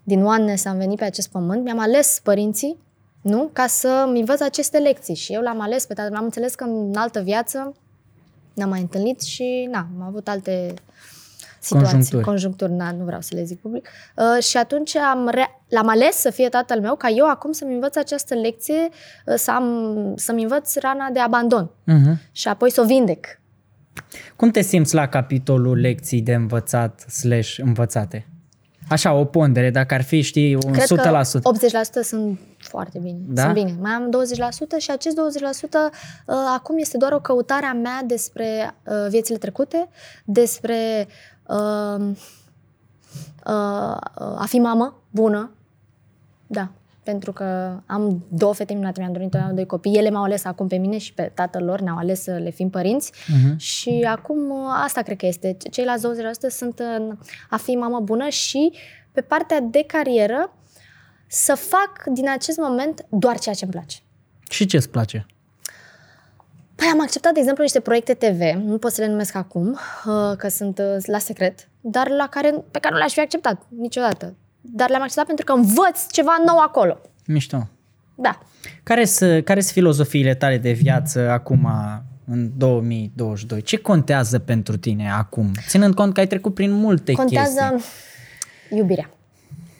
din 0.03 0.23
oneness 0.23 0.65
am 0.65 0.77
venit 0.77 0.97
pe 0.97 1.03
acest 1.03 1.29
pământ, 1.29 1.63
mi-am 1.63 1.79
ales 1.79 2.19
părinții, 2.23 2.77
nu? 3.21 3.49
Ca 3.53 3.67
să-mi 3.67 4.19
învăț 4.19 4.39
aceste 4.39 4.77
lecții. 4.77 5.15
Și 5.15 5.33
eu 5.33 5.41
l-am 5.41 5.61
ales 5.61 5.85
pe 5.85 5.93
tatăl 5.93 6.11
meu. 6.11 6.19
Am 6.19 6.25
înțeles 6.25 6.55
că 6.55 6.63
în 6.63 6.95
altă 6.95 7.21
viață 7.21 7.73
n-am 8.53 8.69
mai 8.69 8.79
întâlnit 8.81 9.21
și 9.21 9.67
na, 9.71 9.87
am 9.97 10.01
avut 10.07 10.27
alte 10.27 10.73
situații, 11.65 11.87
Conjuncturi. 11.91 12.23
conjuncturi 12.23 12.71
na, 12.71 12.91
nu 12.91 13.03
vreau 13.03 13.21
să 13.21 13.35
le 13.35 13.43
zic 13.43 13.59
public. 13.61 13.87
Uh, 14.15 14.43
și 14.43 14.57
atunci 14.57 14.95
am 14.95 15.27
re- 15.31 15.61
l-am 15.69 15.87
ales 15.87 16.15
să 16.15 16.29
fie 16.29 16.49
tatăl 16.49 16.79
meu, 16.81 16.95
ca 16.95 17.09
eu 17.09 17.29
acum 17.29 17.51
să-mi 17.51 17.73
învăț 17.73 17.95
această 17.95 18.33
lecție, 18.35 18.89
uh, 19.25 19.33
să 19.37 19.51
am, 19.51 20.13
să-mi 20.15 20.41
învăț 20.41 20.75
rana 20.75 21.09
de 21.13 21.19
abandon 21.19 21.69
Uh-huh. 21.87 22.31
și 22.31 22.47
apoi 22.47 22.71
să 22.71 22.81
o 22.81 22.85
vindec. 22.85 23.25
Cum 24.35 24.49
te 24.51 24.61
simți 24.61 24.93
la 24.95 25.07
capitolul 25.07 25.77
lecții 25.79 26.21
de 26.21 26.33
învățat 26.33 26.99
slash 26.99 27.57
învățate? 27.57 28.27
Așa, 28.89 29.13
o 29.13 29.25
pondere, 29.25 29.69
dacă 29.69 29.93
ar 29.93 30.01
fi, 30.01 30.21
știi, 30.21 30.55
un 30.55 30.71
Cred 30.71 30.83
100%. 30.83 31.41
că 31.41 31.49
80% 31.99 32.01
sunt 32.03 32.39
foarte 32.57 32.99
bine. 32.99 33.17
Da? 33.27 33.41
Sunt 33.41 33.53
bine. 33.53 33.75
Mai 33.79 33.91
am 33.91 34.09
20% 34.09 34.77
și 34.77 34.91
acest 34.91 35.15
20% 35.15 35.19
uh, 36.25 36.35
acum 36.55 36.77
este 36.77 36.97
doar 36.97 37.11
o 37.11 37.19
căutare 37.19 37.65
a 37.65 37.73
mea 37.73 38.01
despre 38.07 38.75
uh, 38.83 38.93
viețile 39.09 39.37
trecute, 39.37 39.89
despre 40.25 41.07
uh, 41.47 42.09
uh, 43.45 43.97
a 44.35 44.45
fi 44.47 44.59
mamă 44.59 45.01
bună. 45.09 45.51
Da. 46.47 46.69
Pentru 47.03 47.31
că 47.31 47.79
am 47.85 48.25
două 48.29 48.53
fete 48.53 48.73
minunate, 48.73 48.99
mi-am 48.99 49.11
dorit 49.11 49.25
întotdeauna 49.25 49.55
doi 49.55 49.65
copii. 49.65 49.97
Ele 49.97 50.09
m-au 50.09 50.23
ales 50.23 50.45
acum 50.45 50.67
pe 50.67 50.75
mine 50.75 50.97
și 50.97 51.13
pe 51.13 51.31
tatăl 51.33 51.63
lor, 51.63 51.79
ne-au 51.79 51.97
ales 51.97 52.21
să 52.21 52.31
le 52.31 52.49
fim 52.49 52.69
părinți. 52.69 53.11
Uh-huh. 53.11 53.55
Și 53.57 54.07
acum 54.09 54.49
uh, 54.49 54.81
asta 54.83 55.01
cred 55.01 55.17
că 55.17 55.25
este. 55.25 55.57
Ceilalți 55.71 56.07
20% 56.07 56.49
sunt 56.49 56.79
în 56.79 57.17
a 57.49 57.57
fi 57.57 57.75
mamă 57.75 57.99
bună 57.99 58.29
și 58.29 58.73
pe 59.11 59.21
partea 59.21 59.59
de 59.59 59.83
carieră 59.87 60.53
să 61.27 61.55
fac 61.55 62.03
din 62.13 62.29
acest 62.29 62.57
moment 62.57 63.05
doar 63.09 63.39
ceea 63.39 63.55
ce 63.55 63.63
îmi 63.63 63.73
place. 63.73 63.97
Și 64.49 64.65
ce 64.65 64.77
îți 64.77 64.89
place? 64.89 65.25
Păi 66.75 66.87
am 66.91 67.01
acceptat, 67.01 67.33
de 67.33 67.39
exemplu, 67.39 67.63
niște 67.63 67.79
proiecte 67.79 68.13
TV, 68.13 68.39
nu 68.63 68.77
pot 68.77 68.91
să 68.91 69.01
le 69.01 69.07
numesc 69.07 69.35
acum, 69.35 69.67
uh, 70.05 70.35
că 70.37 70.47
sunt 70.49 70.79
uh, 70.79 71.03
la 71.05 71.17
secret, 71.17 71.67
dar 71.81 72.09
la 72.09 72.27
care, 72.27 72.49
pe 72.71 72.79
care 72.79 72.93
nu 72.93 72.97
le-aș 72.99 73.13
fi 73.13 73.19
acceptat 73.19 73.61
niciodată. 73.77 74.35
Dar 74.61 74.89
le-am 74.89 75.01
acceptat 75.01 75.25
pentru 75.25 75.45
că 75.45 75.51
învăț 75.51 76.11
ceva 76.11 76.35
nou 76.45 76.57
acolo. 76.57 76.97
Mișto. 77.25 77.67
Da. 78.15 78.39
Care 78.83 79.05
sunt 79.05 79.45
care 79.45 79.59
sunt 79.59 79.73
filozofiile 79.73 80.35
tale 80.35 80.57
de 80.57 80.71
viață 80.71 81.29
acum, 81.29 81.67
în 82.25 82.51
2022? 82.57 83.61
Ce 83.61 83.77
contează 83.77 84.39
pentru 84.39 84.77
tine 84.77 85.11
acum? 85.11 85.51
Ținând 85.67 85.93
cont 85.93 86.13
că 86.13 86.19
ai 86.19 86.27
trecut 86.27 86.53
prin 86.53 86.71
multe 86.71 87.11
Contează 87.13 87.71
chestii. 87.71 88.77
iubirea. 88.77 89.09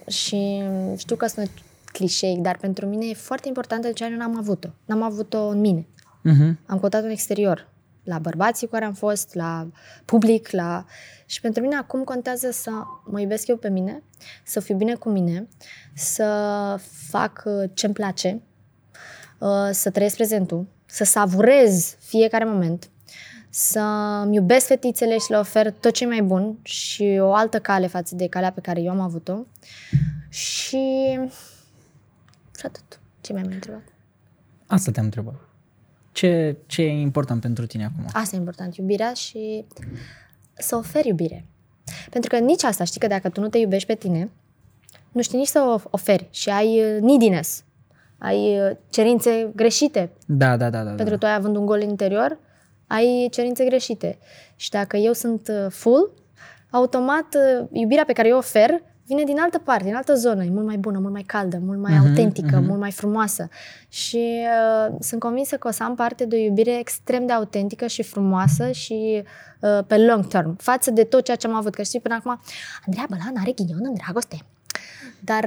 Și 0.07 0.63
știu 0.97 1.15
că 1.15 1.25
sunt 1.27 1.49
clișeic, 1.91 2.37
dar 2.37 2.57
pentru 2.57 2.85
mine 2.85 3.05
e 3.05 3.13
foarte 3.13 3.47
importantă 3.47 3.87
de 3.87 3.93
ce 3.93 4.03
eu 4.11 4.17
n-am 4.17 4.37
avut-o. 4.37 4.67
N-am 4.85 5.03
avut-o 5.03 5.47
în 5.47 5.59
mine. 5.59 5.87
Uh-huh. 6.29 6.55
Am 6.65 6.79
căutat-o 6.79 7.05
în 7.05 7.11
exterior. 7.11 7.69
La 8.03 8.19
bărbații 8.19 8.67
cu 8.67 8.73
care 8.73 8.85
am 8.85 8.93
fost, 8.93 9.33
la 9.33 9.67
public, 10.05 10.49
la... 10.49 10.85
Și 11.25 11.41
pentru 11.41 11.61
mine 11.61 11.75
acum 11.75 12.03
contează 12.03 12.51
să 12.51 12.71
mă 13.05 13.19
iubesc 13.19 13.47
eu 13.47 13.57
pe 13.57 13.69
mine, 13.69 14.03
să 14.43 14.59
fiu 14.59 14.75
bine 14.75 14.93
cu 14.93 15.09
mine, 15.09 15.47
să 15.93 16.79
fac 17.09 17.43
uh, 17.45 17.69
ce-mi 17.73 17.93
place, 17.93 18.41
uh, 19.37 19.69
să 19.71 19.89
trăiesc 19.89 20.15
prezentul, 20.15 20.67
să 20.85 21.03
savurez 21.03 21.95
fiecare 21.99 22.45
moment, 22.45 22.89
să-mi 23.49 24.35
iubesc 24.35 24.65
fetițele 24.65 25.17
și 25.17 25.31
le 25.31 25.37
ofer 25.37 25.71
tot 25.71 25.93
ce 25.93 26.03
e 26.03 26.07
mai 26.07 26.21
bun 26.21 26.57
și 26.61 27.17
o 27.21 27.33
altă 27.33 27.59
cale 27.59 27.87
față 27.87 28.15
de 28.15 28.27
calea 28.27 28.51
pe 28.51 28.61
care 28.61 28.81
eu 28.81 28.91
am 28.91 28.99
avut-o. 28.99 29.37
Și... 30.29 31.19
Și 32.57 32.65
atât. 32.65 32.99
Ce 33.21 33.33
mai 33.33 33.41
mai 33.41 33.53
întrebat? 33.53 33.83
Asta 34.65 34.91
te-am 34.91 35.05
întrebat. 35.05 35.35
Ce, 36.15 36.55
ce 36.65 36.81
e 36.81 36.91
important 36.91 37.41
pentru 37.41 37.65
tine 37.65 37.85
acum? 37.85 38.05
Asta 38.13 38.35
e 38.35 38.39
important, 38.39 38.75
iubirea 38.75 39.13
și 39.13 39.65
să 40.53 40.75
oferi 40.75 41.07
iubire. 41.07 41.45
Pentru 42.09 42.29
că 42.29 42.37
nici 42.37 42.63
asta, 42.63 42.83
știi 42.83 42.99
că 42.99 43.07
dacă 43.07 43.29
tu 43.29 43.41
nu 43.41 43.49
te 43.49 43.57
iubești 43.57 43.87
pe 43.87 43.95
tine, 43.95 44.31
nu 45.11 45.21
știi 45.21 45.37
nici 45.37 45.47
să 45.47 45.59
o 45.59 45.89
oferi 45.89 46.27
și 46.29 46.49
ai 46.49 46.95
uh, 46.95 47.01
neediness, 47.01 47.63
ai 48.17 48.59
uh, 48.59 48.77
cerințe 48.89 49.51
greșite. 49.55 50.11
Da, 50.25 50.57
da, 50.57 50.69
da, 50.69 50.83
da. 50.83 50.89
Pentru 50.89 51.03
că 51.03 51.09
da. 51.09 51.17
tu 51.17 51.25
ai 51.25 51.33
având 51.33 51.55
un 51.55 51.65
gol 51.65 51.81
interior, 51.81 52.39
ai 52.87 53.27
cerințe 53.31 53.65
greșite. 53.65 54.17
Și 54.55 54.69
dacă 54.69 54.97
eu 54.97 55.13
sunt 55.13 55.47
uh, 55.47 55.71
full, 55.71 56.13
automat 56.69 57.35
uh, 57.35 57.67
iubirea 57.71 58.05
pe 58.05 58.13
care 58.13 58.27
eu 58.27 58.35
o 58.35 58.37
ofer 58.37 58.81
vine 59.05 59.23
din 59.23 59.39
altă 59.39 59.57
parte, 59.57 59.83
din 59.83 59.95
altă 59.95 60.13
zonă. 60.15 60.43
E 60.43 60.49
mult 60.49 60.65
mai 60.65 60.77
bună, 60.77 60.99
mult 60.99 61.13
mai 61.13 61.21
caldă, 61.21 61.57
mult 61.61 61.79
mai 61.79 61.93
Mhm, 61.93 62.07
autentică, 62.07 62.55
mhm. 62.55 62.65
mult 62.65 62.79
mai 62.79 62.91
frumoasă. 62.91 63.49
Și 63.89 64.41
uh, 64.87 64.95
sunt 64.99 65.19
convinsă 65.19 65.55
că 65.57 65.67
o 65.67 65.71
să 65.71 65.83
am 65.83 65.95
parte 65.95 66.25
de 66.25 66.35
o 66.35 66.39
iubire 66.39 66.77
extrem 66.79 67.25
de 67.25 67.33
autentică 67.33 67.87
și 67.87 68.03
frumoasă 68.03 68.71
și 68.71 69.23
uh, 69.59 69.79
pe 69.87 69.97
long 69.97 70.27
term, 70.27 70.55
față 70.55 70.91
de 70.91 71.03
tot 71.03 71.23
ceea 71.23 71.37
ce 71.37 71.47
am 71.47 71.53
avut. 71.53 71.75
Că 71.75 71.81
știi, 71.83 71.99
până 71.99 72.15
acum, 72.15 72.41
Andreea 72.85 73.05
Bălan 73.09 73.33
are 73.41 73.51
ghinion 73.51 73.79
în 73.83 73.93
dragoste. 73.93 74.37
Dar, 75.19 75.43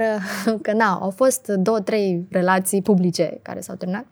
uh, 0.46 0.54
că 0.64 0.72
na, 0.72 0.98
au 1.00 1.10
fost 1.10 1.46
două, 1.46 1.80
trei 1.80 2.26
relații 2.30 2.82
publice 2.82 3.38
care 3.42 3.60
s-au 3.60 3.74
terminat. 3.74 4.04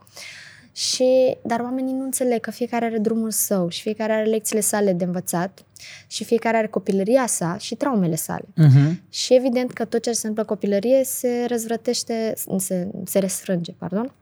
Și, 0.76 1.36
dar 1.42 1.60
oamenii 1.60 1.92
nu 1.92 2.04
înțeleg 2.04 2.40
că 2.40 2.50
fiecare 2.50 2.84
are 2.84 2.98
drumul 2.98 3.30
său 3.30 3.68
și 3.68 3.82
fiecare 3.82 4.12
are 4.12 4.24
lecțiile 4.24 4.60
sale 4.60 4.92
de 4.92 5.04
învățat 5.04 5.64
și 6.06 6.24
fiecare 6.24 6.56
are 6.56 6.66
copilăria 6.66 7.26
sa 7.26 7.56
și 7.58 7.74
traumele 7.74 8.14
sale. 8.14 8.44
Uh-huh. 8.44 8.92
Și 9.08 9.34
evident 9.34 9.72
că 9.72 9.84
tot 9.84 10.02
ce 10.02 10.12
se 10.12 10.26
întâmplă 10.26 10.42
în 10.42 10.48
copilărie 10.48 11.04
se 11.04 11.44
răzvrătește, 11.48 12.34
se, 12.58 12.88
se 13.04 13.18
resfrânge, 13.18 13.72
pardon, 13.72 14.12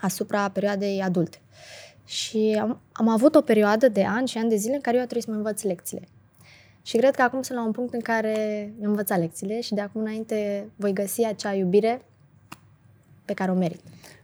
asupra 0.00 0.50
perioadei 0.50 1.02
adulte. 1.02 1.38
Și 2.04 2.58
am, 2.60 2.80
am 2.92 3.08
avut 3.08 3.34
o 3.34 3.40
perioadă 3.40 3.88
de 3.88 4.04
ani 4.04 4.28
și 4.28 4.38
ani 4.38 4.48
de 4.48 4.56
zile 4.56 4.74
în 4.74 4.80
care 4.80 4.96
eu 4.96 5.02
a 5.02 5.06
trebuit 5.06 5.24
să 5.26 5.30
mă 5.30 5.36
învăț 5.36 5.62
lecțiile. 5.62 6.08
Și 6.82 6.96
cred 6.96 7.14
că 7.14 7.22
acum 7.22 7.42
sunt 7.42 7.58
la 7.58 7.64
un 7.64 7.72
punct 7.72 7.94
în 7.94 8.00
care 8.00 8.34
mi-am 8.78 8.90
învățat 8.90 9.18
lecțiile 9.18 9.60
și 9.60 9.74
de 9.74 9.80
acum 9.80 10.00
înainte 10.00 10.68
voi 10.76 10.92
găsi 10.92 11.24
acea 11.24 11.54
iubire 11.54 12.02
pe 13.24 13.32
care 13.32 13.50
o 13.50 13.54
merit. 13.54 13.80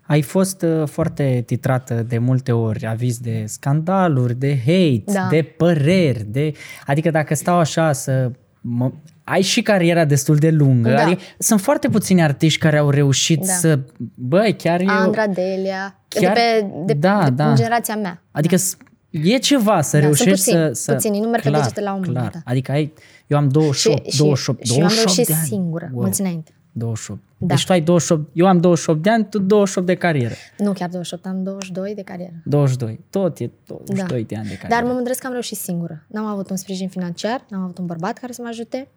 Ai 0.06 0.22
fost 0.22 0.62
uh, 0.62 0.86
foarte 0.88 1.42
titrată 1.46 1.94
de 2.08 2.18
multe 2.18 2.52
ori, 2.52 2.86
aviz 2.86 3.18
de 3.18 3.44
scandaluri, 3.46 4.34
de 4.34 4.56
hate, 4.58 5.02
Da. 5.18 5.26
de 5.30 5.42
păreri, 5.56 6.24
de... 6.28 6.52
Adică 6.86 7.10
dacă 7.10 7.34
stau 7.34 7.58
așa 7.58 7.92
să... 7.92 8.30
Mă, 8.60 8.92
ai 9.24 9.40
și 9.40 9.62
cariera 9.62 10.04
destul 10.04 10.36
de 10.36 10.50
lungă. 10.50 10.90
Da. 10.90 11.02
Adică 11.02 11.20
sunt 11.38 11.60
foarte 11.60 11.88
puțini 11.88 12.22
artiști 12.22 12.58
care 12.60 12.78
au 12.78 12.90
reușit 12.90 13.38
Da. 13.46 13.52
să... 13.52 13.78
Băi, 14.14 14.54
chiar 14.56 14.80
eu... 14.80 14.86
Andra, 14.88 15.26
Delia, 15.26 15.98
Chiar- 16.08 16.34
de 16.34 16.40
pe, 16.60 16.66
de, 16.86 16.92
da, 16.92 17.22
de, 17.24 17.30
da. 17.30 17.48
în 17.48 17.54
generația 17.56 17.96
mea. 17.96 18.22
Adică 18.30 18.56
s- 18.56 18.76
e 19.10 19.36
ceva 19.38 19.80
să 19.80 19.96
Da, 19.96 20.02
reușești 20.02 20.38
sunt 20.40 20.56
puțini, 20.56 20.74
să, 20.74 20.82
să... 20.82 20.92
puțini, 20.92 21.18
nu 21.20 21.28
merg 21.28 21.42
pe 21.42 21.48
clar, 21.48 21.60
degete 21.60 21.80
la 21.80 21.92
o 21.92 21.98
mână, 21.98 22.10
Clar. 22.12 22.30
da. 22.32 22.38
Adică 22.44 22.72
ai... 22.72 22.92
Eu 23.26 23.38
am 23.38 23.48
28, 23.48 24.10
și, 24.10 24.18
28, 24.18 24.64
și, 24.66 24.72
și 24.72 24.78
eu 24.78 24.84
am 24.84 24.88
28 24.94 25.16
reușit 25.16 25.26
de 25.34 25.38
ani. 25.40 25.46
singură, 25.48 25.88
Wow. 25.92 26.02
mulți 26.02 26.20
înainte. 26.20 26.52
28. 26.76 27.20
Da. 27.38 27.46
Deci 27.46 27.66
tu 27.66 27.72
ai 27.72 27.80
28, 27.80 28.30
eu 28.32 28.46
am 28.46 28.60
28 28.60 29.02
de 29.02 29.10
ani, 29.10 29.26
tu 29.30 29.38
28 29.38 29.86
de 29.86 29.94
carieră. 29.94 30.34
Nu 30.58 30.72
chiar 30.72 30.88
28, 30.88 31.26
am 31.26 31.42
22 31.42 31.94
de 31.94 32.02
carieră. 32.02 32.32
22. 32.44 33.00
Tot 33.10 33.38
e 33.38 33.50
22 33.66 34.22
Da. 34.22 34.26
de 34.28 34.36
ani 34.36 34.48
de 34.48 34.54
carieră. 34.54 34.68
Dar 34.68 34.82
mă 34.82 34.92
mândresc 34.92 35.20
că 35.20 35.26
am 35.26 35.32
reușit 35.32 35.56
singură. 35.56 36.04
N-am 36.06 36.26
avut 36.26 36.50
un 36.50 36.56
sprijin 36.56 36.88
financiar, 36.88 37.44
n-am 37.48 37.62
avut 37.62 37.78
un 37.78 37.86
bărbat 37.86 38.18
care 38.18 38.32
să 38.32 38.42
mă 38.42 38.48
ajute, 38.48 38.88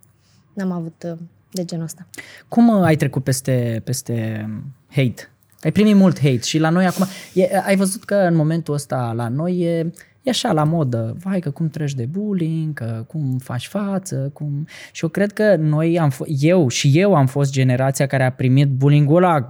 n-am 0.54 0.72
avut 0.72 1.04
uh, 1.06 1.18
de 1.52 1.66
genul 1.66 1.84
ăsta. 1.86 2.08
Cum 2.48 2.68
uh, 2.68 2.84
ai 2.84 2.96
trecut 2.96 3.24
peste, 3.24 3.82
peste 3.84 4.46
um, 4.48 4.64
hate? 4.90 5.30
Ai 5.62 5.72
primit 5.72 5.96
mult 5.96 6.20
hate 6.20 6.42
și 6.42 6.58
la 6.58 6.70
noi 6.70 6.86
acum... 6.86 7.06
E, 7.34 7.62
ai 7.66 7.76
văzut 7.76 8.04
că 8.04 8.16
în 8.16 8.36
momentul 8.36 8.74
ăsta 8.74 9.12
la 9.16 9.28
noi 9.28 9.60
e, 9.60 9.92
e 10.28 10.30
așa 10.30 10.52
la 10.52 10.64
modă. 10.64 11.16
Vai 11.24 11.40
că 11.40 11.50
cum 11.50 11.70
treci 11.70 11.94
de 11.94 12.06
bullying, 12.12 12.74
că 12.74 13.04
cum 13.08 13.38
faci 13.44 13.68
față, 13.68 14.30
cum... 14.34 14.68
Și 14.92 15.04
eu 15.04 15.10
cred 15.10 15.32
că 15.34 15.56
noi 15.56 16.00
am 16.00 16.12
f- 16.12 16.28
eu 16.40 16.68
și 16.68 16.92
eu 16.94 17.16
am 17.16 17.26
fost 17.28 17.52
generația 17.52 18.08
care 18.08 18.24
a 18.24 18.32
primit 18.32 18.68
bullying-ul 18.68 19.16
ăla 19.24 19.50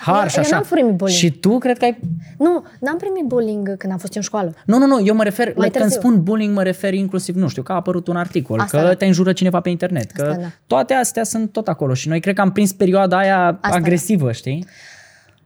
harsh 0.00 0.34
Eu- 0.36 0.42
eu 0.42 0.48
așa. 0.48 0.48
n-am 0.56 0.66
primit 0.70 0.94
bullying. 0.94 1.18
Și 1.20 1.30
tu 1.30 1.58
cred 1.58 1.78
că 1.78 1.84
ai... 1.84 1.98
Nu, 2.38 2.64
n-am 2.80 2.96
primit 2.96 3.24
bullying 3.26 3.76
când 3.76 3.92
am 3.92 3.98
fost 3.98 4.14
eu 4.14 4.20
în 4.20 4.28
școală. 4.28 4.54
Nu, 4.66 4.78
nu, 4.78 4.86
nu, 4.86 5.06
eu 5.06 5.14
mă 5.14 5.22
refer, 5.22 5.52
Mai 5.56 5.70
când 5.70 5.84
târziu. 5.84 6.00
spun 6.00 6.22
bullying, 6.22 6.54
mă 6.54 6.62
refer 6.62 6.94
inclusiv, 6.94 7.34
nu 7.34 7.48
știu, 7.48 7.62
că 7.62 7.72
a 7.72 7.74
apărut 7.74 8.06
un 8.06 8.16
articol, 8.16 8.60
Asta 8.60 8.78
că 8.78 8.84
da. 8.86 8.94
te 8.94 9.06
înjură 9.06 9.32
cineva 9.32 9.60
pe 9.60 9.68
internet, 9.70 10.10
că 10.10 10.22
Asta 10.22 10.40
da. 10.40 10.46
toate 10.66 10.94
astea 10.94 11.24
sunt 11.24 11.52
tot 11.52 11.68
acolo 11.68 11.94
și 11.94 12.08
noi 12.08 12.20
cred 12.20 12.34
că 12.34 12.40
am 12.40 12.52
prins 12.52 12.72
perioada 12.72 13.18
aia 13.18 13.58
da. 13.62 13.68
agresivă, 13.68 14.32
știi? 14.32 14.66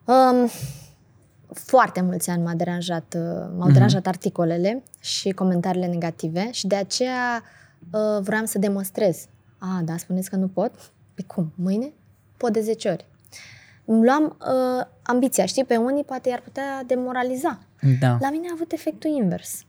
Um, 0.05 0.51
foarte 1.53 2.01
mulți 2.01 2.31
ani 2.31 2.43
m-a 2.43 2.55
deranjat, 2.55 3.15
uh, 3.17 3.23
Mhm. 3.49 3.57
m-au 3.59 3.71
deranjat 3.71 4.07
articolele 4.07 4.83
și 5.01 5.31
comentariile 5.31 5.87
negative 5.87 6.51
și 6.53 6.67
de 6.67 6.75
aceea 6.75 7.43
uh, 7.93 8.21
vreau 8.23 8.45
să 8.45 8.59
demonstrez. 8.59 9.27
A, 9.59 9.81
da, 9.85 9.97
spuneți 9.97 10.31
că 10.31 10.37
nu 10.37 10.49
pot? 10.49 10.73
Pe 11.15 11.23
cum? 11.23 11.53
Mâine? 11.55 11.93
Pot 12.37 12.53
de 12.53 12.61
10 12.61 12.89
ori. 12.89 13.07
îmi 13.85 14.05
luam 14.05 14.37
uh, 14.41 14.85
ambiția, 15.03 15.47
știi? 15.47 15.65
Pe 15.65 15.77
unii 15.77 16.05
poate 16.05 16.29
i-ar 16.29 16.41
putea 16.41 16.83
demoraliza. 16.87 17.59
Da. 18.01 18.17
La 18.21 18.31
mine 18.31 18.47
a 18.49 18.53
avut 18.55 18.73
efectul 18.73 19.11
invers. 19.11 19.65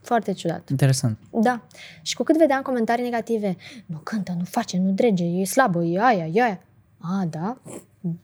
Foarte 0.00 0.32
ciudat. 0.32 0.68
Interesant. 0.68 1.18
Da. 1.30 1.60
Și 2.02 2.16
cu 2.16 2.22
cât 2.22 2.36
vedeam 2.38 2.62
comentarii 2.62 3.04
negative, 3.04 3.56
nu 3.86 3.96
cântă, 3.98 4.34
nu 4.38 4.44
face, 4.44 4.78
nu 4.78 4.90
drege, 4.90 5.24
e 5.24 5.44
slabă, 5.44 5.82
e 5.84 6.00
aia, 6.00 6.26
e 6.26 6.42
aia. 6.42 6.60
A, 6.98 7.24
da? 7.30 7.58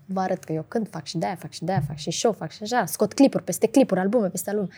Vă 0.04 0.20
arăt 0.20 0.44
că 0.44 0.52
eu 0.52 0.64
cânt, 0.68 0.88
fac 0.90 1.04
și 1.04 1.18
de-aia, 1.18 1.34
fac 1.34 1.50
și 1.50 1.64
de-aia, 1.64 1.82
fac 1.86 1.96
și 1.96 2.10
show, 2.10 2.32
fac 2.32 2.50
și 2.50 2.62
așa, 2.62 2.86
scot 2.86 3.12
clipuri 3.12 3.44
peste 3.44 3.66
clipuri, 3.66 4.00
albume 4.00 4.28
peste 4.28 4.50
albume. 4.50 4.68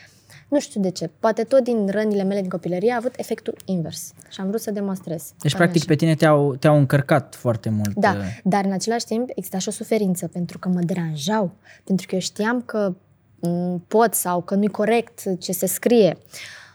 Nu 0.49 0.61
știu 0.61 0.81
de 0.81 0.91
ce. 0.91 1.11
Poate 1.19 1.43
tot 1.43 1.65
din 1.65 1.89
rănile 1.89 2.23
mele 2.23 2.41
din 2.41 2.51
copilărie 2.51 2.93
a 2.93 2.97
avut 2.97 3.15
efectul 3.17 3.57
invers. 3.65 4.13
Și 4.29 4.41
am 4.41 4.47
vrut 4.49 4.61
să 4.61 4.71
demonstrez. 4.71 5.33
Deci, 5.39 5.51
Cam 5.51 5.61
practic, 5.61 5.81
așa. 5.81 5.91
pe 5.91 5.95
tine 5.97 6.15
te-au, 6.15 6.55
te-au 6.57 6.77
încărcat 6.77 7.35
foarte 7.35 7.69
mult. 7.69 7.95
Da, 7.95 8.11
uh, 8.11 8.39
dar 8.45 8.65
în 8.65 8.73
același 8.73 9.05
timp 9.05 9.29
exista 9.35 9.59
și 9.59 9.69
o 9.69 9.71
suferință 9.71 10.27
pentru 10.29 10.59
că 10.59 10.69
mă 10.69 10.81
deranjau, 10.81 11.51
pentru 11.85 12.07
că 12.07 12.15
eu 12.15 12.21
știam 12.21 12.63
că 12.63 12.95
m, 13.41 13.79
pot 13.89 14.15
sau 14.15 14.43
că 14.43 14.55
nu-i 14.55 14.69
corect 14.69 15.23
ce 15.39 15.53
se 15.53 15.67
scrie. 15.67 16.19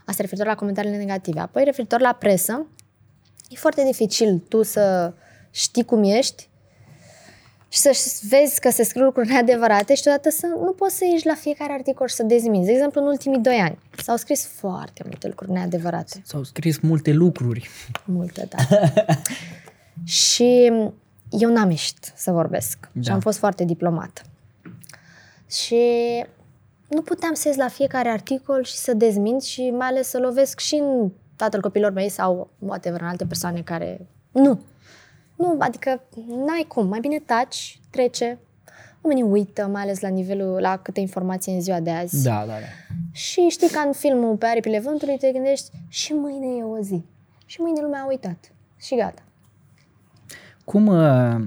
Asta 0.06 0.22
referitor 0.22 0.48
la 0.48 0.56
comentariile 0.56 0.98
negative. 0.98 1.40
Apoi, 1.40 1.64
referitor 1.64 2.00
la 2.00 2.14
presă, 2.20 2.66
e 3.50 3.56
foarte 3.56 3.84
dificil 3.84 4.44
tu 4.50 4.64
să 4.64 5.14
știi 5.52 5.84
cum 5.84 6.04
ești 6.04 6.50
și 7.76 7.82
să 7.82 8.20
vezi 8.30 8.60
că 8.60 8.70
se 8.70 8.84
scriu 8.84 9.04
lucruri 9.04 9.28
neadevărate 9.28 9.96
și 9.96 10.04
deodată 10.04 10.30
să 10.30 10.46
nu 10.46 10.72
poți 10.72 10.96
să 10.96 11.06
ieși 11.12 11.26
la 11.26 11.34
fiecare 11.36 11.74
articol 11.74 12.08
și 12.08 12.16
să 12.16 12.24
dezminți. 12.24 12.66
De 12.66 12.72
exemplu, 12.72 13.02
în 13.02 13.08
ultimii 13.08 13.40
doi 13.40 13.56
ani 13.58 13.78
s-au 14.04 14.16
scris 14.16 14.46
foarte 14.46 15.02
multe 15.04 15.28
lucruri 15.28 15.52
neadevărate. 15.52 16.22
S-au 16.26 16.44
scris 16.44 16.80
multe 16.80 17.12
lucruri. 17.12 17.70
Multe, 18.06 18.48
da. 18.50 18.78
și 20.04 20.72
eu 21.30 21.52
n-am 21.52 21.70
ieșit 21.70 22.14
să 22.16 22.32
vorbesc. 22.32 22.78
Da. 22.92 23.02
Și 23.02 23.08
Da. 23.08 23.14
am 23.14 23.20
fost 23.20 23.38
foarte 23.38 23.64
diplomată. 23.64 24.22
Și 25.50 25.76
nu 26.88 27.02
puteam 27.02 27.34
să 27.34 27.48
ies 27.48 27.58
la 27.58 27.68
fiecare 27.68 28.10
articol 28.10 28.64
și 28.64 28.76
să 28.76 28.94
dezmint 28.94 29.44
și 29.44 29.70
mai 29.70 29.88
ales 29.88 30.08
să 30.08 30.18
lovesc 30.20 30.60
și 30.60 30.76
în 30.76 31.12
tatăl 31.36 31.62
copilor 31.62 31.92
mei 31.92 32.10
sau 32.10 32.50
whatever, 32.60 33.02
în 33.02 33.08
alte 33.08 33.26
persoane 33.26 33.62
care... 33.62 34.08
Nu. 34.32 34.60
Nu, 35.36 35.56
adică 35.60 36.02
n-ai 36.28 36.66
cum. 36.68 36.88
Mai 36.88 37.00
bine 37.00 37.20
taci, 37.20 37.80
trece. 37.90 38.40
Oamenii 39.02 39.24
uită, 39.24 39.68
mai 39.68 39.82
ales 39.82 40.00
la 40.00 40.08
nivelul, 40.08 40.60
la 40.60 40.78
câte 40.78 41.00
informații 41.00 41.54
în 41.54 41.62
ziua 41.62 41.80
de 41.80 41.92
azi. 41.92 42.24
Da, 42.24 42.40
da, 42.40 42.46
da. 42.46 42.96
Și 43.12 43.48
știi 43.50 43.70
ca 43.70 43.80
în 43.80 43.94
filmul 43.94 44.36
Pe 44.36 44.46
aripile 44.46 44.80
vântului 44.80 45.18
te 45.18 45.32
gândești 45.32 45.72
și 45.88 46.14
mâine 46.14 46.46
e 46.58 46.64
o 46.64 46.80
zi. 46.80 47.04
Și 47.46 47.62
mâine 47.62 47.82
lumea 47.82 48.02
a 48.02 48.08
uitat. 48.08 48.52
Și 48.78 48.96
gata. 48.96 49.22
Cum, 50.66 50.88
uh, 50.88 51.46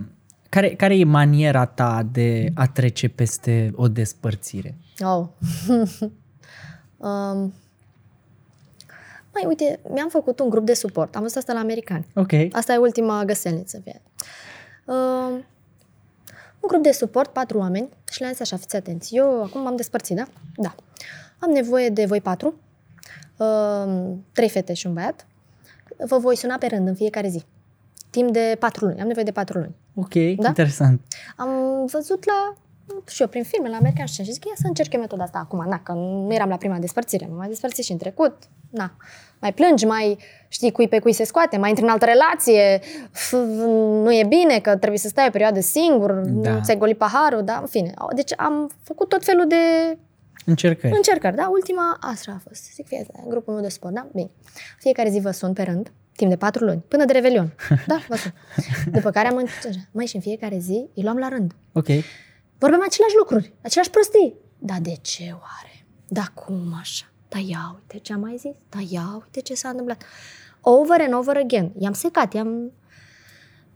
care, 0.48 0.74
care 0.74 0.98
e 0.98 1.04
maniera 1.04 1.66
ta 1.66 2.08
de 2.12 2.50
a 2.54 2.66
trece 2.66 3.08
peste 3.08 3.72
o 3.74 3.88
despărțire? 3.88 4.78
Oh. 4.98 5.26
um, 6.96 7.54
mai 9.32 9.44
uite, 9.46 9.80
mi-am 9.92 10.08
făcut 10.08 10.40
un 10.40 10.48
grup 10.48 10.64
de 10.64 10.74
suport. 10.74 11.14
Am 11.16 11.22
văzut 11.22 11.36
asta 11.36 11.52
la 11.52 11.58
americani. 11.58 12.06
Ok. 12.14 12.32
Asta 12.52 12.72
e 12.72 12.76
ultima 12.76 13.24
găselniță. 13.24 13.80
Fie. 13.84 14.02
Um, 14.84 15.32
un 16.60 16.68
grup 16.68 16.82
de 16.82 16.90
suport, 16.92 17.32
patru 17.32 17.58
oameni, 17.58 17.88
și 18.10 18.20
le-am 18.20 18.32
zis 18.32 18.40
așa, 18.40 18.56
fiți 18.56 18.76
atenți. 18.76 19.14
Eu 19.16 19.42
acum 19.42 19.62
m-am 19.62 19.76
despărțit, 19.76 20.16
da? 20.16 20.24
Da. 20.56 20.74
Am 21.38 21.50
nevoie 21.50 21.88
de 21.88 22.04
voi 22.04 22.20
patru, 22.20 22.54
um, 23.36 24.24
trei 24.32 24.48
fete 24.48 24.72
și 24.74 24.86
un 24.86 24.92
băiat. 24.94 25.26
Vă 26.06 26.18
voi 26.18 26.36
suna 26.36 26.56
pe 26.56 26.66
rând 26.66 26.88
în 26.88 26.94
fiecare 26.94 27.28
zi. 27.28 27.44
Timp 28.10 28.32
de 28.32 28.56
patru 28.58 28.84
luni. 28.84 29.00
Am 29.00 29.06
nevoie 29.06 29.24
de 29.24 29.32
patru 29.32 29.58
luni. 29.58 29.74
Ok, 29.94 30.12
Da? 30.14 30.48
interesant. 30.48 31.00
Am 31.36 31.50
văzut 31.86 32.24
la 32.24 32.54
și 33.08 33.22
eu 33.22 33.28
prin 33.28 33.42
filme, 33.44 33.68
la 33.68 33.76
americani 33.76 34.08
și 34.08 34.14
așa. 34.20 34.22
Și 34.28 34.32
zic, 34.32 34.44
ia 34.44 34.52
să 34.54 34.66
încerc 34.66 34.92
eu 34.92 35.00
metoda 35.00 35.22
asta 35.22 35.38
acum, 35.38 35.64
na, 35.68 35.80
că 35.82 35.92
nu 35.92 36.34
eram 36.34 36.48
la 36.48 36.56
prima 36.56 36.78
despărțire, 36.78 37.26
m-am 37.26 37.36
mai 37.36 37.48
despărțit 37.48 37.84
și 37.84 37.92
în 37.92 37.98
trecut, 37.98 38.36
na. 38.70 38.96
Mai 39.40 39.52
plângi, 39.52 39.84
mai 39.86 40.18
știi 40.48 40.72
cui 40.72 40.88
pe 40.88 40.98
cui 40.98 41.12
se 41.12 41.24
scoate, 41.24 41.56
mai 41.56 41.68
intri 41.68 41.84
în 41.84 41.90
altă 41.90 42.04
relație, 42.04 42.78
f- 43.12 43.46
nu 44.02 44.12
e 44.14 44.24
bine 44.28 44.60
că 44.60 44.76
trebuie 44.76 44.98
să 44.98 45.08
stai 45.08 45.26
o 45.26 45.30
perioadă 45.30 45.60
singur, 45.60 46.12
Da. 46.12 46.50
nu 46.50 46.60
ți-ai 46.62 46.76
golit 46.78 46.98
paharul, 46.98 47.42
da, 47.44 47.58
în 47.60 47.66
fine. 47.66 47.94
Deci 48.14 48.32
am 48.36 48.70
făcut 48.82 49.08
tot 49.08 49.24
felul 49.24 49.46
de 49.48 49.56
Încercări. 50.44 50.94
încercări, 50.96 51.36
da? 51.36 51.48
Ultima 51.52 51.96
asta 52.00 52.32
a 52.36 52.40
fost. 52.48 52.72
Zic, 52.74 52.86
fie, 52.86 53.06
grupul 53.26 53.52
meu 53.52 53.62
de 53.62 53.68
sport, 53.68 53.94
da? 53.94 54.06
Bine. 54.14 54.30
Fiecare 54.78 55.10
zi 55.10 55.20
vă 55.20 55.30
sun 55.30 55.52
pe 55.52 55.62
rând, 55.62 55.92
timp 56.16 56.30
de 56.30 56.36
patru 56.36 56.64
luni, 56.64 56.84
până 56.88 57.04
de 57.04 57.12
Revelion. 57.12 57.54
Da, 57.86 57.98
vă 58.08 58.16
sun. 58.16 58.32
După 58.92 59.10
care 59.10 59.28
am 59.28 59.36
încercat. 59.36 59.88
Măi, 59.92 60.06
și 60.06 60.14
în 60.16 60.22
fiecare 60.22 60.58
zi 60.58 60.88
îi 60.94 61.02
luam 61.02 61.16
la 61.16 61.28
rând. 61.28 61.52
Ok. 61.72 61.86
Vorbim 62.58 62.82
aceleași 62.86 63.16
lucruri, 63.18 63.52
aceleași 63.62 63.90
prostii. 63.90 64.34
Da, 64.58 64.74
de 64.82 64.96
ce 65.00 65.22
oare? 65.32 65.84
Da, 66.08 66.22
cum 66.34 66.74
așa? 66.80 67.06
Da, 67.28 67.38
ia 67.38 67.72
uite 67.80 67.98
ce 67.98 68.12
am 68.12 68.20
mai 68.20 68.36
zis. 68.38 68.54
Da, 68.68 68.78
ia 68.88 69.10
uite 69.14 69.40
ce 69.40 69.54
s-a 69.54 69.68
întâmplat. 69.68 70.02
Over 70.60 71.00
and 71.00 71.12
over 71.14 71.36
again. 71.36 71.72
I-am 71.78 71.92
secat, 71.92 72.34
i-am... 72.34 72.72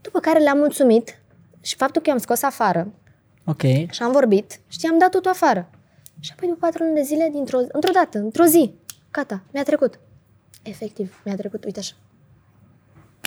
După 0.00 0.20
care 0.20 0.38
le-am 0.38 0.58
mulțumit 0.58 1.20
și 1.60 1.76
faptul 1.76 2.02
că 2.02 2.08
i-am 2.08 2.18
scos 2.18 2.42
afară 2.42 2.92
Ok. 3.44 3.60
și 3.90 4.02
am 4.02 4.12
vorbit 4.12 4.60
și 4.68 4.78
i-am 4.84 4.98
dat 4.98 5.10
totul 5.10 5.30
afară. 5.30 5.70
Și 6.20 6.32
apoi 6.36 6.48
după 6.48 6.60
patru 6.66 6.82
luni 6.82 6.94
de 6.94 7.02
zile, 7.02 7.28
dintr-o, 7.32 7.58
într-o 7.58 7.92
dată, 7.92 8.18
într-o 8.18 8.44
zi, 8.44 8.74
gata, 9.10 9.42
mi-a 9.52 9.62
trecut. 9.62 9.98
Efectiv, 10.62 11.20
mi-a 11.24 11.36
trecut, 11.36 11.64
uite 11.64 11.78
așa. 11.78 11.94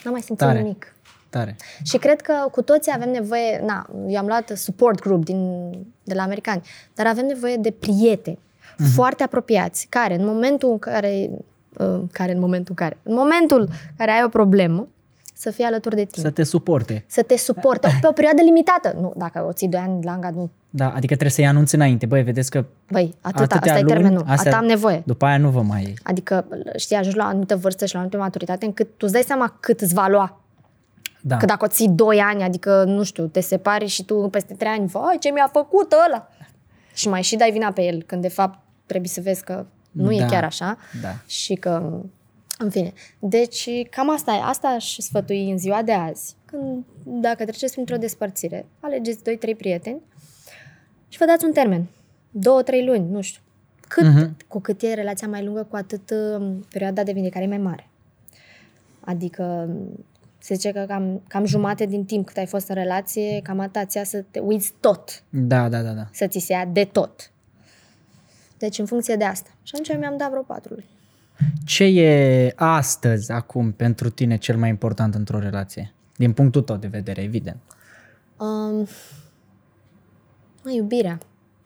N-am 0.03 0.13
mai 0.13 0.21
simțit 0.21 0.45
Tare. 0.45 0.61
nimic. 0.61 0.94
Tare. 1.37 1.55
Și 1.83 1.97
cred 1.97 2.21
că 2.21 2.33
cu 2.51 2.61
toții 2.61 2.91
avem 2.95 3.09
nevoie, 3.11 3.61
na, 3.65 3.89
eu 4.07 4.17
am 4.19 4.25
luat 4.25 4.51
support 4.55 4.99
group 5.01 5.25
din, 5.25 5.69
de 6.03 6.13
la 6.13 6.23
americani, 6.23 6.61
dar 6.93 7.07
avem 7.07 7.25
nevoie 7.25 7.55
de 7.55 7.71
prieteni 7.71 8.39
Mhm. 8.77 8.89
foarte 8.89 9.23
apropiați, 9.23 9.87
care 9.89 10.15
în 10.15 10.25
momentul 10.25 10.69
în 10.71 10.79
care, 10.79 11.29
uh, 11.77 12.01
care 12.11 12.31
în 12.31 12.39
momentul 12.39 12.75
în 12.77 12.85
care, 12.85 12.97
în 13.03 13.13
momentul 13.13 13.69
care 13.97 14.11
ai 14.11 14.23
o 14.25 14.29
problemă, 14.29 14.87
să 15.33 15.51
fie 15.51 15.65
alături 15.65 15.95
de 15.95 16.03
tine. 16.05 16.25
Să 16.25 16.31
te 16.31 16.43
suporte. 16.43 17.03
Să 17.07 17.21
te 17.21 17.37
suporte 17.37 17.87
pe 18.01 18.07
o 18.07 18.11
perioadă 18.11 18.41
limitată. 18.41 18.95
Nu, 19.01 19.13
dacă 19.17 19.45
o 19.47 19.51
ții 19.51 19.67
2 19.67 19.79
ani 19.79 20.03
la 20.03 20.11
angad, 20.11 20.35
nu. 20.35 20.49
Da, 20.69 20.85
adică 20.87 21.05
trebuie 21.13 21.29
să-i 21.29 21.45
anunți 21.47 21.75
înainte. 21.75 22.05
Băi, 22.05 22.21
vedeți 22.23 22.49
că 22.49 22.65
Băi, 22.91 23.15
atâta, 23.21 23.43
Atâtea 23.43 23.57
asta 23.59 23.77
e 23.77 23.81
luni, 23.81 23.93
termenul. 23.93 24.19
astea- 24.27 24.51
Atât 24.51 24.53
am 24.53 24.65
nevoie. 24.65 25.03
după 25.05 25.25
aia 25.25 25.37
nu 25.37 25.49
vă 25.49 25.61
mai... 25.61 25.93
Adică, 26.03 26.45
știi, 26.75 26.95
ajungi 26.95 27.17
la 27.17 27.23
o 27.23 27.27
anumită 27.27 27.55
vârstă 27.55 27.85
și 27.85 27.93
la 27.93 27.99
o 27.99 28.01
anumită 28.01 28.21
maturitate 28.23 28.65
încât 28.65 28.87
tu 28.87 28.93
îți 28.99 29.13
dai 29.13 29.21
seama 29.21 29.57
cât 29.59 29.81
îți 29.81 29.93
va 29.93 30.07
lua. 30.07 30.39
Da. 31.27 31.37
Că 31.37 31.45
dacă 31.45 31.65
o 31.65 31.67
ții 31.67 31.89
2 31.89 32.19
ani, 32.19 32.43
adică, 32.43 32.83
nu 32.83 33.03
știu, 33.03 33.27
te 33.27 33.39
separi 33.39 33.85
și 33.85 34.03
tu 34.05 34.15
peste 34.31 34.53
3 34.53 34.71
ani, 34.71 34.87
vai, 34.87 35.17
ce 35.19 35.29
mi-a 35.31 35.49
făcut 35.53 35.93
ăla? 36.07 36.27
Și 36.93 37.07
mai 37.09 37.21
și 37.21 37.35
dai 37.35 37.51
vina 37.51 37.71
pe 37.71 37.81
el, 37.81 38.03
când 38.03 38.21
de 38.21 38.27
fapt 38.27 38.59
trebuie 38.85 39.09
să 39.09 39.21
vezi 39.21 39.43
că 39.43 39.65
nu 39.91 40.11
e 40.11 40.19
Da. 40.19 40.25
chiar 40.25 40.43
așa 40.43 40.77
Da. 41.01 41.09
și 41.27 41.53
că, 41.53 42.01
în 42.57 42.69
fine. 42.69 42.93
Deci, 43.19 43.69
cam 43.89 44.09
asta 44.09 44.31
e. 44.31 44.41
Asta 44.43 44.67
aș 44.67 44.97
sfătui 44.97 45.51
în 45.51 45.57
ziua 45.57 45.81
de 45.81 45.91
azi. 45.93 46.35
Când, 46.45 46.83
dacă 47.03 47.43
treceți 47.43 47.73
printr-o 47.73 47.97
despărțire, 47.97 48.65
alegeți 48.79 49.23
2-3 49.23 49.55
prieteni 49.57 50.01
și 51.09 51.17
vă 51.17 51.25
dați 51.25 51.45
un 51.45 51.51
termen. 51.51 51.85
2-3 52.31 52.85
luni, 52.85 53.07
nu 53.09 53.21
știu. 53.21 53.41
Cât, 53.87 54.03
Mhm. 54.05 54.37
Cu 54.47 54.59
cât 54.59 54.81
e 54.81 54.93
relația 54.93 55.27
mai 55.27 55.43
lungă, 55.43 55.63
cu 55.69 55.75
atât 55.75 56.09
um, 56.11 56.65
perioada 56.71 57.03
de 57.03 57.11
vindecare 57.11 57.45
e 57.45 57.47
mai 57.47 57.57
mare. 57.57 57.89
Adică 58.99 59.69
se 60.45 60.53
zice 60.53 60.71
că 60.71 60.85
cam, 60.87 61.21
cam 61.27 61.45
jumate 61.45 61.85
din 61.85 62.05
timp 62.05 62.25
cât 62.25 62.37
ai 62.37 62.45
fost 62.45 62.67
în 62.67 62.75
relație, 62.75 63.39
cam 63.43 63.59
atația 63.59 64.03
să 64.03 64.23
te 64.31 64.39
uiți 64.39 64.73
tot, 64.79 65.23
Da, 65.29 65.69
da, 65.69 65.81
da, 65.81 65.91
da. 65.91 66.07
să 66.11 66.27
ți 66.27 66.39
se 66.39 66.53
ia 66.53 66.65
de 66.65 66.83
tot. 66.83 67.31
Deci 68.57 68.79
în 68.79 68.85
funcție 68.85 69.15
de 69.15 69.23
asta. 69.23 69.49
Și 69.63 69.71
atunci 69.75 69.97
mi-am 69.97 70.17
dat 70.17 70.29
vreo 70.29 70.41
patru 70.41 70.73
luni. 70.73 70.85
Ce 71.65 71.83
e 71.83 72.53
astăzi, 72.55 73.31
acum, 73.31 73.71
pentru 73.71 74.09
tine 74.09 74.37
cel 74.37 74.57
mai 74.57 74.69
important 74.69 75.15
într-o 75.15 75.39
relație? 75.39 75.93
Din 76.15 76.33
punctul 76.33 76.61
tău 76.61 76.75
de 76.75 76.87
vedere, 76.87 77.21
evident. 77.21 77.57
Um, 78.37 78.87
mă, 80.63 80.71
iubirea. 80.71 81.17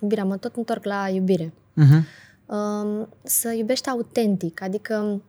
Iubirea, 0.02 0.24
mă 0.24 0.38
tot 0.38 0.56
întorc 0.56 0.84
la 0.84 1.10
iubire. 1.10 1.54
Uh-huh. 1.54 2.04
um, 2.46 3.10
să 3.24 3.52
iubești 3.52 3.90
autentic. 3.90 4.62
Adică, 4.62 5.22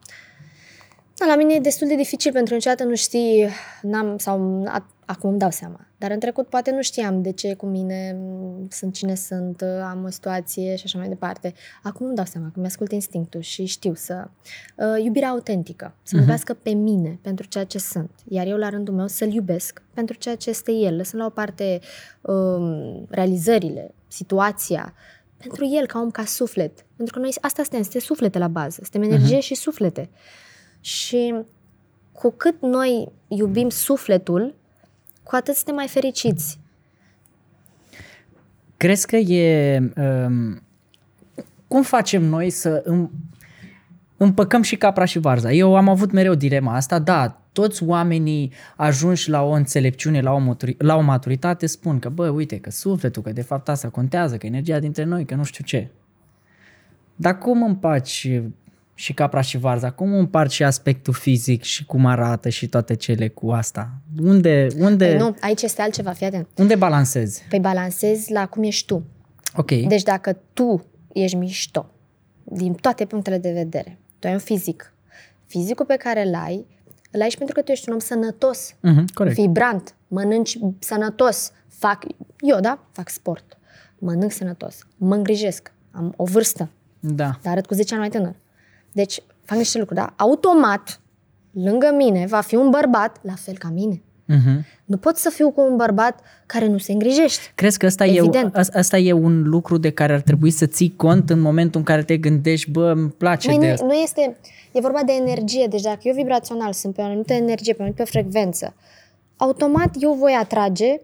da, 1.20 1.26
la 1.26 1.36
mine 1.36 1.54
e 1.54 1.58
destul 1.60 1.88
de 1.88 1.94
dificil 1.94 2.32
pentru 2.32 2.48
că 2.48 2.54
niciodată 2.54 2.84
nu 2.84 2.94
știi, 2.94 3.48
n-am, 3.82 4.18
sau 4.18 4.64
a, 4.66 4.86
acum 5.04 5.30
îmi 5.30 5.38
dau 5.38 5.50
seama, 5.50 5.86
dar 5.98 6.10
în 6.10 6.18
trecut 6.18 6.46
poate 6.46 6.70
nu 6.70 6.82
știam 6.82 7.22
de 7.22 7.32
ce 7.32 7.48
e 7.48 7.54
cu 7.54 7.66
mine, 7.66 8.16
m, 8.18 8.66
sunt 8.70 8.94
cine 8.94 9.14
sunt, 9.14 9.62
am 9.90 10.04
o 10.04 10.10
situație 10.10 10.76
și 10.76 10.82
așa 10.84 10.98
mai 10.98 11.08
departe. 11.08 11.54
Acum 11.82 12.06
îmi 12.06 12.14
dau 12.14 12.24
seama 12.24 12.50
că 12.52 12.60
mi-ascult 12.60 12.92
instinctul 12.92 13.40
și 13.40 13.64
știu 13.64 13.94
să... 13.94 14.28
Uh, 14.76 15.04
iubirea 15.04 15.28
autentică, 15.28 15.94
să 16.02 16.10
mă 16.12 16.20
Mhm. 16.20 16.20
iubească 16.20 16.54
pe 16.62 16.70
mine 16.70 17.18
pentru 17.22 17.46
ceea 17.46 17.64
ce 17.64 17.78
sunt, 17.78 18.10
iar 18.28 18.46
eu 18.46 18.56
la 18.56 18.68
rândul 18.68 18.94
meu 18.94 19.06
să-l 19.06 19.32
iubesc 19.32 19.82
pentru 19.94 20.16
ceea 20.16 20.36
ce 20.36 20.50
este 20.50 20.72
el, 20.72 20.96
lăsând 20.96 21.22
la 21.22 21.28
o 21.28 21.30
parte 21.30 21.80
um, 22.20 23.06
realizările, 23.10 23.94
situația, 24.08 24.94
pentru 25.36 25.64
el 25.64 25.86
ca 25.86 25.98
om, 25.98 26.10
ca 26.10 26.24
suflet. 26.24 26.84
Pentru 26.96 27.14
că 27.14 27.20
noi 27.20 27.34
asta 27.40 27.62
suntem, 27.62 27.82
suntem 27.82 28.00
suflete 28.00 28.38
la 28.38 28.48
bază, 28.48 28.80
suntem 28.82 29.02
energie 29.10 29.36
uh-huh. 29.38 29.42
și 29.42 29.54
suflete. 29.54 30.10
Și 30.80 31.34
cu 32.12 32.30
cât 32.30 32.60
noi 32.60 33.08
iubim 33.28 33.68
sufletul, 33.68 34.54
cu 35.22 35.34
atât 35.36 35.54
suntem 35.54 35.74
mai 35.74 35.88
fericiți. 35.88 36.58
Crezi 38.76 39.06
că 39.06 39.16
e... 39.16 39.78
Um, 39.96 40.62
cum 41.68 41.82
facem 41.82 42.22
noi 42.22 42.50
să 42.50 42.82
îm, 42.84 43.10
împăcăm 44.16 44.62
și 44.62 44.76
capra 44.76 45.04
și 45.04 45.18
varza? 45.18 45.52
Eu 45.52 45.76
am 45.76 45.88
avut 45.88 46.12
mereu 46.12 46.34
dilema 46.34 46.74
asta, 46.74 46.98
da, 46.98 47.40
toți 47.52 47.82
oamenii 47.82 48.52
ajunși 48.76 49.30
la 49.30 49.42
o 49.42 49.50
înțelepciune, 49.50 50.20
la 50.20 50.32
o, 50.32 50.38
maturi, 50.38 50.76
la 50.78 50.96
o 50.96 51.00
maturitate 51.00 51.66
spun 51.66 51.98
că, 51.98 52.08
bă, 52.08 52.28
uite, 52.28 52.58
că 52.58 52.70
sufletul, 52.70 53.22
că 53.22 53.32
de 53.32 53.42
fapt 53.42 53.68
asta 53.68 53.88
contează, 53.88 54.36
că 54.36 54.46
energia 54.46 54.78
dintre 54.78 55.04
noi, 55.04 55.24
că 55.24 55.34
nu 55.34 55.44
știu 55.44 55.64
ce. 55.64 55.88
Dar 57.16 57.38
cum 57.38 57.62
împaci 57.62 58.40
și 59.00 59.12
capra 59.14 59.40
și 59.40 59.58
varza, 59.58 59.90
cum 59.90 60.12
împarți 60.12 60.54
și 60.54 60.64
aspectul 60.64 61.12
fizic 61.12 61.62
și 61.62 61.84
cum 61.86 62.06
arată 62.06 62.48
și 62.48 62.68
toate 62.68 62.94
cele 62.94 63.28
cu 63.28 63.50
asta? 63.50 63.90
Unde, 64.22 64.66
unde, 64.78 65.06
Păi 65.06 65.16
nu, 65.16 65.36
aici 65.40 65.62
este 65.62 65.82
altceva, 65.82 66.12
fii 66.12 66.26
atent. 66.26 66.48
unde 66.56 66.74
balancezi? 66.74 67.42
Păi 67.48 67.58
balancezi 67.60 68.32
la 68.32 68.46
cum 68.46 68.62
ești 68.62 68.86
tu. 68.86 69.04
Ok. 69.56 69.70
Deci 69.70 70.02
dacă 70.02 70.38
tu 70.52 70.84
ești 71.12 71.36
mișto, 71.36 71.90
din 72.44 72.72
toate 72.72 73.04
punctele 73.04 73.38
de 73.38 73.52
vedere, 73.52 73.98
tu 74.18 74.26
ai 74.26 74.32
un 74.32 74.38
fizic, 74.38 74.92
fizicul 75.46 75.84
pe 75.84 75.96
care 75.96 76.26
îl 76.26 76.34
ai, 76.34 76.66
îl 77.10 77.20
ai 77.20 77.30
și 77.30 77.36
pentru 77.36 77.54
că 77.54 77.62
tu 77.62 77.70
ești 77.70 77.88
un 77.88 77.94
om 77.94 78.00
sănătos, 78.00 78.74
Mhm, 78.80 79.04
corect. 79.14 79.36
vibrant, 79.36 79.94
mănânci 80.08 80.58
sănătos, 80.78 81.52
fac, 81.68 82.04
eu, 82.40 82.60
da, 82.60 82.86
fac 82.92 83.08
sport, 83.08 83.58
mănânc 83.98 84.32
sănătos, 84.32 84.78
mă 84.96 85.14
îngrijesc, 85.14 85.72
am 85.90 86.12
o 86.16 86.24
vârstă, 86.24 86.68
Da. 87.00 87.38
dar 87.42 87.52
arăt 87.52 87.66
cu 87.66 87.74
10 87.74 87.94
ani 87.94 88.02
mai 88.02 88.10
tânăr. 88.10 88.34
Deci, 88.92 89.22
fac 89.44 89.58
niște 89.58 89.78
lucruri, 89.78 90.00
da? 90.00 90.12
Automat, 90.16 91.00
lângă 91.52 91.94
mine, 91.96 92.26
va 92.26 92.40
fi 92.40 92.54
un 92.54 92.70
bărbat 92.70 93.16
la 93.22 93.34
fel 93.34 93.54
ca 93.58 93.68
mine. 93.74 94.02
Mhm. 94.24 94.64
Nu 94.84 94.96
pot 94.96 95.16
să 95.16 95.30
fiu 95.30 95.50
cu 95.50 95.60
un 95.60 95.76
bărbat 95.76 96.20
care 96.46 96.66
nu 96.66 96.78
se 96.78 96.92
îngrijește. 96.92 97.42
Crezi 97.54 97.78
că 97.78 97.86
asta 97.86 98.04
e, 98.06 98.18
Evident. 98.18 98.56
as- 98.56 98.68
asta 98.72 98.98
e 98.98 99.12
un 99.12 99.42
lucru 99.42 99.76
de 99.78 99.90
care 99.90 100.12
ar 100.12 100.20
trebui 100.20 100.50
să 100.50 100.66
ții 100.66 100.92
cont 100.96 101.30
în 101.30 101.40
momentul 101.40 101.80
în 101.80 101.86
care 101.86 102.02
te 102.02 102.16
gândești, 102.16 102.70
bă, 102.70 102.90
îmi 102.96 103.10
place 103.10 103.48
Măi, 103.48 103.58
de 103.58 103.66
nu, 103.66 103.72
asta. 103.72 103.84
nu 103.86 103.92
este... 103.92 104.36
E 104.72 104.80
vorba 104.80 105.00
de 105.06 105.12
energie. 105.12 105.66
Deci 105.70 105.80
dacă 105.80 105.98
eu 106.02 106.14
vibrațional 106.14 106.72
sunt 106.72 106.94
pe 106.94 107.00
o 107.00 107.04
anumită 107.04 107.32
energie, 107.32 107.72
pe 107.72 107.78
o 107.78 107.82
anumită 107.82 108.04
frecvență, 108.04 108.74
automat 109.36 109.94
eu 110.00 110.12
voi 110.12 110.32
atrage 110.32 111.00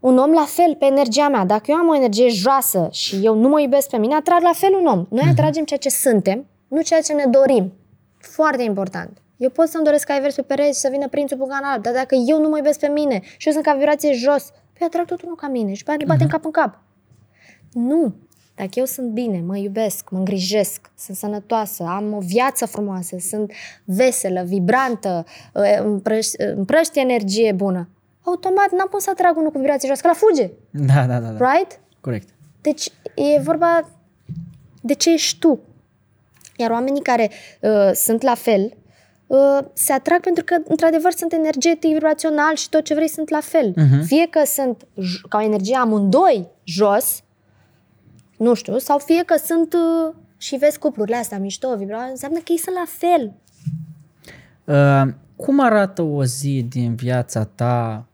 un 0.00 0.18
om 0.18 0.30
la 0.32 0.44
fel 0.48 0.74
pe 0.78 0.84
energia 0.84 1.28
mea. 1.28 1.44
Dacă 1.44 1.64
eu 1.68 1.76
am 1.76 1.88
o 1.88 1.94
energie 1.94 2.28
joasă 2.28 2.88
și 2.92 3.20
eu 3.22 3.34
nu 3.38 3.48
mă 3.48 3.60
iubesc 3.60 3.88
pe 3.88 3.96
mine, 3.96 4.14
atrag 4.14 4.42
la 4.42 4.52
fel 4.54 4.74
un 4.80 4.86
om. 4.86 5.06
Noi 5.08 5.24
atragem 5.30 5.64
ceea 5.64 5.78
ce 5.78 5.88
suntem, 5.88 6.46
nu 6.74 6.82
ceea 6.82 7.00
ce 7.00 7.12
ne 7.12 7.26
dorim. 7.26 7.72
Foarte 8.18 8.62
important. 8.62 9.18
Eu 9.36 9.50
pot 9.50 9.68
să-mi 9.68 9.84
doresc 9.84 10.06
ca 10.06 10.18
vers 10.18 10.34
pe 10.34 10.42
pereți 10.42 10.74
și 10.74 10.80
să 10.80 10.88
vină 10.90 11.08
prințul 11.08 11.36
Bugan 11.36 11.62
alb, 11.64 11.82
dar 11.82 11.92
dacă 11.92 12.14
eu 12.28 12.40
nu 12.40 12.48
mă 12.48 12.56
iubesc 12.56 12.78
pe 12.78 12.86
mine 12.88 13.20
și 13.36 13.46
eu 13.46 13.52
sunt 13.52 13.64
ca 13.64 13.72
vibrație 13.74 14.12
jos, 14.12 14.50
păi 14.78 14.86
atrag 14.86 15.06
tot 15.06 15.22
unul 15.22 15.36
ca 15.36 15.48
mine 15.48 15.72
și 15.72 15.82
pe 15.84 15.90
aia 15.90 15.98
ne 16.00 16.04
batem 16.06 16.26
cap 16.28 16.44
în 16.44 16.50
cap. 16.50 16.78
Nu. 17.72 18.14
Dacă 18.56 18.70
eu 18.74 18.84
sunt 18.84 19.10
bine, 19.10 19.40
mă 19.46 19.56
iubesc, 19.56 20.10
mă 20.10 20.18
îngrijesc, 20.18 20.90
sunt 20.98 21.16
sănătoasă, 21.16 21.82
am 21.88 22.12
o 22.12 22.18
viață 22.18 22.66
frumoasă, 22.66 23.16
sunt 23.28 23.52
veselă, 23.84 24.42
vibrantă, 24.46 25.24
împrăș- 25.82 26.54
împrăști 26.56 26.98
energie 26.98 27.52
bună, 27.52 27.88
automat 28.22 28.70
n-am 28.70 28.88
cum 28.90 28.98
să 28.98 29.10
atrag 29.10 29.36
unul 29.36 29.50
cu 29.50 29.58
vibrație 29.58 29.88
jos, 29.88 30.00
că 30.00 30.06
la 30.06 30.12
fuge, 30.12 30.50
Da, 30.70 31.06
da, 31.06 31.18
da, 31.18 31.28
da. 31.30 31.52
right? 31.52 31.80
Corect. 32.00 32.28
Deci 32.60 32.88
e 33.14 33.40
vorba 33.40 33.88
de 34.80 34.92
ce 34.94 35.12
ești 35.12 35.38
tu. 35.38 35.60
Iar 36.56 36.70
oamenii 36.70 37.02
care 37.02 37.30
uh, 37.60 37.90
sunt 37.94 38.22
la 38.22 38.34
fel 38.34 38.76
uh, 39.26 39.58
se 39.72 39.92
atrag 39.92 40.20
pentru 40.20 40.44
că, 40.44 40.56
într-adevăr, 40.68 41.12
sunt 41.12 41.32
energetic, 41.32 41.92
vibrațional 41.92 42.54
și 42.54 42.68
tot 42.68 42.84
ce 42.84 42.94
vrei 42.94 43.08
sunt 43.08 43.28
la 43.28 43.40
fel. 43.40 43.72
Mhm. 43.76 44.02
Fie 44.02 44.26
că 44.30 44.40
sunt 44.44 44.84
j- 44.84 45.28
ca 45.28 45.38
o 45.38 45.42
energie 45.42 45.76
amândoi 45.76 46.48
jos, 46.64 47.22
nu 48.38 48.54
știu, 48.54 48.78
sau 48.78 48.98
fie 48.98 49.22
că 49.26 49.36
sunt 49.44 49.72
uh, 49.74 50.14
și 50.36 50.56
vezi 50.56 50.78
cuplurile 50.78 51.16
astea 51.16 51.38
mișto, 51.38 51.76
vibra, 51.76 52.02
înseamnă 52.02 52.38
că 52.38 52.44
ei 52.48 52.58
sunt 52.58 52.74
la 52.76 52.84
fel. 52.86 53.32
Uh, 54.64 55.12
cum 55.36 55.60
arată 55.60 56.02
o 56.02 56.24
zi 56.24 56.66
din 56.68 56.94
viața 56.94 57.44
ta 57.44 58.06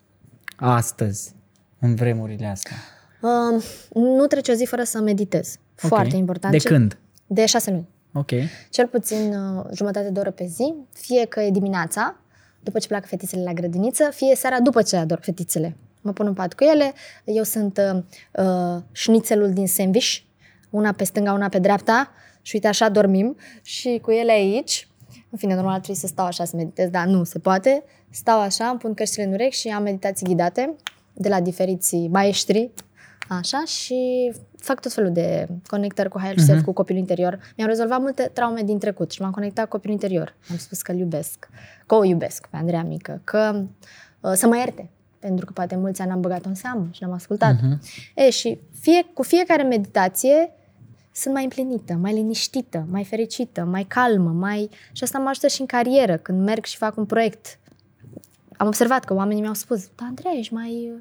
astăzi, 0.57 1.35
în 1.81 1.95
vremurile 1.95 2.47
astea? 2.47 2.77
Uh, 3.21 3.65
nu 3.95 4.27
trece 4.27 4.51
o 4.53 4.55
zi 4.55 4.65
fără 4.65 4.83
să 4.83 5.01
meditez. 5.01 5.57
Foarte 5.75 6.07
Ok. 6.13 6.19
important. 6.19 6.53
De 6.53 6.59
Ce- 6.59 6.69
când? 6.69 6.99
De 7.27 7.47
șase 7.47 7.71
luni. 7.71 7.89
Ok. 8.13 8.31
cel 8.71 8.87
puțin 8.87 9.35
uh, 9.35 9.65
jumătate 9.75 10.11
de 10.11 10.21
oră 10.21 10.31
pe 10.31 10.47
zi, 10.47 10.75
fie 10.93 11.27
că 11.27 11.41
e 11.41 11.51
dimineața, 11.51 12.17
după 12.63 12.79
ce 12.79 12.87
pleacă 12.87 13.07
fetițele 13.07 13.43
la 13.43 13.53
grădiniță, 13.53 14.11
fie 14.13 14.35
seara 14.35 14.61
după 14.61 14.83
ce 14.83 14.97
adorm 14.97 15.21
fetițele. 15.21 15.77
Mă 16.01 16.13
pun 16.13 16.27
în 16.27 16.35
pat 16.35 16.55
cu 16.55 16.65
ele, 16.65 16.93
eu 17.25 17.43
sunt 17.43 17.81
uh, 17.95 18.03
uh, 18.45 18.83
șnițelul 18.93 19.53
din 19.53 19.67
sandwich, 19.67 20.17
una 20.71 20.93
pe 20.93 21.05
stânga, 21.05 21.33
una 21.33 21.49
pe 21.49 21.59
dreapta 21.59 22.11
și 22.43 22.55
uite 22.55 22.69
așa 22.69 22.89
dormim 22.89 23.37
și 23.63 23.99
cu 24.03 24.11
ele 24.11 24.33
aici. 24.33 24.89
În 25.31 25.39
fine, 25.39 25.55
normal 25.55 25.75
trebuie 25.75 25.97
să 25.97 26.07
stau 26.07 26.27
așa 26.27 26.45
să 26.45 26.57
meditez, 26.57 26.89
dar 26.89 27.07
nu 27.07 27.25
se 27.25 27.39
poate. 27.39 27.83
Stau 28.11 28.41
așa, 28.41 28.67
îmi 28.67 28.79
pun 28.79 28.95
căștile 28.95 29.25
în 29.25 29.33
urechi 29.33 29.57
și 29.57 29.69
am 29.69 29.83
meditații 29.83 30.27
ghidate 30.27 30.77
de 31.13 31.29
la 31.29 31.41
diferiți 31.41 31.97
maestri, 31.97 32.71
așa, 33.35 33.65
și 33.65 34.33
fac 34.57 34.81
tot 34.81 34.93
felul 34.93 35.13
de 35.13 35.49
conectări 35.67 36.09
cu 36.09 36.19
higher 36.19 36.39
self, 36.39 36.65
cu 36.65 36.73
copilul 36.73 37.01
interior. 37.01 37.39
Mi-am 37.57 37.69
rezolvat 37.69 38.01
multe 38.01 38.31
traume 38.35 38.63
din 38.63 38.79
trecut 38.79 39.11
și 39.11 39.23
m-am 39.23 39.31
conectat 39.31 39.65
cu 39.65 39.71
copilul 39.71 39.95
interior. 39.95 40.37
Am 40.51 40.57
spus 40.57 40.83
că 40.83 40.93
îl 40.93 40.99
iubesc, 40.99 41.49
că 41.87 41.95
o 41.95 42.05
iubesc 42.05 42.47
pe 42.47 42.57
Andreea 42.57 42.83
mică, 42.83 43.21
că 43.25 43.65
uh, 44.21 44.33
să 44.35 44.47
mă 44.47 44.57
ierte, 44.57 44.91
pentru 45.19 45.47
că 45.47 45.53
poate 45.53 45.77
mulți 45.77 46.01
ani 46.01 46.11
am 46.11 46.21
băgat-o 46.21 46.49
în 46.49 46.55
seamă 46.55 46.89
și 46.91 47.03
n-am 47.03 47.13
ascultat. 47.13 47.55
E, 48.15 48.31
și 48.31 48.61
fie, 48.81 49.07
cu 49.15 49.23
fiecare 49.23 49.63
meditație 49.63 50.53
sunt 51.13 51.35
mai 51.35 51.43
împlinită, 51.43 51.93
mai 51.93 52.13
liniștită, 52.13 52.87
mai 52.91 53.05
fericită, 53.05 53.65
mai 53.65 53.85
calmă, 53.85 54.31
mai... 54.31 54.71
Și 54.93 55.03
asta 55.03 55.19
mă 55.19 55.29
ajută 55.29 55.47
și 55.47 55.61
în 55.61 55.67
carieră, 55.67 56.17
când 56.17 56.45
merg 56.45 56.65
și 56.65 56.77
fac 56.77 56.97
un 56.97 57.05
proiect. 57.05 57.59
Am 58.57 58.67
observat 58.67 59.05
că 59.05 59.15
oamenii 59.15 59.43
mi-au 59.43 59.55
spus, 59.55 59.89
da, 59.97 60.05
Andreea, 60.05 60.35
ești 60.39 60.55
mai, 60.55 60.93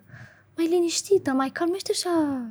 mai 0.60 0.68
liniștită, 0.72 1.32
mai 1.32 1.50
calmă, 1.50 1.74
ești 1.76 1.92
așa... 1.92 2.42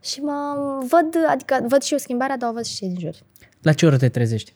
Și 0.00 0.20
mă 0.20 0.54
văd, 0.88 1.16
adică 1.28 1.64
văd 1.68 1.82
și 1.82 1.92
eu 1.92 1.98
schimbarea, 1.98 2.36
dar 2.36 2.50
o 2.50 2.52
văd 2.52 2.64
și 2.64 2.74
cei 2.76 2.88
din 2.88 2.98
jur. 2.98 3.14
La 3.62 3.72
ce 3.72 3.86
oră 3.86 3.96
te 3.96 4.08
trezești? 4.08 4.54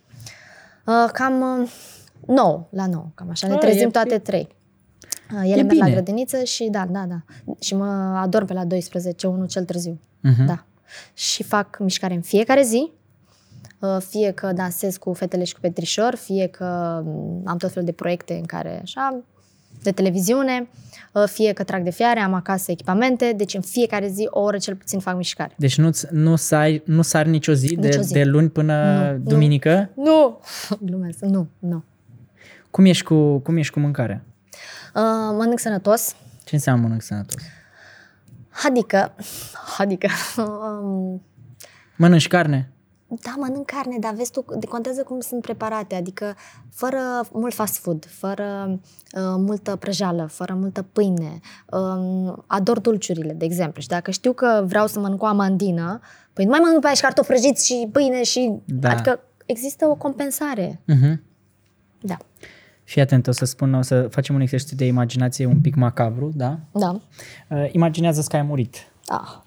Uh, 0.86 1.10
cam 1.12 1.60
uh, 1.62 1.70
9, 2.26 2.66
la 2.70 2.86
9, 2.86 3.06
cam 3.14 3.30
așa. 3.30 3.46
Ne 3.46 3.52
Ah, 3.54 3.58
trezim 3.60 3.86
e- 3.86 3.90
toate 3.90 4.18
trei. 4.18 4.48
Uh, 5.34 5.40
ele 5.42 5.50
E 5.52 5.54
merg 5.54 5.68
bine. 5.68 5.84
la 5.86 5.90
grădiniță 5.90 6.44
și 6.44 6.68
da, 6.70 6.86
da, 6.90 7.04
da. 7.08 7.16
Și 7.60 7.74
mă 7.74 7.84
adorm 8.16 8.46
pe 8.46 8.52
la 8.52 8.64
12, 8.64 9.26
unul 9.26 9.46
cel 9.46 9.64
târziu. 9.64 10.00
Mhm. 10.20 10.44
Da. 10.46 10.64
Și 11.14 11.42
fac 11.42 11.78
mișcare 11.78 12.14
în 12.14 12.20
fiecare 12.22 12.62
zi. 12.62 12.90
Uh, 13.80 13.96
Fie 14.08 14.30
că 14.32 14.52
dansez 14.52 14.96
cu 14.96 15.12
fetele 15.12 15.44
și 15.44 15.54
cu 15.54 15.60
petrișor, 15.60 16.14
fie 16.14 16.46
că 16.46 17.00
mm, 17.04 17.42
am 17.46 17.56
tot 17.56 17.70
felul 17.72 17.84
de 17.84 17.92
proiecte 17.92 18.34
în 18.34 18.44
care, 18.44 18.80
așa, 18.82 19.22
de 19.82 19.90
televiziune, 19.90 20.68
uh, 21.12 21.24
fie 21.26 21.52
că 21.52 21.62
trag 21.64 21.82
de 21.82 21.90
fiare, 21.90 22.20
am 22.20 22.34
acasă 22.34 22.70
echipamente, 22.70 23.32
deci 23.36 23.54
în 23.54 23.60
fiecare 23.60 24.08
zi 24.08 24.26
o 24.30 24.40
oră 24.40 24.58
cel 24.58 24.74
puțin 24.76 24.98
fac 24.98 25.16
mișcare. 25.16 25.54
Deci 25.56 25.78
nu, 25.78 25.90
nu, 26.10 26.36
sari, 26.36 26.82
nu 26.84 27.02
sari 27.02 27.28
nicio 27.28 27.52
zi, 27.52 27.74
de, 27.74 27.86
Nicio 27.88 28.00
zi. 28.00 28.12
de 28.12 28.24
luni 28.24 28.48
până 28.50 29.06
Nu, 29.10 29.12
nu. 29.12 29.30
duminică? 29.30 29.90
Nu! 29.96 30.40
Glumesc, 30.86 31.18
nu, 31.20 31.48
nu. 31.58 31.84
Cum 32.70 32.84
ești 32.84 33.04
cu, 33.04 33.38
cum 33.38 33.56
ești 33.56 33.72
cu 33.72 33.80
mâncarea? 33.80 34.24
Uh, 34.94 35.02
mănânc 35.36 35.58
sănătos, 35.58 36.16
Ce 36.44 36.54
înseamnă 36.54 36.82
mănânc 36.82 37.02
sănătos? 37.02 37.42
adică, 38.66 39.12
adică, 39.78 40.08
um, 40.82 41.22
Mănânci 41.96 42.28
carne? 42.28 42.68
Da, 43.08 43.34
mănânc 43.36 43.66
carne, 43.66 43.96
dar 44.00 44.14
vezi 44.14 44.30
tu, 44.30 44.44
de 44.58 44.66
contează 44.66 45.02
cum 45.02 45.20
sunt 45.20 45.42
preparate, 45.42 45.94
adică 45.94 46.36
fără 46.70 46.98
mult 47.32 47.54
fast 47.54 47.78
food, 47.78 48.06
fără 48.08 48.80
uh, 49.16 49.34
multă 49.36 49.76
prăjală, 49.76 50.26
fără 50.26 50.54
multă 50.54 50.82
pâine. 50.82 51.40
Um, 51.70 52.44
ador 52.46 52.80
dulciurile, 52.80 53.32
de 53.32 53.44
exemplu. 53.44 53.80
Și 53.80 53.88
dacă 53.88 54.10
știu 54.10 54.32
că 54.32 54.64
vreau 54.66 54.86
să 54.86 54.98
mănânc 54.98 55.22
o 55.22 55.26
amandină, 55.26 56.00
păi 56.32 56.44
nu 56.44 56.50
mai 56.50 56.60
mănânc 56.62 56.80
pe 56.80 56.86
aia 56.86 56.94
și 56.94 57.02
cartofi 57.02 57.28
prăjiți 57.28 57.66
și 57.66 57.88
pâine 57.92 58.22
și... 58.22 58.52
Da. 58.64 58.90
Adică 58.90 59.20
există 59.46 59.86
o 59.86 59.94
compensare. 59.94 60.80
Uh-huh. 60.92 61.16
Da. 62.00 62.16
Fii 62.84 63.00
atent, 63.00 63.26
o 63.26 63.32
să 63.32 63.44
spun, 63.44 63.74
o 63.74 63.82
să 63.82 64.08
facem 64.10 64.34
un 64.34 64.40
exercițiu 64.40 64.76
de 64.76 64.86
imaginație 64.86 65.46
un 65.46 65.60
pic 65.60 65.74
macabru, 65.74 66.30
da? 66.34 66.58
Da. 66.72 67.00
Uh, 67.48 67.68
imaginează 67.72 68.24
că 68.28 68.36
ai 68.36 68.42
murit. 68.42 68.76
Da. 69.06 69.43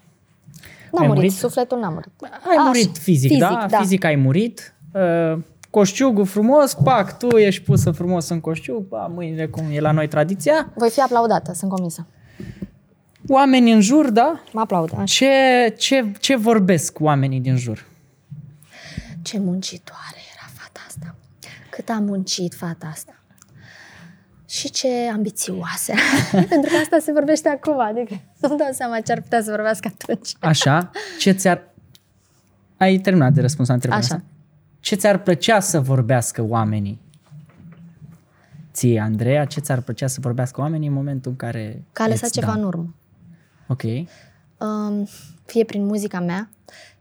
N-a 0.92 1.00
Ai 1.00 1.06
murit, 1.06 1.22
murit? 1.22 1.32
sufletul 1.32 1.78
n-a 1.78 1.88
murit. 1.88 2.10
Ai 2.20 2.56
Așa, 2.56 2.62
murit 2.62 2.96
fizic, 2.96 3.28
fizic, 3.30 3.38
da? 3.38 3.66
da. 3.70 3.78
Fizic 3.78 4.04
ai 4.04 4.16
murit. 4.16 4.74
Uh, 4.92 5.38
coșciugul 5.70 6.24
frumos, 6.24 6.74
pac, 6.74 7.18
tu 7.18 7.36
ești 7.36 7.62
pusă 7.62 7.90
frumos 7.90 8.28
în 8.28 8.40
coșciug, 8.40 8.88
ba, 8.88 9.06
mâinile 9.06 9.46
cum 9.46 9.64
e 9.72 9.80
la 9.80 9.90
noi 9.90 10.08
tradiția. 10.08 10.72
Voi 10.74 10.90
fi 10.90 11.00
aplaudată, 11.00 11.52
sunt 11.54 11.70
convinsă. 11.70 12.06
Oamenii 13.28 13.72
în 13.72 13.80
jur, 13.80 14.10
da? 14.10 14.40
Mă 14.52 14.60
aplaudă. 14.60 14.94
Așa. 14.94 15.04
Ce, 15.04 15.74
ce, 15.76 16.12
ce 16.20 16.36
vorbesc 16.36 17.00
oamenii 17.00 17.40
din 17.40 17.56
jur? 17.56 17.86
Ce 19.22 19.38
muncitoare 19.38 20.16
era 20.34 20.50
fata 20.54 20.80
asta. 20.86 21.14
Cât 21.70 21.88
a 21.88 21.98
muncit 22.00 22.54
fata 22.54 22.86
asta. 22.92 23.12
Și 24.48 24.70
ce 24.70 24.88
ambițioase. 25.12 25.94
Pentru 26.48 26.70
că 26.70 26.76
asta 26.82 26.98
se 27.00 27.12
vorbește 27.12 27.48
acum, 27.48 27.80
adică 27.80 28.20
nu-mi 28.40 28.58
dau 28.58 28.68
seama 28.72 29.00
ce 29.00 29.12
ar 29.12 29.20
putea 29.20 29.42
să 29.42 29.50
vorbească 29.50 29.90
atunci. 29.98 30.32
Așa, 30.40 30.90
ce 31.18 31.30
ți-ar... 31.30 31.62
Ai 32.76 32.98
terminat 32.98 33.32
de 33.32 33.40
răspuns 33.40 33.68
la 33.68 33.74
întrebarea 33.74 34.04
Așa. 34.04 34.14
asta? 34.14 34.26
Ce 34.80 34.94
ți-ar 34.94 35.18
plăcea 35.18 35.60
să 35.60 35.80
vorbească 35.80 36.42
oamenii? 36.42 37.00
Ție, 38.72 39.00
Andreea, 39.00 39.44
ce 39.44 39.60
ți-ar 39.60 39.80
plăcea 39.80 40.06
să 40.06 40.20
vorbească 40.20 40.60
oamenii 40.60 40.88
în 40.88 40.94
momentul 40.94 41.30
în 41.30 41.36
care 41.36 41.82
Că 41.92 42.02
a 42.02 42.08
lăsat 42.08 42.22
îți 42.22 42.32
ceva 42.32 42.52
dau? 42.52 42.60
în 42.60 42.66
urmă. 42.66 42.94
Ok. 43.66 43.82
Um, 44.58 45.08
fie 45.44 45.64
prin 45.64 45.84
muzica 45.86 46.20
mea, 46.20 46.50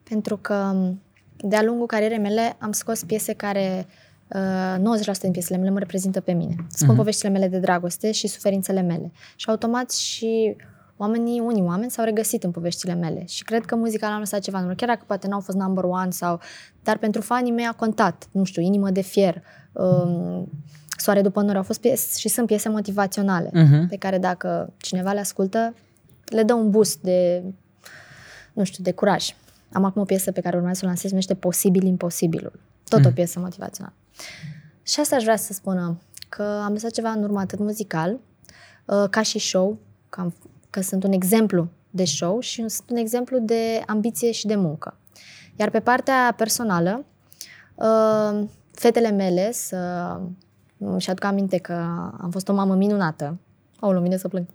pentru 0.10 0.38
că 0.38 0.72
um, 0.74 1.02
de-a 1.38 1.64
lungul 1.64 1.86
carierei 1.86 2.20
mele 2.20 2.56
am 2.60 2.72
scos 2.72 3.04
piese 3.04 3.34
care 3.34 3.86
uh, 3.88 4.07
90% 4.28 5.22
din 5.22 5.32
piesele 5.32 5.58
mele 5.58 5.70
mă 5.70 5.80
reprezintă 5.80 6.20
pe 6.22 6.32
mine. 6.32 6.56
Spun 6.70 6.88
Mhm. 6.88 6.98
poveștile 6.98 7.30
mele 7.30 7.48
de 7.48 7.60
dragoste 7.60 8.12
și 8.12 8.28
suferințele 8.28 8.82
mele. 8.82 9.12
Și 9.36 9.50
automat 9.50 9.92
și 9.92 10.56
oamenii, 10.98 11.40
unii 11.40 11.62
oameni 11.62 11.92
s-au 11.92 12.06
regăsit 12.06 12.44
în 12.44 12.52
poveștile 12.52 12.94
mele 12.94 13.26
și 13.26 13.44
cred 13.44 13.66
că 13.66 13.76
muzica 13.76 14.10
l-a 14.10 14.18
lăsat 14.20 14.40
ceva 14.40 14.58
în 14.58 14.64
urmă, 14.64 14.76
chiar 14.76 14.88
dacă 14.90 15.04
poate 15.08 15.28
n-au 15.28 15.40
fost 15.40 15.58
number 15.58 15.84
one 15.84 16.12
sau... 16.12 16.40
Dar 16.84 16.98
pentru 16.98 17.22
fanii 17.22 17.52
mei 17.52 17.66
a 17.66 17.72
contat, 17.72 18.28
nu 18.32 18.44
știu, 18.44 18.62
Inimă 18.62 18.90
de 18.90 19.02
fier, 19.02 19.44
um, 19.72 20.52
Soare 21.00 21.22
după 21.22 21.42
nori, 21.42 21.58
au 21.58 21.64
fost 21.64 21.80
piese 21.80 22.20
și 22.20 22.28
sunt 22.30 22.48
piese 22.48 22.70
motivaționale 22.70 23.50
Mhm. 23.54 23.88
pe 23.88 23.96
care 23.96 24.18
dacă 24.18 24.74
cineva 24.78 25.12
le 25.12 25.20
ascultă, 25.20 25.74
le 26.26 26.44
dă 26.44 26.54
un 26.54 26.70
boost 26.70 27.00
de, 27.02 27.44
nu 28.54 28.64
știu, 28.64 28.84
de 28.84 28.92
curaj. 28.92 29.36
Am 29.72 29.84
acum 29.84 30.02
o 30.02 30.06
piesă 30.06 30.32
pe 30.32 30.42
care 30.42 30.56
urmează 30.56 30.78
să 30.80 30.86
o 30.86 30.88
lansez, 30.88 31.04
se 31.04 31.10
numește 31.10 31.34
Posibil 31.34 31.84
Imposibilul. 31.84 32.60
Tot 32.90 33.06
o 33.06 33.10
piesă 33.10 33.40
motivațională. 33.40 33.94
Și 34.84 35.00
asta 35.00 35.16
aș 35.16 35.24
vrea 35.24 35.36
să 35.36 35.54
spună, 35.54 36.02
că 36.30 36.62
am 36.64 36.72
lăsat 36.72 36.92
ceva 36.92 37.10
în 37.10 37.24
urmă 37.24 37.40
atât 37.40 37.60
muzical, 37.60 38.20
uh, 38.86 39.04
ca 39.10 39.22
și 39.22 39.40
show, 39.40 39.78
că, 40.10 40.22
am, 40.22 40.36
că 40.70 40.82
sunt 40.82 41.04
un 41.04 41.12
exemplu 41.12 41.70
de 41.90 42.06
show 42.06 42.40
și 42.40 42.68
sunt 42.68 42.90
un 42.90 42.98
exemplu 42.98 43.40
de 43.40 43.82
ambiție 43.86 44.32
și 44.32 44.46
de 44.46 44.56
muncă. 44.56 44.98
Iar 45.56 45.70
pe 45.70 45.80
partea 45.80 46.34
personală, 46.38 47.06
uh, 47.76 48.48
fetele 48.72 49.12
mele 49.12 49.52
să 49.52 49.78
și 50.98 51.10
aduc 51.10 51.24
aminte 51.24 51.58
că 51.58 51.74
am 52.22 52.30
fost 52.32 52.48
o 52.48 52.54
mamă 52.54 52.76
minunată. 52.76 53.38
Au 53.80 53.96
o 53.96 54.00
mine 54.00 54.18
să 54.18 54.28
plâng. 54.28 54.46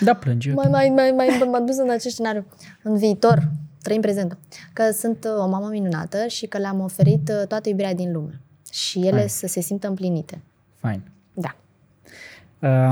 Da, 0.00 0.14
plânge. 0.14 0.52
Mai, 0.52 0.68
mai, 0.68 0.88
mai, 0.88 1.10
mai 1.10 1.48
m-am 1.50 1.66
dus 1.66 1.76
în 1.76 1.90
acest 1.90 2.14
scenariu. 2.14 2.46
În 2.82 2.96
viitor, 2.96 3.50
trăim 3.82 4.00
prezentul. 4.00 4.38
Că 4.72 4.90
sunt 4.90 5.24
uh, 5.24 5.44
o 5.44 5.48
mamă 5.48 5.68
minunată 5.68 6.26
și 6.26 6.46
că 6.46 6.58
le-am 6.58 6.80
oferit 6.80 7.28
uh, 7.28 7.46
toată 7.46 7.68
iubirea 7.68 7.94
din 7.94 8.12
lume. 8.12 8.40
Și 8.72 8.98
ele 9.06 9.18
Hai. 9.18 9.28
să 9.28 9.46
se 9.46 9.60
simtă 9.60 9.88
împlinite. 9.88 10.40
Fain. 10.74 11.02
Da. 11.34 11.56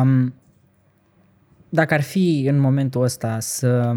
Um, 0.01 0.35
dacă 1.69 1.95
ar 1.95 2.01
fi 2.01 2.45
în 2.49 2.59
momentul 2.59 3.03
ăsta 3.03 3.37
să 3.41 3.93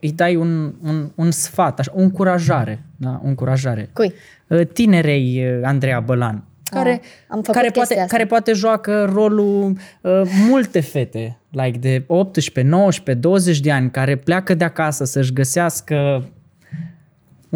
îi 0.00 0.12
dai 0.12 0.36
un, 0.36 0.74
un, 0.82 1.10
un 1.14 1.30
sfat, 1.30 1.78
așa, 1.78 1.92
o 1.94 2.00
încurajare, 2.00 2.84
da? 2.96 3.20
o 3.24 3.26
încurajare 3.26 3.90
Cui? 3.92 4.12
uh, 4.48 4.66
tinerei 4.72 5.44
uh, 5.58 5.60
Andreea 5.64 6.00
Bălan, 6.00 6.44
care, 6.70 6.90
Ah, 6.90 6.98
am 7.28 7.36
făcut 7.42 7.54
care, 7.54 7.66
chestia 7.70 7.82
poate, 7.82 8.00
asta. 8.00 8.16
care 8.16 8.26
poate 8.26 8.52
joacă 8.52 9.04
rolul 9.12 9.76
uh, 10.00 10.22
multe 10.48 10.80
fete, 10.80 11.38
like 11.50 11.78
de 11.78 12.04
18, 12.06 12.72
19, 12.74 13.14
20 13.28 13.60
de 13.60 13.72
ani, 13.72 13.90
care 13.90 14.16
pleacă 14.16 14.54
de 14.54 14.64
acasă 14.64 15.04
să-și 15.04 15.32
găsească 15.32 16.28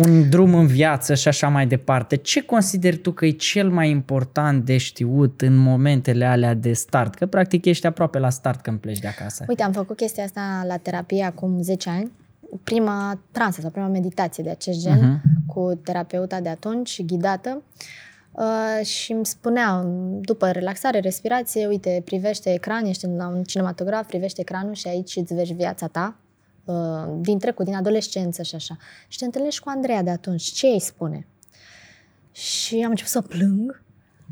un 0.07 0.31
drum 0.31 0.55
în 0.55 0.67
viață 0.67 1.15
și 1.15 1.29
așa 1.29 1.49
mai 1.49 1.67
departe. 1.67 2.17
Ce 2.17 2.43
consideri 2.43 2.97
tu 2.97 3.13
că 3.13 3.27
e 3.27 3.31
cel 3.31 3.71
mai 3.71 3.91
important 3.91 4.65
de 4.65 4.77
știut 4.77 5.41
în 5.41 5.57
momentele 5.57 6.25
alea 6.25 6.55
de 6.55 6.73
start? 6.73 7.15
Că 7.15 7.27
practic 7.27 7.65
ești 7.65 7.87
aproape 7.87 8.19
la 8.19 8.31
start 8.31 8.61
când 8.61 8.79
pleci 8.79 8.99
de 8.99 9.07
acasă. 9.07 9.45
Uite, 9.49 9.63
am 9.63 9.73
făcut 9.73 9.97
chestia 9.97 10.25
asta 10.25 10.65
la 10.67 10.77
terapie 10.77 11.25
acum 11.25 11.63
10 11.63 11.91
ani. 11.91 12.11
Prima 12.65 13.21
transă 13.31 13.61
sau 13.61 13.71
prima 13.71 13.87
meditație 13.89 14.45
de 14.45 14.51
acest 14.51 14.81
gen 14.81 14.99
Mhm. 14.99 15.21
cu 15.47 15.81
terapeuta 15.85 16.41
de 16.41 16.49
atunci, 16.49 17.03
ghidată. 17.05 17.63
Uh, 18.33 18.87
și 18.87 19.13
îmi 19.13 19.27
spunea, 19.27 19.87
după 20.21 20.51
relaxare, 20.51 21.01
respirație, 21.01 21.67
uite, 21.67 22.03
privește 22.05 22.53
ecran, 22.53 22.85
ești 22.85 23.07
la 23.17 23.29
un 23.29 23.43
cinematograf, 23.43 24.07
privește 24.07 24.41
ecranul 24.41 24.75
și 24.75 24.89
aici 24.89 25.17
îți 25.17 25.35
vezi 25.35 25.53
viața 25.53 25.87
ta, 25.87 26.17
uh, 26.17 26.30
din 27.21 27.39
trecut, 27.39 27.65
din 27.65 27.75
adolescență 27.75 28.43
și 28.43 28.55
așa. 28.55 28.77
Și 29.09 29.19
te 29.19 29.25
întâlnești 29.25 29.61
cu 29.61 29.69
Andreea 29.69 30.03
de 30.03 30.11
atunci. 30.11 30.43
Ce 30.43 30.67
îi 30.67 30.81
spune? 30.81 31.27
Și 32.33 32.75
am 32.75 32.91
început 32.91 33.11
să 33.11 33.21
plâng 33.21 33.83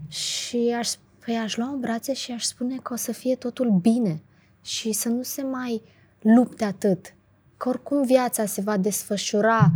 și 0.08 0.74
aș, 0.78 0.90
păi 1.24 1.36
aș 1.36 1.56
lua 1.56 1.68
în 1.68 1.80
brațe 1.80 2.12
și 2.12 2.32
aș 2.32 2.42
spune 2.42 2.76
că 2.76 2.92
o 2.92 2.96
să 2.96 3.12
fie 3.12 3.34
totul 3.34 3.70
bine 3.70 4.22
și 4.62 4.92
să 4.92 5.08
nu 5.08 5.22
se 5.22 5.42
mai 5.42 5.82
lupte 6.20 6.64
atât. 6.64 7.14
Că 7.56 7.68
oricum 7.68 8.02
viața 8.02 8.46
se 8.46 8.60
va 8.60 8.76
desfășura 8.76 9.70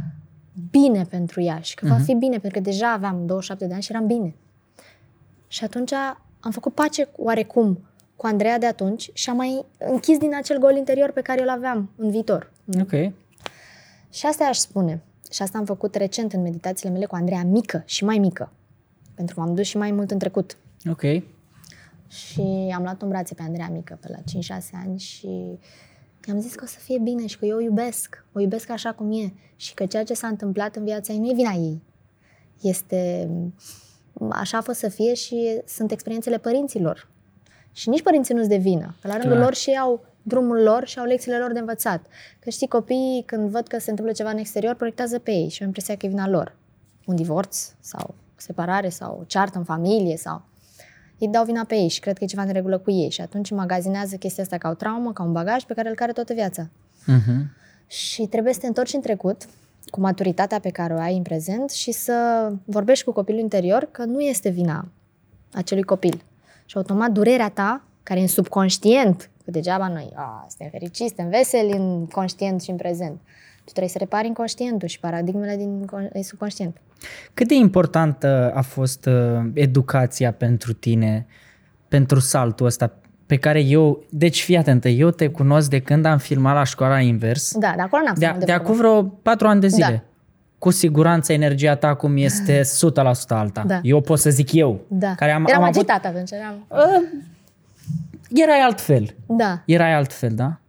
bine 0.70 1.04
pentru 1.04 1.40
ea 1.40 1.60
și 1.60 1.74
că 1.74 1.86
va 1.86 1.98
fi 1.98 2.14
bine, 2.14 2.38
pentru 2.38 2.60
că 2.60 2.68
deja 2.70 2.92
aveam 2.92 3.26
27 3.26 3.66
de 3.66 3.72
ani 3.72 3.82
și 3.82 3.92
eram 3.92 4.06
bine. 4.06 4.34
Și 5.48 5.64
atunci 5.64 5.92
am 6.40 6.50
făcut 6.50 6.74
pace 6.74 7.08
oarecum 7.16 7.78
cu 8.16 8.26
Andreea 8.26 8.58
de 8.58 8.66
atunci 8.66 9.10
și 9.12 9.30
am 9.30 9.36
mai 9.36 9.64
închis 9.78 10.18
din 10.18 10.34
acel 10.34 10.58
gol 10.58 10.76
interior 10.76 11.10
pe 11.10 11.20
care 11.20 11.42
îl 11.42 11.48
aveam 11.48 11.90
în 11.96 12.10
viitor. 12.10 12.51
Ok. 12.80 13.12
Și 14.10 14.26
asta 14.26 14.44
aș 14.44 14.56
spune. 14.56 15.02
Și 15.30 15.42
asta 15.42 15.58
am 15.58 15.64
făcut 15.64 15.94
recent 15.94 16.32
în 16.32 16.42
meditațiile 16.42 16.92
mele 16.92 17.06
cu 17.06 17.14
Andreea 17.14 17.44
mică 17.44 17.82
și 17.86 18.04
mai 18.04 18.18
mică. 18.18 18.52
Pentru 19.14 19.34
că 19.34 19.40
m-am 19.40 19.54
dus 19.54 19.66
și 19.66 19.76
mai 19.76 19.90
mult 19.90 20.10
în 20.10 20.18
trecut. 20.18 20.56
Ok. 20.90 21.02
Și 22.08 22.72
am 22.74 22.82
luat 22.82 23.02
în 23.02 23.08
brațe 23.08 23.34
pe 23.34 23.42
Andreea 23.42 23.68
mică 23.68 23.98
pe 24.00 24.08
la 24.08 24.58
5-6 24.58 24.62
ani 24.84 24.98
și 24.98 25.58
i-am 26.28 26.40
zis 26.40 26.54
că 26.54 26.64
o 26.64 26.66
să 26.66 26.78
fie 26.78 26.98
bine 26.98 27.26
și 27.26 27.38
că 27.38 27.44
eu 27.44 27.56
o 27.56 27.60
iubesc. 27.60 28.24
O 28.32 28.40
iubesc 28.40 28.70
așa 28.70 28.92
cum 28.92 29.12
e. 29.12 29.32
Și 29.56 29.74
că 29.74 29.86
ceea 29.86 30.04
ce 30.04 30.14
s-a 30.14 30.26
întâmplat 30.26 30.76
în 30.76 30.84
viața 30.84 31.12
ei 31.12 31.18
nu 31.18 31.30
e 31.30 31.34
vina 31.34 31.52
ei. 31.52 31.82
Este... 32.60 33.30
Așa 34.30 34.58
a 34.58 34.60
fost 34.60 34.78
să 34.78 34.88
fie 34.88 35.14
și 35.14 35.60
sunt 35.66 35.90
experiențele 35.90 36.38
părinților. 36.38 37.08
Și 37.72 37.88
nici 37.88 38.02
părinții 38.02 38.34
nu-ți 38.34 38.48
de 38.48 38.56
vină. 38.56 38.94
Că 39.00 39.08
la 39.08 39.12
rândul 39.12 39.30
Clar. 39.30 39.42
lor 39.42 39.54
și 39.54 39.70
ei 39.70 39.78
au 39.78 40.04
drumul 40.22 40.62
lor 40.62 40.86
și 40.86 40.98
au 40.98 41.04
lecțiile 41.04 41.38
lor 41.38 41.52
de 41.52 41.58
învățat. 41.58 42.06
Că 42.38 42.50
știi, 42.50 42.68
copiii 42.68 43.22
când 43.26 43.50
văd 43.50 43.66
că 43.66 43.78
se 43.78 43.90
întâmplă 43.90 44.14
ceva 44.14 44.30
în 44.30 44.38
exterior, 44.38 44.74
proiectează 44.74 45.18
pe 45.18 45.30
ei 45.30 45.48
și 45.48 45.60
au 45.60 45.66
impresia 45.66 45.96
că 45.96 46.06
e 46.06 46.08
vina 46.08 46.28
lor. 46.28 46.56
Un 47.06 47.16
divorț 47.16 47.72
sau 47.80 48.06
o 48.08 48.14
separare 48.36 48.88
sau 48.88 49.18
o 49.20 49.24
ceartă 49.24 49.58
în 49.58 49.64
familie 49.64 50.16
sau 50.16 50.42
îi 51.18 51.28
dau 51.28 51.44
vina 51.44 51.64
pe 51.64 51.74
ei 51.74 51.88
și 51.88 52.00
cred 52.00 52.18
că 52.18 52.24
e 52.24 52.26
ceva 52.26 52.42
în 52.42 52.52
regulă 52.52 52.78
cu 52.78 52.90
ei 52.90 53.10
și 53.10 53.20
atunci 53.20 53.50
magazinează 53.50 54.16
chestia 54.16 54.42
asta 54.42 54.58
ca 54.58 54.68
o 54.68 54.74
traumă, 54.74 55.12
ca 55.12 55.22
un 55.22 55.32
bagaj 55.32 55.62
pe 55.62 55.74
care 55.74 55.88
îl 55.88 55.94
care 55.94 56.12
toată 56.12 56.32
viața. 56.32 56.68
Uh-huh. 57.02 57.60
Și 57.86 58.26
trebuie 58.26 58.52
să 58.52 58.60
te 58.60 58.66
întorci 58.66 58.92
în 58.92 59.00
trecut 59.00 59.46
cu 59.90 60.00
maturitatea 60.00 60.60
pe 60.60 60.70
care 60.70 60.94
o 60.94 60.98
ai 60.98 61.16
în 61.16 61.22
prezent 61.22 61.70
și 61.70 61.92
să 61.92 62.48
vorbești 62.64 63.04
cu 63.04 63.12
copilul 63.12 63.40
interior 63.40 63.88
că 63.90 64.04
nu 64.04 64.20
este 64.20 64.48
vina 64.48 64.88
acelui 65.52 65.82
copil. 65.82 66.22
Și 66.64 66.76
automat 66.76 67.10
durerea 67.10 67.48
ta, 67.48 67.84
care 68.02 68.18
e 68.18 68.22
în 68.22 68.28
subconștient, 68.28 69.30
că 69.44 69.50
degeaba 69.50 69.88
noi, 69.88 70.12
a, 70.14 70.46
suntem 70.48 70.68
fericiți, 70.70 71.14
suntem 71.14 71.28
veseli 71.28 71.72
în 71.72 72.06
conștient 72.06 72.62
și 72.62 72.70
în 72.70 72.76
prezent. 72.76 73.20
Tu 73.64 73.70
trebuie 73.70 73.88
să 73.92 73.98
repari 73.98 74.26
inconștientul 74.26 74.88
și 74.88 75.00
paradigmele 75.00 75.56
din 75.56 75.84
con- 75.86 76.12
din 76.12 76.22
subconștient. 76.22 76.76
Cât 77.34 77.48
de 77.48 77.54
importantă 77.54 78.52
a 78.54 78.60
fost 78.60 79.06
uh, 79.06 79.50
educația 79.54 80.32
pentru 80.32 80.72
tine, 80.72 81.26
pentru 81.88 82.20
saltul 82.20 82.66
ăsta 82.66 82.92
pe 83.26 83.36
care 83.36 83.60
eu, 83.60 84.02
deci 84.10 84.42
fii 84.42 84.56
atentă, 84.56 84.88
eu 84.88 85.10
te 85.10 85.28
cunosc 85.28 85.68
de 85.70 85.80
când 85.80 86.04
am 86.04 86.18
filmat 86.18 86.54
la 86.54 86.64
școala 86.64 87.00
invers, 87.00 87.56
Da, 87.58 87.72
de 87.76 87.82
acolo 87.82 88.02
n-am 88.04 88.14
de, 88.18 88.26
fost 88.26 88.46
de 88.46 88.52
acum 88.52 88.76
vreo 88.76 89.02
patru 89.02 89.46
ani 89.46 89.60
de 89.60 89.66
zile. 89.66 89.86
Da. 89.90 90.02
Cu 90.58 90.70
siguranță 90.70 91.32
energia 91.32 91.74
ta 91.76 91.88
acum 91.88 92.16
este 92.16 92.60
100% 92.90 93.02
alta. 93.28 93.64
Da. 93.66 93.80
Eu 93.82 94.00
pot 94.00 94.18
să 94.18 94.30
zic 94.30 94.52
eu, 94.52 94.80
Da. 94.88 95.14
care 95.14 95.30
am, 95.30 95.44
Eram 95.48 95.62
am 95.62 95.68
avut... 95.68 95.76
agitat 95.90 96.04
atunci. 96.04 96.30
Eram... 96.30 96.66
Erai 98.34 98.60
altfel. 98.60 99.14
Da. 99.26 99.62
Erai 99.66 99.94
altfel, 99.94 100.34
da? 100.34 100.60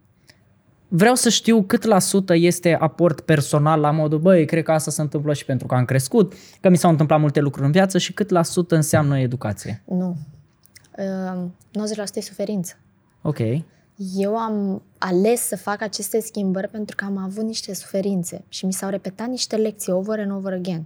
Vreau 0.88 1.14
să 1.14 1.28
știu 1.28 1.62
cât 1.62 1.82
la 1.82 1.98
sută 1.98 2.34
este 2.34 2.76
aport 2.80 3.20
personal 3.20 3.80
la 3.80 3.90
modul, 3.90 4.18
băi, 4.18 4.44
cred 4.44 4.62
că 4.62 4.72
asta 4.72 4.90
se 4.90 5.00
întâmplă 5.00 5.32
și 5.32 5.44
pentru 5.44 5.66
că 5.66 5.74
am 5.74 5.84
crescut, 5.84 6.32
că 6.60 6.68
mi 6.68 6.76
s-au 6.76 6.90
întâmplat 6.90 7.20
multe 7.20 7.40
lucruri 7.40 7.66
în 7.66 7.72
viață 7.72 7.98
și 7.98 8.12
cât 8.12 8.30
la 8.30 8.42
sută 8.42 8.74
înseamnă 8.74 9.18
educație. 9.18 9.82
Nu. 9.84 10.16
Uh, 10.98 11.44
90% 12.12 12.14
e 12.14 12.20
suferință. 12.20 12.74
Ok. 13.22 13.38
Eu 14.16 14.36
am 14.36 14.82
ales 14.98 15.40
să 15.40 15.56
fac 15.56 15.82
aceste 15.82 16.20
schimbări 16.20 16.68
pentru 16.68 16.96
că 16.96 17.04
am 17.04 17.18
avut 17.18 17.44
niște 17.44 17.74
suferințe 17.74 18.44
și 18.48 18.66
mi 18.66 18.72
s-au 18.72 18.90
repetat 18.90 19.28
niște 19.28 19.56
lecții 19.56 19.92
over 19.92 20.18
and 20.18 20.30
over 20.30 20.52
again. 20.52 20.84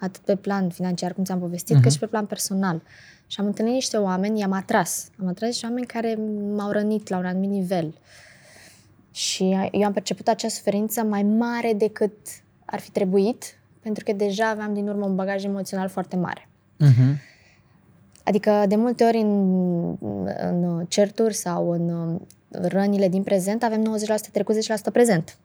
Atât 0.00 0.22
pe 0.22 0.36
plan 0.36 0.68
financiar, 0.68 1.12
cum 1.12 1.24
ți-am 1.24 1.38
povestit, 1.38 1.76
uh-huh. 1.76 1.82
cât 1.82 1.92
și 1.92 1.98
pe 1.98 2.06
plan 2.06 2.26
personal. 2.26 2.82
Și 3.26 3.40
am 3.40 3.46
întâlnit 3.46 3.74
niște 3.74 3.96
oameni, 3.96 4.38
i-am 4.38 4.52
atras. 4.52 5.08
Am 5.20 5.26
atras 5.26 5.48
niște 5.48 5.66
oameni 5.66 5.86
care 5.86 6.18
m-au 6.56 6.70
rănit 6.70 7.08
la 7.08 7.18
un 7.18 7.26
anumit 7.26 7.50
nivel. 7.50 7.94
Și 9.10 9.68
eu 9.72 9.84
am 9.84 9.92
perceput 9.92 10.28
acea 10.28 10.48
suferință 10.48 11.02
mai 11.02 11.22
mare 11.22 11.72
decât 11.72 12.16
ar 12.64 12.80
fi 12.80 12.90
trebuit, 12.90 13.58
pentru 13.80 14.04
că 14.04 14.12
deja 14.12 14.48
aveam 14.48 14.74
din 14.74 14.88
urmă 14.88 15.04
un 15.04 15.14
bagaj 15.14 15.44
emoțional 15.44 15.88
foarte 15.88 16.16
mare. 16.16 16.48
Uh-huh. 16.80 17.32
Adică, 18.24 18.64
de 18.68 18.76
multe 18.76 19.04
ori, 19.04 19.18
în, 19.18 19.96
în 20.40 20.84
certuri 20.88 21.34
sau 21.34 21.70
în 21.70 21.88
uh, 21.88 22.20
rănile 22.48 23.08
din 23.08 23.22
prezent, 23.22 23.62
avem 23.62 23.96
90% 24.28 24.30
trecut, 24.32 24.54
10% 24.54 24.92
prezent. 24.92 25.38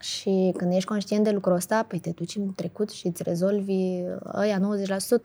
Și 0.00 0.52
când 0.56 0.72
ești 0.72 0.84
conștient 0.84 1.24
de 1.24 1.30
lucrul 1.30 1.54
ăsta, 1.54 1.82
păi 1.82 1.98
te 1.98 2.10
duci 2.10 2.36
în 2.36 2.54
trecut 2.54 2.90
și 2.90 3.06
îți 3.06 3.22
rezolvi 3.22 4.02
ăia 4.34 4.60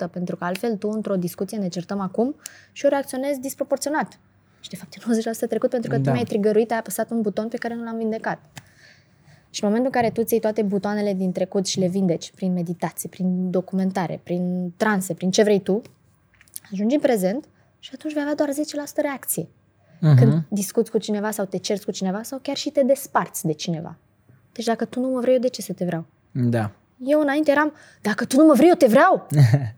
90%, 0.07 0.11
pentru 0.11 0.35
că 0.35 0.43
altfel 0.43 0.75
tu, 0.75 0.89
într-o 0.89 1.15
discuție, 1.15 1.57
ne 1.57 1.67
certăm 1.67 1.99
acum 1.99 2.35
și 2.71 2.83
eu 2.83 2.89
reacționez 2.89 3.37
disproporționat. 3.37 4.19
Și 4.59 4.69
de 4.69 4.75
fapt 4.75 4.93
e 4.93 5.31
90% 5.45 5.47
trecut 5.49 5.69
pentru 5.69 5.89
că 5.89 5.97
da. 5.97 6.03
tu 6.03 6.11
mi-ai 6.11 6.23
trigăruit, 6.23 6.71
ai 6.71 6.77
apăsat 6.77 7.11
un 7.11 7.21
buton 7.21 7.47
pe 7.47 7.57
care 7.57 7.75
nu 7.75 7.83
l-am 7.83 7.97
vindecat. 7.97 8.39
Și 9.49 9.63
în 9.63 9.69
momentul 9.69 9.91
în 9.95 10.01
care 10.01 10.13
tu 10.13 10.23
ți 10.23 10.39
toate 10.39 10.61
butoanele 10.61 11.13
din 11.13 11.31
trecut 11.31 11.65
și 11.65 11.79
le 11.79 11.87
vindeci 11.87 12.31
prin 12.31 12.53
meditație, 12.53 13.09
prin 13.09 13.51
documentare, 13.51 14.19
prin 14.23 14.73
transe, 14.77 15.13
prin 15.13 15.31
ce 15.31 15.43
vrei 15.43 15.59
tu, 15.59 15.81
ajungi 16.71 16.95
în 16.95 17.01
prezent 17.01 17.45
și 17.79 17.91
atunci 17.93 18.13
vei 18.13 18.21
avea 18.21 18.35
doar 18.35 18.49
10% 18.49 18.53
reacție. 18.95 19.43
Uh-huh. 19.43 20.17
Când 20.17 20.43
discuți 20.49 20.91
cu 20.91 20.97
cineva 20.97 21.31
sau 21.31 21.45
te 21.45 21.57
cerți 21.57 21.85
cu 21.85 21.91
cineva 21.91 22.23
sau 22.23 22.39
chiar 22.41 22.55
și 22.55 22.69
te 22.69 22.83
desparți 22.83 23.45
de 23.45 23.53
cineva. 23.53 23.97
Deci 24.55 24.65
dacă 24.65 24.85
tu 24.85 24.99
nu 24.99 25.07
mă 25.07 25.19
vrei, 25.19 25.33
eu 25.33 25.39
de 25.39 25.47
ce 25.47 25.61
să 25.61 25.73
te 25.73 25.85
vreau? 25.85 26.05
Da. 26.31 26.71
Eu 26.97 27.19
înainte 27.19 27.51
eram, 27.51 27.73
dacă 28.01 28.25
tu 28.25 28.37
nu 28.37 28.45
mă 28.45 28.53
vrei, 28.53 28.69
eu 28.69 28.75
te 28.75 28.85
vreau. 28.85 29.27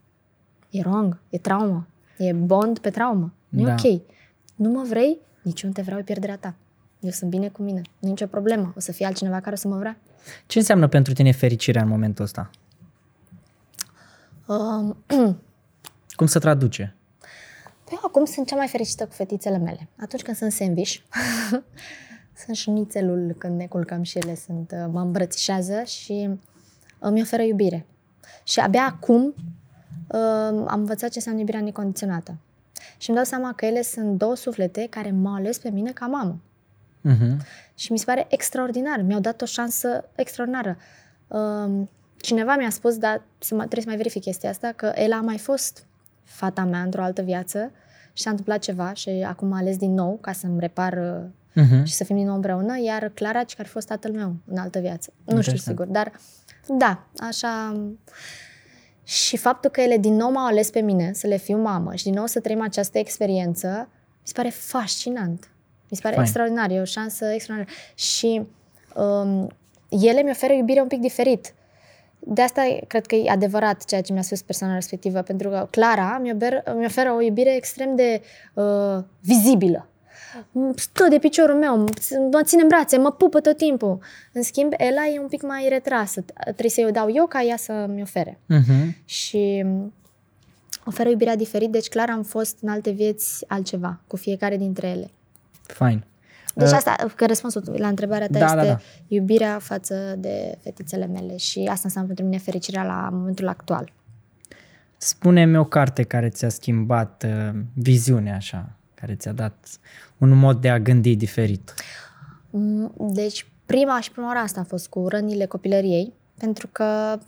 e 0.70 0.80
wrong, 0.80 1.20
e 1.30 1.38
traumă. 1.38 1.88
E 2.18 2.34
bond 2.34 2.80
pe 2.80 2.90
traumă. 2.90 3.34
Nu 3.50 3.64
da. 3.64 3.72
e 3.72 3.74
ok. 3.74 4.02
Nu 4.56 4.70
mă 4.70 4.84
vrei, 4.88 5.18
nici 5.42 5.62
eu 5.62 5.70
nu 5.70 5.76
te 5.76 5.82
vreau, 5.82 6.00
e 6.00 6.04
pierderea 6.04 6.38
ta. 6.38 6.56
Eu 7.00 7.10
sunt 7.10 7.30
bine 7.30 7.48
cu 7.48 7.62
mine. 7.62 7.82
Nu 8.00 8.08
e 8.08 8.12
nicio 8.12 8.26
problemă. 8.26 8.74
O 8.76 8.80
să 8.80 8.92
fie 8.92 9.06
altcineva 9.06 9.40
care 9.40 9.56
o 9.56 9.58
să 9.58 9.68
mă 9.68 9.78
vrea. 9.78 9.98
Ce 10.46 10.58
înseamnă 10.58 10.88
pentru 10.88 11.14
tine 11.14 11.32
fericirea 11.32 11.82
în 11.82 11.88
momentul 11.88 12.24
ăsta? 12.24 12.50
Um, 14.46 14.98
Cum 16.16 16.28
se 16.28 16.40
traduce? 16.40 16.96
Eu 17.92 18.00
acum 18.04 18.26
sunt 18.26 18.48
cea 18.48 18.56
mai 18.56 18.68
fericită 18.68 19.06
cu 19.06 19.14
fetițele 19.14 19.58
mele. 19.58 19.88
Atunci 20.00 20.22
când 20.22 20.38
sunt 20.38 20.52
sandwich, 20.52 20.96
sunt 22.38 22.56
șunițelul 22.56 23.36
când 23.38 23.58
ne 23.58 23.68
culcăm 23.68 24.04
și 24.04 24.18
ele 24.18 24.36
sunt, 24.36 24.72
uh, 24.72 24.86
mă 24.92 25.02
îmbrățișează 25.02 25.84
și 25.84 26.30
îmi 27.00 27.22
oferă 27.22 27.42
iubire. 27.42 27.86
Și 28.44 28.60
abia 28.60 28.86
acum 28.86 29.26
uh, 29.26 30.64
am 30.68 30.80
învățat 30.80 31.10
ce 31.10 31.16
înseamnă 31.16 31.40
iubirea 31.40 31.62
necondiționată. 31.62 32.36
Și 32.98 33.10
îmi 33.10 33.18
dau 33.18 33.28
seama 33.28 33.54
că 33.54 33.66
ele 33.66 33.82
sunt 33.82 34.18
două 34.18 34.36
suflete 34.36 34.88
care 34.90 35.12
m-au 35.12 35.34
ales 35.34 35.58
pe 35.58 35.70
mine 35.70 35.92
ca 35.92 36.06
mamă. 36.06 36.42
Uh-huh. 37.08 37.46
Și 37.76 37.92
mi 37.92 37.98
se 37.98 38.06
pare 38.06 38.26
extraordinar. 38.30 39.02
Mi-au 39.02 39.20
dat 39.20 39.42
o 39.42 39.46
șansă 39.46 40.10
extraordinară. 40.16 40.78
Uh, 41.28 41.88
cineva 42.18 42.56
mi-a 42.56 42.70
spus, 42.70 42.98
dar 42.98 43.22
să 43.38 43.54
mă, 43.54 43.60
trebuie 43.60 43.82
să 43.82 43.88
mai 43.88 43.98
verific 43.98 44.22
chestia 44.22 44.50
asta, 44.50 44.72
că 44.76 44.92
el 44.96 45.12
a 45.12 45.22
mai 45.22 45.38
fost 45.38 45.86
fata 46.24 46.64
mea 46.64 46.82
într-o 46.82 47.02
altă 47.02 47.22
viață 47.22 47.72
și 48.14 48.24
s-a 48.24 48.30
întâmplat 48.30 48.60
ceva 48.60 48.94
și 48.94 49.10
acum 49.10 49.52
a 49.52 49.58
ales 49.58 49.78
din 49.78 49.94
nou 49.94 50.18
ca 50.22 50.32
să-mi 50.32 50.60
repar 50.60 51.24
uh-huh. 51.60 51.84
și 51.84 51.94
să 51.94 52.04
fim 52.04 52.16
din 52.16 52.26
nou 52.26 52.36
împreună, 52.36 52.82
iar 52.84 53.12
Clara, 53.14 53.44
care 53.56 53.68
a 53.68 53.72
fost 53.72 53.88
tatăl 53.88 54.12
meu 54.12 54.36
în 54.46 54.58
altă 54.58 54.80
viață. 54.80 55.14
Nu 55.26 55.42
știu 55.42 55.58
sigur, 55.58 55.86
dar 55.86 56.12
da, 56.68 57.04
așa... 57.18 57.82
Și 59.04 59.38
faptul 59.38 59.70
că 59.70 59.82
ele 59.82 59.98
din 59.98 60.16
nou 60.16 60.32
m-au 60.32 60.46
ales 60.46 60.70
pe 60.70 60.80
mine 60.80 61.14
să 61.14 61.28
le 61.28 61.38
fiu 61.38 61.58
mamă 61.58 61.96
și 61.96 62.04
din 62.04 62.14
nou 62.14 62.26
să 62.26 62.40
trăim 62.40 62.62
această 62.62 62.98
experiență, 62.98 63.90
mi 63.92 64.24
se 64.24 64.32
pare 64.36 64.50
fascinant. 64.50 65.50
Mi 65.90 65.96
se 65.96 66.02
pare 66.02 66.14
Fine. 66.14 66.26
extraordinar, 66.26 66.72
e 66.72 66.80
o 66.80 66.84
șansă 66.84 67.26
extraordinară. 67.26 67.78
Și 67.96 68.48
um, 68.96 69.50
ele 69.90 70.22
mi 70.22 70.30
oferă 70.30 70.54
iubire 70.54 70.82
un 70.82 70.88
pic 70.88 71.00
diferit. 71.00 71.54
De 72.20 72.42
asta 72.42 72.78
cred 72.88 73.06
că 73.06 73.16
e 73.16 73.30
adevărat 73.30 73.86
ceea 73.86 74.02
ce 74.02 74.14
mi-a 74.14 74.22
spus 74.22 74.42
persoana 74.42 74.74
respectivă, 74.74 75.22
pentru 75.22 75.50
că 75.50 75.68
Clara 75.72 76.18
mi, 76.22 76.32
ober, 76.32 76.64
mi 76.76 76.86
oferă 76.86 77.12
o 77.12 77.22
iubire 77.22 77.56
extrem 77.56 77.96
de 77.96 78.22
uh, 78.54 79.04
vizibilă. 79.22 79.88
Stă 80.76 81.08
de 81.10 81.18
piciorul 81.18 81.56
meu, 81.56 81.78
mă 82.32 82.42
ține 82.44 82.62
în 82.62 82.68
brațe, 82.68 82.98
mă 82.98 83.12
pupă 83.12 83.40
tot 83.40 83.58
timpul. 83.58 84.00
În 84.34 84.42
schimb, 84.44 84.74
Ela 84.78 85.08
e 85.08 85.20
un 85.20 85.28
pic 85.28 85.42
mai 85.42 85.66
retrasă. 85.70 86.22
Trebuie 86.44 86.70
să-i 86.70 86.86
o 86.86 86.92
dau 86.92 87.12
eu 87.14 87.26
ca 87.26 87.42
ea 87.42 87.58
să-mi 87.58 88.02
ofere. 88.02 88.40
Uh-huh. 88.54 89.06
Și 89.06 89.66
oferă 90.86 91.10
iubirea 91.10 91.36
diferit, 91.36 91.72
deci 91.72 91.88
clar 91.88 92.10
am 92.10 92.24
fost 92.24 92.58
în 92.62 92.70
alte 92.70 92.90
vieți 92.90 93.46
altceva, 93.48 94.02
cu 94.08 94.16
fiecare 94.16 94.58
dintre 94.58 94.88
ele. 94.88 95.12
Fine. 95.66 96.08
Deci 96.56 96.68
uh, 96.68 96.74
asta, 96.76 96.96
că 97.16 97.26
răspunsul 97.26 97.76
la 97.78 97.88
întrebarea 97.88 98.28
ta 98.28 98.40
da, 98.40 98.46
este 98.46 98.56
da, 98.56 98.64
da. 98.64 98.80
iubirea 99.08 99.60
față 99.60 100.16
de 100.18 100.58
fetițele 100.64 101.06
mele 101.06 101.38
și 101.38 101.60
asta 101.60 101.82
înseamnă 101.84 102.08
pentru 102.08 102.26
mine 102.26 102.38
fericirea 102.38 102.84
la 102.84 103.10
momentul 103.12 103.48
actual. 103.48 103.92
Spune-mi 104.98 105.58
o 105.58 105.64
carte 105.64 106.04
care 106.04 106.30
ți-a 106.30 106.50
schimbat 106.50 107.26
uh, 107.28 107.60
viziunea 107.74 108.36
așa, 108.36 108.77
care 109.02 109.16
ți-a 109.16 109.32
dat 109.32 109.80
un 110.18 110.30
mod 110.30 110.62
de 110.62 110.70
a 110.70 110.80
gândi 110.80 111.16
diferit. 111.16 111.74
Mm, 112.50 112.94
deci 112.98 113.46
prima 113.66 114.00
și 114.00 114.12
prima 114.12 114.28
oară 114.28 114.40
asta 114.40 114.60
a 114.60 114.64
fost 114.64 114.88
cu 114.88 115.08
rănile 115.08 115.46
copilăriei, 115.46 116.14
pentru 116.38 116.68
că 116.72 117.20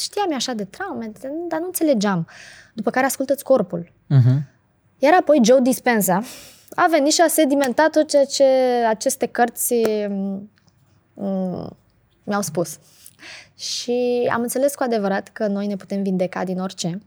știam 0.00 0.34
așa 0.34 0.52
de 0.52 0.64
traume, 0.64 1.12
dar 1.48 1.60
nu 1.60 1.66
înțelegeam. 1.66 2.26
După 2.74 2.90
care 2.90 3.06
ascultă 3.06 3.34
corpul. 3.42 3.82
Uh-huh. 3.82 4.56
Iar 4.98 5.14
apoi 5.20 5.40
Joe 5.44 5.60
Dispenza, 5.60 6.22
a 6.74 6.86
venit 6.90 7.12
și 7.12 7.20
a 7.20 7.28
sedimentat 7.28 7.90
tot 7.90 8.08
ceea 8.08 8.24
ce 8.24 8.44
aceste 8.88 9.26
cărți 9.26 9.74
mm, 10.08 10.50
mi-au 12.24 12.42
spus. 12.42 12.78
Și 13.56 14.28
am 14.32 14.42
înțeles 14.42 14.74
cu 14.74 14.82
adevărat 14.82 15.28
că 15.28 15.46
noi 15.46 15.66
ne 15.66 15.76
putem 15.76 16.02
vindeca 16.02 16.44
din 16.44 16.58
orice. 16.58 17.00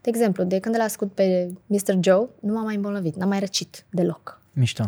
De 0.00 0.08
exemplu, 0.08 0.44
de 0.44 0.58
când 0.58 0.74
îl 0.74 0.80
ascult 0.80 1.12
pe 1.12 1.50
Mr. 1.66 1.96
Joe, 2.00 2.28
nu 2.40 2.52
m-am 2.52 2.64
mai 2.64 2.74
îmbolnăvit, 2.74 3.16
n-am 3.16 3.28
mai 3.28 3.38
răcit 3.38 3.84
deloc. 3.90 4.40
Mișto. 4.52 4.82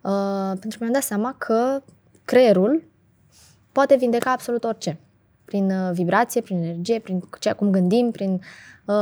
Uh, 0.00 0.50
pentru 0.58 0.78
că 0.78 0.84
mi-am 0.84 0.92
dat 0.92 1.02
seama 1.02 1.34
că 1.38 1.82
creierul 2.24 2.82
poate 3.72 3.96
vindeca 3.96 4.30
absolut 4.30 4.64
orice. 4.64 4.98
Prin 5.44 5.70
uh, 5.70 5.90
vibrație, 5.92 6.40
prin 6.40 6.62
energie, 6.62 6.98
prin 6.98 7.22
ceea 7.40 7.54
cum 7.54 7.70
gândim, 7.70 8.10
prin... 8.10 8.32
Uh, 8.84 8.94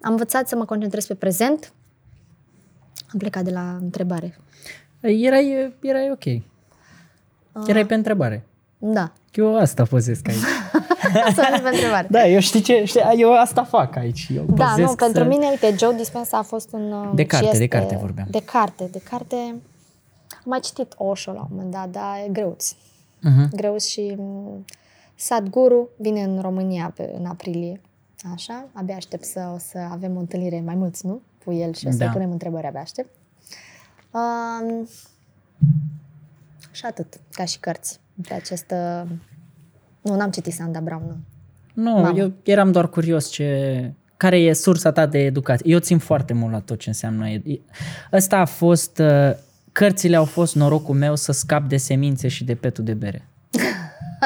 am 0.00 0.10
învățat 0.10 0.48
să 0.48 0.56
mă 0.56 0.64
concentrez 0.64 1.06
pe 1.06 1.14
prezent, 1.14 1.72
am 3.12 3.18
plecat 3.18 3.44
de 3.44 3.50
la 3.50 3.76
întrebare. 3.80 4.38
Erai, 5.00 5.74
erai 5.80 6.10
ok. 6.10 6.24
Uh. 6.24 7.68
Erai 7.68 7.86
pe 7.86 7.94
întrebare. 7.94 8.46
Da. 8.78 9.12
Eu 9.32 9.58
asta 9.58 9.84
pozesc 9.84 10.28
aici. 10.28 10.38
Să 11.34 11.60
pe 11.62 11.68
întrebare. 11.68 12.06
Da, 12.10 12.26
eu 12.26 12.40
știi 12.40 12.60
ce, 12.60 12.84
știi, 12.84 13.00
eu 13.16 13.32
asta 13.32 13.64
fac 13.64 13.96
aici. 13.96 14.28
Eu 14.34 14.44
da, 14.48 14.74
nu, 14.76 14.86
să... 14.86 14.94
pentru 14.94 15.24
mine, 15.24 15.46
uite, 15.48 15.74
Joe 15.78 15.94
Dispenza 15.94 16.38
a 16.38 16.42
fost 16.42 16.72
un... 16.72 16.92
Uh, 16.92 17.10
de 17.14 17.26
carte, 17.26 17.46
este, 17.46 17.58
de 17.58 17.66
carte 17.66 17.96
vorbeam. 17.96 18.26
De 18.30 18.42
carte, 18.44 18.88
de 18.92 19.00
carte. 19.10 19.36
Am 20.30 20.44
mai 20.44 20.60
citit 20.60 20.94
Osho 20.96 21.32
la 21.32 21.40
un 21.40 21.46
moment 21.50 21.70
dat, 21.70 21.88
dar 21.88 22.16
e 22.26 22.28
greuț. 22.28 22.72
Uh-huh. 22.72 23.48
Greuț 23.56 23.86
și 23.86 24.14
mm, 24.18 24.64
Sadhguru 25.14 25.88
vine 25.96 26.22
în 26.22 26.40
România 26.40 26.92
pe, 26.96 27.14
în 27.18 27.26
aprilie. 27.26 27.80
Așa, 28.34 28.64
abia 28.72 28.96
aștept 28.96 29.24
să, 29.24 29.50
o 29.54 29.58
să 29.58 29.78
avem 29.90 30.16
o 30.16 30.18
întâlnire 30.18 30.62
mai 30.64 30.74
mulți, 30.74 31.06
nu? 31.06 31.20
cu 31.44 31.52
el 31.52 31.74
și 31.74 31.86
o 31.86 31.90
să 31.90 31.96
da. 31.96 32.10
punem 32.10 32.30
întrebări, 32.30 32.66
abia 32.66 32.80
aștept. 32.80 33.14
Um, 34.10 34.88
și 36.70 36.84
atât, 36.84 37.20
ca 37.32 37.44
și 37.44 37.58
cărți. 37.58 38.00
Pe 38.28 38.34
această... 38.34 39.06
Nu, 40.02 40.16
n-am 40.16 40.30
citit 40.30 40.52
Sanda 40.52 40.80
Brown, 40.80 41.02
nu. 41.06 41.16
Nu, 41.82 42.00
Mamă. 42.00 42.18
eu 42.18 42.32
eram 42.42 42.72
doar 42.72 42.88
curios 42.88 43.30
ce... 43.30 43.92
Care 44.16 44.38
e 44.38 44.52
sursa 44.52 44.92
ta 44.92 45.06
de 45.06 45.18
educație? 45.18 45.70
Eu 45.72 45.78
țin 45.78 45.98
foarte 45.98 46.32
mult 46.32 46.52
la 46.52 46.58
tot 46.60 46.78
ce 46.78 46.88
înseamnă... 46.88 47.26
Ăsta 48.12 48.36
a 48.36 48.44
fost... 48.44 48.98
Uh, 48.98 49.30
cărțile 49.72 50.16
au 50.16 50.24
fost 50.24 50.54
norocul 50.54 50.94
meu 50.94 51.16
să 51.16 51.32
scap 51.32 51.68
de 51.68 51.76
semințe 51.76 52.28
și 52.28 52.44
de 52.44 52.54
petul 52.54 52.84
de 52.84 52.94
bere. 52.94 53.28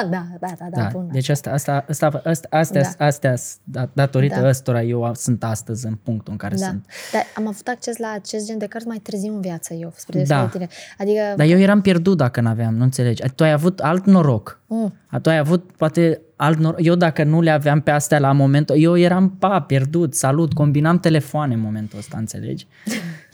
Da, 0.03 0.27
da, 0.41 0.49
da, 0.59 0.67
da, 0.71 0.89
da. 0.93 1.07
Deci 1.13 1.29
asta, 1.29 1.51
asta, 1.51 1.85
asta, 1.89 2.21
asta, 2.25 2.49
astea, 2.51 2.95
da. 2.99 3.07
astea, 3.07 3.35
da, 3.65 3.89
datorită 3.93 4.41
da. 4.41 4.49
ăstora 4.49 4.83
eu 4.83 5.13
sunt 5.15 5.45
astăzi 5.45 5.87
în 5.87 5.95
punctul 5.95 6.33
în 6.33 6.39
care 6.39 6.55
da. 6.55 6.67
sunt. 6.67 6.87
Dar 7.13 7.23
am 7.37 7.47
avut 7.47 7.69
acces 7.69 7.97
la 7.97 8.13
acest 8.15 8.47
gen 8.47 8.59
de 8.59 8.67
cărți 8.67 8.87
mai 8.87 8.99
târziu 8.99 9.35
în 9.35 9.41
viață 9.41 9.75
eu, 9.75 9.93
spre 9.97 10.23
da. 10.23 10.47
tine. 10.47 10.69
Adică... 10.99 11.21
Dar 11.37 11.47
eu 11.47 11.59
eram 11.59 11.81
pierdut 11.81 12.17
dacă 12.17 12.41
n-aveam, 12.41 12.75
nu 12.75 12.83
înțelegi. 12.83 13.23
Tu 13.35 13.43
ai 13.43 13.53
avut 13.53 13.81
alt 13.81 14.07
noroc. 14.07 14.61
Mm. 14.67 14.93
Tu 15.23 15.31
ai 15.31 15.39
avut 15.39 15.73
poate 15.73 16.21
alt 16.37 16.59
noroc. 16.59 16.85
Eu 16.85 16.95
dacă 16.95 17.25
nu 17.25 17.41
le 17.41 17.51
aveam 17.51 17.81
pe 17.81 17.91
astea 17.91 18.19
la 18.19 18.33
momentul, 18.33 18.77
eu 18.79 18.99
eram 18.99 19.31
pa, 19.31 19.61
pierdut, 19.61 20.15
salut, 20.15 20.53
combinam 20.53 20.99
telefoane 20.99 21.55
în 21.55 21.61
momentul 21.61 21.99
ăsta, 21.99 22.17
înțelegi? 22.19 22.67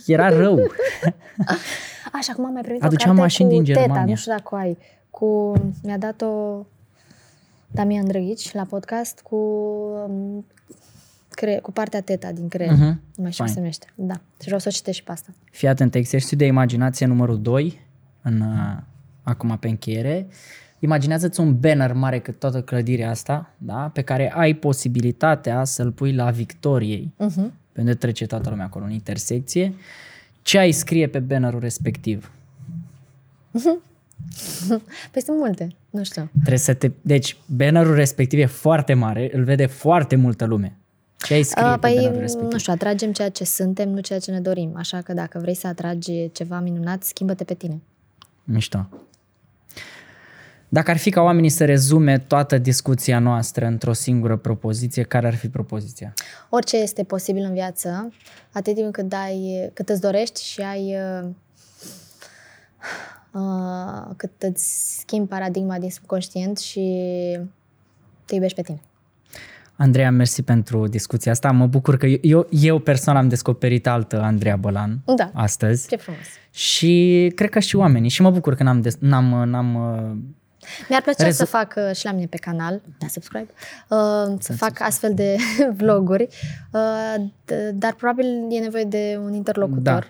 Era 0.07 0.29
rău. 0.43 0.61
Așa, 2.13 2.33
cum 2.33 2.45
am 2.45 2.53
mai 2.53 2.63
primit 2.63 2.83
Aduceam 2.83 3.17
o 3.17 3.21
carte 3.21 3.23
mașini 3.23 3.49
cu 3.49 3.55
din 3.55 3.65
Germania. 3.65 3.93
Teta, 3.93 4.05
nu 4.05 4.15
știu 4.15 4.33
dacă 4.33 4.57
ai 4.57 4.79
cu, 5.13 5.53
mi-a 5.83 5.99
dat-o 5.99 6.65
Damian 7.71 8.07
Drăghici 8.07 8.53
la 8.53 8.65
podcast 8.65 9.21
cu, 9.21 9.37
um, 10.07 10.47
cre, 11.29 11.59
cu 11.63 11.73
partea 11.73 12.01
teta 12.01 12.33
din 12.33 12.49
creier. 12.49 12.75
Uh-huh. 12.75 12.97
Nu 13.15 13.23
mai 13.23 13.33
știu 13.33 13.45
cum 13.45 13.53
se 13.53 13.59
numește. 13.59 13.87
Da. 13.95 14.15
Și 14.15 14.45
vreau 14.45 14.59
să 14.59 14.69
o 14.69 14.73
citești 14.73 15.01
și 15.01 15.07
pe 15.07 15.13
asta. 15.13 15.31
Fii 15.51 15.69
atent, 15.69 15.95
exercițiu 15.95 16.37
de 16.37 16.47
imaginație 16.47 17.07
numărul 17.07 17.43
2, 17.43 17.81
în, 18.23 18.41
uh, 18.41 18.77
acum 19.23 19.59
pe 19.59 19.69
încheiere. 19.69 20.27
Imaginează-ți 20.79 21.41
un 21.41 21.59
banner 21.61 21.93
mare 21.93 22.19
cât 22.19 22.39
toată 22.39 22.63
clădirea 22.63 23.11
asta, 23.11 23.55
da? 23.59 23.91
pe 23.93 24.03
care 24.03 24.33
ai 24.33 24.55
posibilitatea 24.55 25.65
să-l 25.65 25.93
pui 25.93 26.15
la 26.15 26.31
Victoriei, 26.31 27.15
uh-huh. 27.15 27.51
pe 27.73 27.81
unde 27.81 27.95
trece 27.95 28.27
toată 28.27 28.51
lumea 28.51 28.65
acolo, 28.65 28.85
în 28.85 28.91
intersecție, 28.91 29.75
ce 30.43 30.59
ai 30.59 30.73
scrie 30.73 31.09
pe 31.09 31.19
bannerul 31.19 31.61
respectiv? 31.61 32.31
Păi 35.13 35.23
sunt 35.23 35.39
multe, 35.39 35.75
nu 35.91 36.05
știu. 36.05 36.31
Trebuie 36.33 36.59
să 36.59 36.75
te... 36.75 36.91
Deci, 37.01 37.37
bannerul 37.47 37.95
respectiv 37.95 38.39
e 38.39 38.47
foarte 38.47 38.95
mare, 38.95 39.31
îl 39.33 39.45
vede 39.45 39.67
foarte 39.67 40.17
multă 40.17 40.45
lume. 40.45 40.77
Ce 41.17 41.35
ai 41.35 41.43
scrie 41.43 41.67
Uh, 41.67 41.73
pe 41.73 41.79
păi, 41.79 41.95
bannerul 41.95 42.19
respectiv? 42.19 42.53
nu 42.53 42.59
știu, 42.59 42.73
atragem 42.73 43.13
ceea 43.13 43.29
ce 43.29 43.45
suntem, 43.45 43.89
nu 43.89 44.01
ceea 44.01 44.19
ce 44.19 44.31
ne 44.31 44.41
dorim. 44.41 44.73
Așa 44.77 45.01
că 45.01 45.13
dacă 45.13 45.39
vrei 45.39 45.55
să 45.55 45.67
atragi 45.67 46.31
ceva 46.33 46.61
minunat, 46.61 47.03
schimbă-te 47.03 47.45
pe 47.45 47.55
tine. 47.55 47.81
Mișto. 48.45 48.89
Dacă 50.69 50.91
ar 50.91 50.97
fi 50.97 51.11
ca 51.11 51.21
oamenii 51.21 51.49
să 51.49 51.65
rezume 51.65 52.19
toată 52.19 52.59
discuția 52.59 53.19
noastră 53.19 53.67
într-o 53.67 53.93
singură 53.93 54.37
propoziție, 54.37 55.03
care 55.03 55.27
ar 55.27 55.35
fi 55.35 55.49
propoziția? 55.49 56.13
Orice 56.49 56.77
este 56.77 57.05
posibil 57.05 57.43
în 57.43 57.53
viață, 57.53 58.13
atât 58.53 58.75
timp 58.75 58.93
cât, 58.93 59.09
dai, 59.09 59.71
cât 59.75 59.89
îți 59.89 60.01
dorești 60.01 60.45
și 60.45 60.61
ai 60.61 60.95
uh, 60.95 61.25
uh, 61.25 63.12
cât 64.17 64.31
îți 64.39 64.97
schimbi 64.99 65.29
paradigma 65.29 65.79
din 65.79 65.91
subconștient 65.91 66.59
și 66.59 66.81
te 68.25 68.35
iubești 68.35 68.57
pe 68.57 68.63
tine. 68.63 68.81
Andreea, 69.77 70.11
mersi 70.11 70.43
pentru 70.43 70.87
discuția 70.87 71.33
asta. 71.33 71.51
Mă 71.51 71.67
bucur 71.67 71.97
că 71.97 72.07
eu, 72.07 72.47
eu 72.51 72.79
personal 72.79 73.23
am 73.23 73.29
descoperit 73.29 73.87
altă 73.87 74.21
Andreea 74.21 74.57
Bălan 74.57 74.99
Da. 75.17 75.31
astăzi 75.35 75.89
Ce 75.89 75.97
frumos! 75.97 76.21
și 76.51 77.33
cred 77.35 77.51
că 77.51 77.59
și 77.59 77.77
oamenii. 77.77 78.09
Și 78.09 78.23
mă 78.23 78.31
bucur 78.31 78.55
că 78.55 78.63
n-am, 78.63 78.81
des, 78.81 78.97
n-am, 78.99 79.49
n-am 79.49 79.75
uh, 79.75 80.17
Mi-ar 80.89 81.03
plăcea 81.03 81.25
Rezu- 81.25 81.37
să 81.37 81.45
fac 81.45 81.75
uh, 81.89 81.97
și 81.97 82.05
la 82.05 82.13
mine 82.13 82.27
pe 82.27 82.37
canal, 82.37 82.81
da, 82.99 83.07
subscribe, 83.07 83.47
uh, 83.89 84.35
să 84.39 84.53
fac 84.53 84.81
astfel 84.81 85.15
de 85.15 85.37
vloguri, 85.81 86.29
uh, 86.73 87.25
d- 87.25 87.73
dar 87.75 87.95
probabil 87.95 88.27
e 88.51 88.59
nevoie 88.59 88.85
de 88.85 89.19
un 89.25 89.33
interlocutor. 89.35 89.83
Da. 89.83 90.01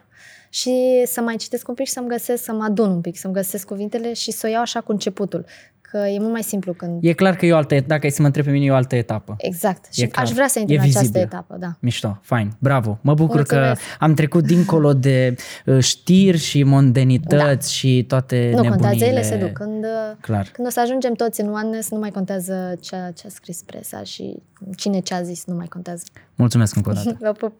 Și 0.55 1.03
să 1.07 1.21
mai 1.21 1.37
citesc 1.37 1.69
un 1.69 1.75
pic 1.75 1.87
și 1.87 1.93
să-mi 1.93 2.09
găsesc, 2.09 2.43
să 2.43 2.53
mă 2.53 2.65
adun 2.65 2.91
un 2.91 3.01
pic, 3.01 3.17
să-mi 3.19 3.35
găsesc 3.35 3.67
cuvintele 3.67 4.13
și 4.13 4.31
să 4.31 4.47
o 4.47 4.51
iau 4.51 4.61
așa 4.61 4.81
cu 4.81 4.93
începutul. 4.93 5.45
Că 5.81 5.99
e 5.99 6.19
mult 6.19 6.33
mai 6.33 6.43
simplu 6.43 6.73
când... 6.73 6.99
E 7.05 7.13
clar 7.13 7.37
că 7.37 7.47
e 7.47 7.53
o 7.53 7.57
altă, 7.57 7.81
dacă 7.87 8.01
ai 8.05 8.11
să 8.11 8.21
mă 8.21 8.27
întreb 8.27 8.45
pe 8.45 8.51
mine, 8.51 8.65
e 8.65 8.71
o 8.71 8.75
altă 8.75 8.97
etapă. 8.97 9.35
Exact. 9.39 9.93
Și 9.93 10.03
E 10.03 10.07
clar. 10.07 10.25
aș 10.25 10.31
vrea 10.31 10.47
să 10.49 10.59
intru 10.59 10.75
E 10.75 10.77
în 10.79 10.83
această 10.83 11.01
vizibil. 11.01 11.21
etapă, 11.23 11.57
da. 11.59 11.77
Mișto, 11.81 12.19
fain, 12.23 12.53
bravo. 12.59 12.99
Mă 13.01 13.15
bucur 13.15 13.35
Mulțumesc. 13.37 13.81
că 13.81 13.87
am 13.99 14.15
trecut 14.15 14.45
dincolo 14.47 14.93
de 14.93 15.35
uh, 15.67 15.79
știri 15.83 16.39
și 16.39 16.63
mondenități 16.63 17.67
da. 17.67 17.73
și 17.73 18.05
toate 18.09 18.37
Nu 18.37 18.63
nebunile. 18.63 18.69
contează, 18.89 19.05
ele 19.05 19.23
se 19.23 19.37
duc. 19.37 19.53
Când, 19.53 19.85
uh, 19.85 20.17
Clar. 20.21 20.49
când 20.53 20.67
o 20.67 20.71
să 20.71 20.81
ajungem 20.81 21.13
toți 21.15 21.41
în 21.41 21.49
oneness, 21.53 21.91
nu 21.91 21.99
mai 21.99 22.11
contează 22.11 22.75
ceea 22.81 23.11
ce 23.11 23.27
a 23.27 23.31
scris 23.31 23.63
presa 23.67 24.03
și 24.03 24.37
cine 24.77 25.01
ce 25.01 25.15
a 25.15 25.23
zis, 25.23 25.45
nu 25.45 25.55
mai 25.55 25.67
contează. 25.67 26.05
Mulțumesc 26.35 26.77
încă 26.77 26.91
o 26.91 26.93
dată. 26.93 27.17
Vă 27.21 27.33
pup! 27.33 27.53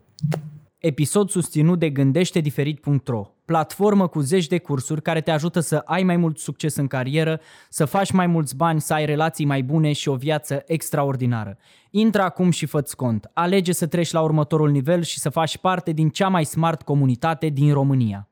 Episod 0.85 1.31
susținut 1.31 1.79
de 1.79 1.91
gândește-diferit.ro, 1.91 3.27
platformă 3.45 4.07
cu 4.07 4.21
zeci 4.21 4.47
de 4.47 4.59
cursuri 4.59 5.03
care 5.03 5.21
te 5.21 5.31
ajută 5.31 5.61
să 5.61 5.77
ai 5.77 6.03
mai 6.03 6.17
mult 6.17 6.39
succes 6.39 6.77
în 6.77 6.87
carieră, 6.87 7.41
să 7.69 7.85
faci 7.85 8.11
mai 8.11 8.27
mulți 8.27 8.57
bani, 8.57 8.81
să 8.81 8.95
ai 8.95 9.07
relații 9.07 9.45
mai 9.45 9.63
bune 9.63 9.93
și 9.93 10.09
o 10.09 10.15
viață 10.15 10.63
extraordinară. 10.67 11.59
Intră 11.91 12.23
acum 12.23 12.51
și 12.51 12.67
fă-ți 12.67 12.97
cont. 12.97 13.31
Alege 13.33 13.73
să 13.73 13.87
treci 13.87 14.11
la 14.11 14.21
următorul 14.21 14.71
nivel 14.71 15.03
și 15.03 15.19
să 15.19 15.29
faci 15.29 15.59
parte 15.59 15.93
din 15.93 16.09
cea 16.09 16.29
mai 16.29 16.45
smart 16.45 16.83
comunitate 16.83 17.49
din 17.49 17.73
România. 17.73 18.32